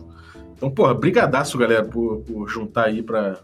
Então, 0.59 0.69
porra, 0.69 0.93
brigadaço, 0.93 1.57
galera, 1.57 1.85
por, 1.85 2.17
por 2.17 2.49
juntar 2.49 2.87
aí 2.87 3.01
pra, 3.01 3.39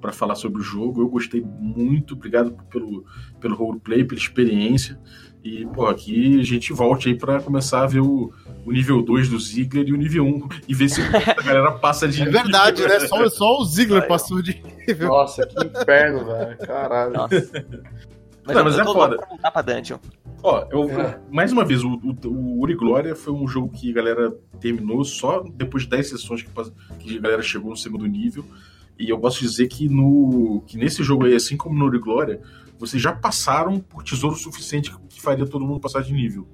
pra 0.00 0.12
falar 0.12 0.36
sobre 0.36 0.60
o 0.60 0.64
jogo. 0.64 1.02
Eu 1.02 1.08
gostei 1.08 1.44
muito. 1.44 2.14
Obrigado 2.14 2.52
pelo, 2.70 3.04
pelo 3.40 3.56
roleplay, 3.56 4.04
pela 4.04 4.20
experiência. 4.20 4.96
E, 5.42 5.66
pô, 5.66 5.86
aqui 5.86 6.38
a 6.38 6.44
gente 6.44 6.72
volte 6.72 7.08
aí 7.08 7.16
pra 7.16 7.40
começar 7.40 7.82
a 7.82 7.86
ver 7.88 7.98
o, 7.98 8.32
o 8.64 8.70
nível 8.70 9.02
2 9.02 9.30
do 9.30 9.40
Ziggler 9.40 9.88
e 9.88 9.92
o 9.92 9.96
nível 9.96 10.24
1 10.24 10.48
e 10.68 10.74
ver 10.74 10.88
se 10.88 11.00
a 11.36 11.42
galera 11.42 11.72
passa 11.72 12.06
de 12.06 12.22
É 12.22 12.26
verdade, 12.26 12.86
né? 12.86 13.00
Só, 13.00 13.28
só 13.28 13.58
o 13.58 13.64
Ziggler 13.64 14.06
passou 14.06 14.40
de 14.40 14.62
nível. 14.86 15.08
Nossa, 15.08 15.44
que 15.44 15.66
inferno, 15.66 16.24
velho. 16.24 16.58
Caralho. 16.58 17.12
Nossa. 17.14 17.66
Mas, 18.46 18.54
Não, 18.54 18.60
eu, 18.60 18.64
mas 18.64 18.74
eu 18.74 18.80
é 18.80 18.84
tô 18.84 18.92
foda. 18.92 19.16
louco 19.16 19.52
pra 19.52 19.62
Dungeon. 19.62 19.98
Ó, 20.42 20.66
eu, 20.70 20.90
É. 20.90 21.20
mais 21.30 21.52
uma 21.52 21.64
vez, 21.64 21.84
o, 21.84 21.88
o, 21.88 22.28
o 22.28 22.60
Uri 22.60 22.74
Glória 22.74 23.14
foi 23.14 23.32
um 23.32 23.46
jogo 23.46 23.68
que 23.68 23.90
a 23.90 23.94
galera 23.94 24.34
terminou 24.58 25.04
só 25.04 25.44
depois 25.54 25.84
de 25.84 25.90
10 25.90 26.08
sessões 26.08 26.42
que, 26.42 26.50
que 26.98 27.18
a 27.18 27.20
galera 27.20 27.42
chegou 27.42 27.70
no 27.70 27.76
segundo 27.76 28.06
nível. 28.06 28.44
E 28.98 29.08
eu 29.08 29.18
posso 29.18 29.40
dizer 29.40 29.66
que, 29.68 29.88
no, 29.88 30.62
que 30.66 30.76
nesse 30.76 31.02
jogo 31.02 31.24
aí, 31.24 31.34
assim 31.34 31.56
como 31.56 31.78
no 31.78 31.86
Uri 31.86 31.98
Glória, 31.98 32.40
vocês 32.78 33.02
já 33.02 33.12
passaram 33.12 33.78
por 33.78 34.02
tesouro 34.02 34.36
suficiente 34.36 34.92
que 35.08 35.20
faria 35.20 35.46
todo 35.46 35.64
mundo 35.64 35.80
passar 35.80 36.02
de 36.02 36.12
nível. 36.12 36.46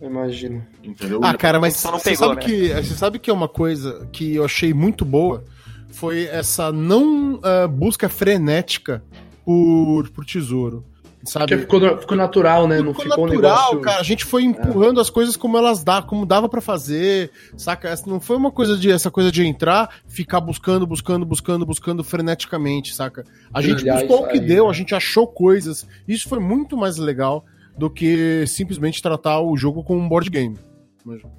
Imagina. 0.00 0.66
Entendeu? 0.82 1.20
Ah, 1.22 1.34
cara, 1.34 1.58
mas 1.58 1.76
você 1.76 2.10
pegou, 2.10 2.28
sabe, 2.28 2.40
né? 2.40 2.42
que, 2.42 2.68
você 2.82 2.94
sabe 2.94 3.18
que 3.18 3.30
é 3.30 3.32
uma 3.32 3.48
coisa 3.48 4.06
que 4.12 4.34
eu 4.34 4.44
achei 4.44 4.74
muito 4.74 5.04
boa? 5.04 5.44
Foi 5.88 6.24
essa 6.24 6.72
não 6.72 7.40
ah, 7.42 7.66
busca 7.66 8.08
frenética 8.08 9.02
por, 9.44 10.08
por 10.10 10.24
tesouro. 10.24 10.84
Sabe? 11.24 11.46
Porque 11.46 11.62
ficou, 11.62 11.98
ficou 11.98 12.16
natural, 12.16 12.68
né? 12.68 12.80
Não 12.80 12.92
ficou 12.92 13.04
ficou 13.04 13.24
um 13.24 13.28
natural, 13.28 13.56
negócio. 13.56 13.80
cara. 13.80 14.00
A 14.00 14.02
gente 14.02 14.24
foi 14.24 14.42
empurrando 14.42 15.00
as 15.00 15.08
coisas 15.08 15.36
como 15.36 15.56
elas 15.56 15.82
dá, 15.82 16.02
como 16.02 16.26
dava 16.26 16.48
pra 16.48 16.60
fazer, 16.60 17.30
saca? 17.56 17.88
Essa 17.88 18.08
Não 18.08 18.20
foi 18.20 18.36
uma 18.36 18.50
coisa 18.50 18.76
de 18.76 18.90
essa 18.90 19.10
coisa 19.10 19.32
de 19.32 19.44
entrar, 19.44 20.00
ficar 20.06 20.40
buscando, 20.40 20.86
buscando, 20.86 21.24
buscando, 21.24 21.64
buscando 21.64 22.04
freneticamente, 22.04 22.94
saca? 22.94 23.24
A 23.52 23.62
gente 23.62 23.84
buscou 23.84 24.24
o 24.24 24.28
que 24.28 24.38
aí, 24.38 24.40
deu, 24.40 24.64
né? 24.64 24.70
a 24.70 24.74
gente 24.74 24.94
achou 24.94 25.26
coisas. 25.26 25.86
Isso 26.06 26.28
foi 26.28 26.38
muito 26.38 26.76
mais 26.76 26.98
legal 26.98 27.44
do 27.76 27.90
que 27.90 28.44
simplesmente 28.46 29.02
tratar 29.02 29.40
o 29.40 29.56
jogo 29.56 29.82
como 29.82 30.00
um 30.00 30.08
board 30.08 30.30
game. 30.30 30.56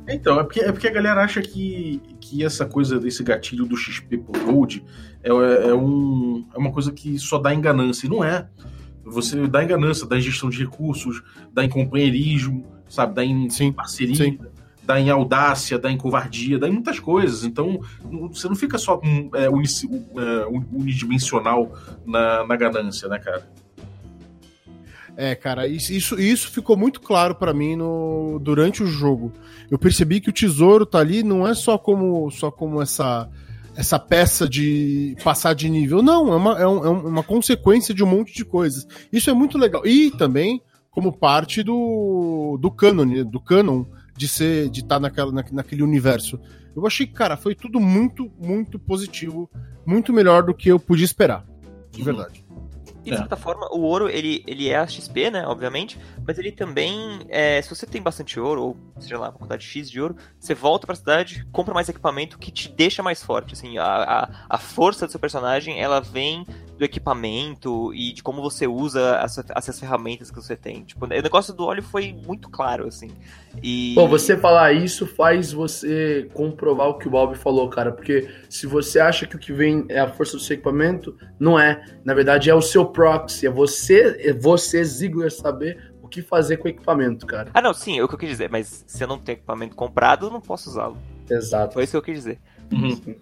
Então, 0.08 0.40
é 0.40 0.44
porque, 0.44 0.60
é 0.60 0.72
porque 0.72 0.88
a 0.88 0.92
galera 0.92 1.24
acha 1.24 1.42
que, 1.42 2.00
que 2.22 2.44
essa 2.44 2.66
coisa 2.66 3.00
desse 3.00 3.24
gatilho 3.24 3.66
do 3.66 3.76
XP 3.76 4.18
por 4.20 4.38
Gold 4.40 4.86
é, 5.24 5.30
é, 5.30 5.74
um, 5.74 6.46
é 6.54 6.58
uma 6.58 6.72
coisa 6.72 6.92
que 6.92 7.18
só 7.18 7.40
dá 7.40 7.54
em 7.54 7.60
ganância. 7.60 8.06
E 8.06 8.10
não 8.10 8.24
é. 8.24 8.48
Você 9.06 9.48
dá 9.48 9.64
em 9.64 9.68
ganância, 9.68 10.08
dá 10.08 10.18
em 10.18 10.22
gestão 10.22 10.50
de 10.50 10.58
recursos, 10.58 11.22
dá 11.54 11.64
em 11.64 11.70
companheirismo, 11.70 12.66
sabe? 12.90 13.14
Dá 13.14 13.24
em 13.24 13.50
Sim, 13.50 13.72
parceria, 13.72 14.16
sim. 14.16 14.40
dá 14.84 15.00
em 15.00 15.10
audácia, 15.10 15.78
dá 15.78 15.92
em 15.92 15.98
covardia, 15.98 16.58
dá 16.58 16.68
em 16.68 16.72
muitas 16.72 17.00
coisas. 17.00 17.44
Então, 17.44 17.80
você 18.32 18.48
não 18.48 18.56
fica 18.56 18.78
só 18.78 19.00
é, 19.36 19.46
é, 19.46 19.50
unidimensional 20.72 21.72
na, 22.06 22.46
na 22.46 22.56
ganância, 22.56 23.08
né, 23.08 23.20
cara? 23.20 23.48
É, 25.18 25.34
cara, 25.34 25.66
isso, 25.66 26.20
isso, 26.20 26.52
ficou 26.52 26.76
muito 26.76 27.00
claro 27.00 27.36
pra 27.36 27.54
mim 27.54 27.76
no, 27.76 28.38
durante 28.42 28.84
o 28.84 28.88
jogo. 28.88 29.32
Eu 29.72 29.80
percebi 29.80 30.20
que 30.20 30.30
o 30.30 30.34
tesouro 30.34 30.86
tá 30.86 31.00
ali 31.00 31.24
não 31.24 31.48
é 31.48 31.54
só 31.54 31.78
como, 31.78 32.30
só 32.32 32.52
como 32.52 32.82
essa, 32.82 33.30
essa 33.76 34.00
peça 34.00 34.48
de 34.48 35.16
passar 35.24 35.54
de 35.54 35.70
nível. 35.70 36.02
Não, 36.02 36.32
é 36.32 36.36
uma, 36.36 36.60
é, 36.60 36.68
um- 36.68 36.86
é 36.86 36.90
uma 36.90 37.24
consequência 37.24 37.94
de 37.94 38.04
um 38.04 38.08
monte 38.08 38.34
de 38.34 38.46
coisas. 38.46 38.88
Isso 39.12 39.30
é 39.30 39.34
muito 39.34 39.58
legal. 39.58 39.86
E 39.86 40.12
também 40.12 40.62
como 40.90 41.12
parte 41.12 41.62
do, 41.62 42.58
do 42.62 42.72
canon, 42.72 43.24
do 43.26 43.40
canon 43.40 43.86
de 44.18 44.28
ser 44.30 44.70
de 44.70 44.80
estar 44.80 45.00
naquela, 45.00 45.32
na- 45.32 45.44
naquele 45.52 45.84
universo. 45.84 46.40
Eu 46.76 46.86
achei 46.88 47.06
que, 47.06 47.14
cara, 47.14 47.36
foi 47.38 47.54
tudo 47.56 47.80
muito, 47.80 48.32
muito 48.42 48.80
positivo, 48.80 49.50
muito 49.86 50.12
melhor 50.14 50.44
do 50.44 50.54
que 50.54 50.70
eu 50.70 50.80
podia 50.80 51.06
esperar. 51.06 51.46
De 51.92 52.00
Uhum. 52.00 52.06
verdade. 52.06 52.46
E 53.06 53.12
de 53.12 53.18
certa 53.18 53.36
forma, 53.36 53.68
o 53.72 53.82
ouro, 53.82 54.10
ele, 54.10 54.44
ele 54.48 54.70
é 54.70 54.78
a 54.78 54.88
XP, 54.88 55.30
né? 55.32 55.46
Obviamente. 55.46 56.00
Mas 56.26 56.38
ele 56.38 56.52
também. 56.52 57.20
É, 57.30 57.62
se 57.62 57.70
você 57.70 57.86
tem 57.86 58.02
bastante 58.02 58.40
ouro, 58.40 58.64
ou 58.64 58.78
seja 59.00 59.18
lá, 59.18 59.30
uma 59.30 59.34
quantidade 59.34 59.66
X 59.66 59.90
de 59.90 60.02
ouro, 60.02 60.16
você 60.40 60.54
volta 60.54 60.88
pra 60.88 60.96
cidade, 60.96 61.46
compra 61.52 61.74
mais 61.74 61.90
equipamento 61.90 62.40
que 62.40 62.52
te 62.52 62.70
deixa 62.70 63.04
mais 63.04 63.24
forte. 63.24 63.54
Assim, 63.54 63.78
a, 63.78 63.86
a, 63.86 64.30
a 64.50 64.58
força 64.58 65.06
do 65.06 65.12
seu 65.12 65.20
personagem, 65.20 65.80
ela 65.80 66.00
vem 66.00 66.46
do 66.78 66.84
equipamento 66.84 67.94
e 67.94 68.12
de 68.12 68.22
como 68.22 68.42
você 68.42 68.68
usa 68.68 69.18
as, 69.18 69.38
essas 69.56 69.80
ferramentas 69.80 70.30
que 70.30 70.36
você 70.36 70.56
tem. 70.56 70.84
Tipo, 70.84 71.06
o 71.06 71.08
negócio 71.08 71.54
do 71.54 71.64
óleo 71.64 71.82
foi 71.82 72.14
muito 72.26 72.50
claro, 72.50 72.88
assim. 72.88 73.12
E... 73.64 73.94
Bom, 73.96 74.08
você 74.08 74.38
falar 74.38 74.74
isso 74.74 75.08
faz 75.08 75.54
você 75.54 76.30
comprovar 76.34 76.90
o 76.90 76.98
que 76.98 77.08
o 77.08 77.12
Bob 77.12 77.36
falou, 77.36 77.70
cara. 77.70 77.92
Porque 77.92 78.30
se 78.50 78.68
você 78.68 79.00
acha 79.00 79.26
que 79.26 79.36
o 79.36 79.40
que 79.40 79.54
vem 79.54 79.86
é 79.90 80.00
a 80.00 80.10
força 80.10 80.34
do 80.34 80.44
seu 80.44 80.56
equipamento, 80.56 81.16
não 81.40 81.58
é. 81.58 81.84
Na 82.04 82.14
verdade, 82.14 82.50
é 82.50 82.56
o 82.56 82.62
seu 82.62 82.86
proxy. 82.96 83.46
É 83.46 83.50
você, 83.50 84.18
é 84.20 84.34
você 84.34 84.84
Ziggler, 84.84 85.32
saber 85.32 85.92
o 86.02 86.08
que 86.08 86.22
fazer 86.22 86.58
com 86.58 86.68
o 86.68 86.72
equipamento, 86.72 87.26
cara. 87.28 87.52
Ah, 87.54 87.62
não, 87.62 87.74
sim, 87.74 88.00
é 88.00 88.04
o 88.04 88.08
que 88.08 88.16
eu 88.16 88.20
quis 88.20 88.30
dizer. 88.30 88.50
Mas 88.50 88.86
se 88.88 89.04
eu 89.04 89.08
não 89.08 89.20
tenho 89.20 89.36
equipamento 89.36 89.76
comprado, 89.76 90.28
eu 90.28 90.32
não 90.32 90.42
posso 90.42 90.70
usá-lo. 90.70 90.98
Exato. 91.30 91.74
Foi 91.74 91.84
isso 91.84 91.92
que 91.92 91.98
eu 91.98 92.02
quis 92.02 92.16
dizer. 92.16 92.40
Uhum. 92.72 93.16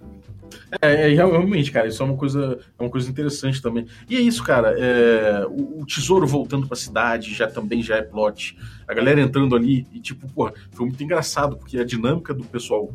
É, 0.82 1.10
é, 1.12 1.14
realmente, 1.14 1.72
cara, 1.72 1.88
isso 1.88 2.02
é 2.02 2.06
uma 2.06 2.16
coisa, 2.16 2.60
é 2.78 2.84
uma 2.84 2.90
coisa 2.90 3.10
interessante 3.10 3.62
também. 3.62 3.88
E 4.10 4.16
é 4.16 4.20
isso, 4.20 4.44
cara. 4.44 4.76
É, 4.78 5.46
o, 5.48 5.82
o, 5.82 5.86
tesouro 5.86 6.28
voltando 6.28 6.68
pra 6.68 6.76
cidade 6.76 7.34
já 7.34 7.48
também 7.48 7.82
já 7.82 7.98
é 7.98 8.02
plot. 8.02 8.58
A 8.88 8.94
galera 8.94 9.22
entrando 9.22 9.56
ali 9.56 9.88
e, 9.92 10.00
tipo, 10.00 10.28
porra, 10.30 10.54
foi 10.72 10.86
muito 10.86 11.04
engraçado, 11.04 11.58
porque 11.58 11.80
a 11.80 11.84
dinâmica 11.84 12.34
do 12.34 12.44
pessoal 12.44 12.92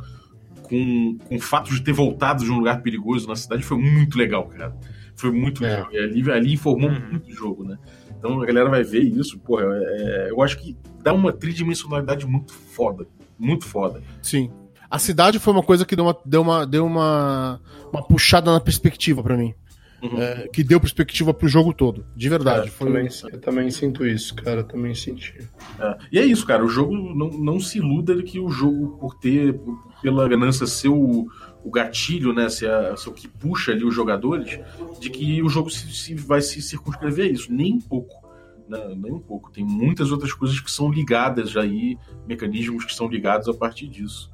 com, 0.62 1.18
com 1.28 1.36
o 1.36 1.40
fato 1.40 1.72
de 1.72 1.82
ter 1.82 1.92
voltado 1.92 2.44
de 2.44 2.50
um 2.50 2.58
lugar 2.58 2.82
perigoso 2.82 3.26
na 3.26 3.36
cidade 3.36 3.62
foi 3.62 3.78
muito 3.78 4.18
legal, 4.18 4.46
cara. 4.46 4.74
Foi 5.18 5.32
muito 5.32 5.64
é. 5.64 5.68
legal. 5.68 5.92
E 5.92 5.98
ali, 5.98 6.30
ali 6.30 6.52
informou 6.54 6.88
uhum. 6.88 7.10
muito 7.10 7.28
o 7.28 7.34
jogo, 7.34 7.64
né? 7.64 7.76
Então 8.16 8.40
a 8.40 8.46
galera 8.46 8.70
vai 8.70 8.82
ver 8.82 9.02
isso, 9.02 9.38
porra. 9.40 9.64
É, 9.64 10.28
eu 10.30 10.40
acho 10.40 10.56
que 10.58 10.76
dá 11.02 11.12
uma 11.12 11.32
tridimensionalidade 11.32 12.26
muito 12.26 12.52
foda. 12.52 13.06
Muito 13.38 13.64
foda. 13.64 14.02
Sim. 14.22 14.50
A 14.90 14.98
cidade 14.98 15.38
foi 15.38 15.52
uma 15.52 15.62
coisa 15.62 15.84
que 15.84 15.94
deu 15.94 16.04
uma, 16.04 16.16
deu 16.24 16.40
uma, 16.40 16.66
deu 16.66 16.86
uma, 16.86 17.60
uma 17.92 18.02
puxada 18.02 18.50
na 18.52 18.60
perspectiva 18.60 19.22
para 19.22 19.36
mim. 19.36 19.54
Uhum. 20.00 20.22
É, 20.22 20.46
que 20.52 20.62
deu 20.62 20.78
perspectiva 20.78 21.34
pro 21.34 21.48
jogo 21.48 21.74
todo. 21.74 22.06
De 22.14 22.28
verdade. 22.28 22.68
É, 22.68 22.70
foi... 22.70 22.86
também, 22.86 23.08
eu 23.32 23.40
também 23.40 23.70
sinto 23.70 24.06
isso, 24.06 24.34
cara. 24.36 24.62
também 24.62 24.94
senti. 24.94 25.48
É. 25.78 25.98
E 26.12 26.18
é 26.20 26.24
isso, 26.24 26.46
cara. 26.46 26.64
O 26.64 26.68
jogo 26.68 26.96
não, 26.96 27.30
não 27.30 27.60
se 27.60 27.78
iluda 27.78 28.14
de 28.14 28.22
que 28.22 28.38
o 28.38 28.48
jogo, 28.48 28.96
por 28.98 29.14
ter, 29.18 29.60
pela 30.00 30.28
ganância 30.28 30.66
ser 30.66 30.88
o, 30.88 31.26
o 31.68 31.70
gatilho, 31.70 32.32
né? 32.32 32.48
Ser, 32.48 32.70
a, 32.70 32.96
ser 32.96 33.10
o 33.10 33.12
que 33.12 33.28
puxa 33.28 33.72
ali 33.72 33.84
os 33.84 33.94
jogadores, 33.94 34.58
de 34.98 35.10
que 35.10 35.42
o 35.42 35.48
jogo 35.48 35.70
se, 35.70 35.86
se 35.92 36.14
vai 36.14 36.40
se 36.40 36.62
circunscrever 36.62 37.26
a 37.26 37.28
isso. 37.28 37.52
Nem 37.52 37.74
um 37.74 37.80
pouco. 37.80 38.26
Né, 38.66 38.94
nem 38.96 39.12
um 39.12 39.20
pouco. 39.20 39.50
Tem 39.50 39.64
muitas 39.64 40.10
outras 40.10 40.32
coisas 40.32 40.58
que 40.60 40.70
são 40.70 40.90
ligadas 40.90 41.56
aí, 41.56 41.98
mecanismos 42.26 42.84
que 42.84 42.94
são 42.94 43.06
ligados 43.06 43.48
a 43.48 43.54
partir 43.54 43.86
disso. 43.86 44.30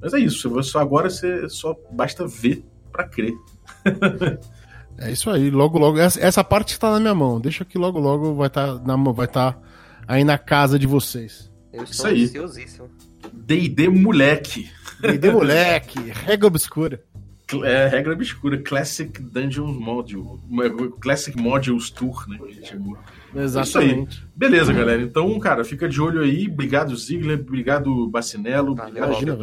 Mas 0.00 0.14
é 0.14 0.20
isso, 0.20 0.48
você 0.48 0.78
agora 0.78 1.10
você 1.10 1.48
só 1.48 1.76
basta 1.90 2.26
ver 2.26 2.64
para 2.92 3.08
crer. 3.08 3.34
é 4.98 5.10
isso 5.10 5.28
aí, 5.28 5.50
logo 5.50 5.78
logo 5.78 5.98
essa, 5.98 6.20
essa 6.20 6.44
parte 6.44 6.72
está 6.72 6.90
na 6.92 7.00
minha 7.00 7.14
mão. 7.14 7.40
Deixa 7.40 7.64
que 7.64 7.76
logo 7.76 7.98
logo 7.98 8.34
vai 8.34 8.46
estar 8.46 8.78
tá 8.78 8.96
na 8.96 9.12
vai 9.12 9.26
estar 9.26 9.54
tá 9.54 9.62
aí 10.06 10.22
na 10.22 10.38
casa 10.38 10.78
de 10.78 10.86
vocês. 10.86 11.50
Eu 11.72 11.82
estou 11.82 11.92
isso 11.92 12.06
aí. 12.06 12.24
ansiosíssimo. 12.24 12.88
D&D 13.32 13.88
moleque. 13.88 14.70
D&D 15.00 15.30
moleque, 15.30 15.98
regra 16.10 16.46
obscura. 16.46 17.02
É, 17.64 17.88
regra 17.88 18.12
obscura, 18.12 18.58
Classic 18.58 19.10
Dungeons 19.22 19.78
Module. 19.78 20.38
Classic 21.00 21.34
Modules 21.40 21.88
Tour, 21.88 22.28
né? 22.28 22.38
Chamou. 22.62 22.98
Exatamente. 23.34 24.22
Beleza, 24.36 24.72
galera. 24.72 25.00
Então, 25.00 25.38
cara, 25.38 25.64
fica 25.64 25.88
de 25.88 26.00
olho 26.00 26.20
aí. 26.20 26.46
Obrigado, 26.46 26.94
Ziggler. 26.94 27.40
Obrigado, 27.40 28.08
Bacinello. 28.08 28.76
Ah, 28.78 28.86
obrigado, 28.86 29.22
imagina, 29.24 29.36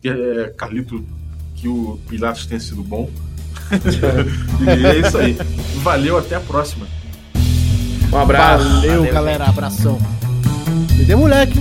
Que, 0.00 0.08
é, 0.08 0.54
Carlito, 0.56 1.04
que 1.56 1.68
o 1.68 2.00
Pilatos 2.08 2.46
tenha 2.46 2.60
sido 2.60 2.82
bom. 2.82 3.10
e 4.66 4.86
é 4.86 4.98
isso 5.06 5.18
aí. 5.18 5.36
Valeu, 5.82 6.16
até 6.16 6.36
a 6.36 6.40
próxima. 6.40 6.86
Um 8.10 8.16
abraço. 8.16 8.64
Valeu, 8.64 8.98
Valeu 8.98 9.12
galera. 9.12 9.44
Abração. 9.44 9.98
Me 10.96 11.04
dê 11.04 11.14
moleque. 11.14 11.58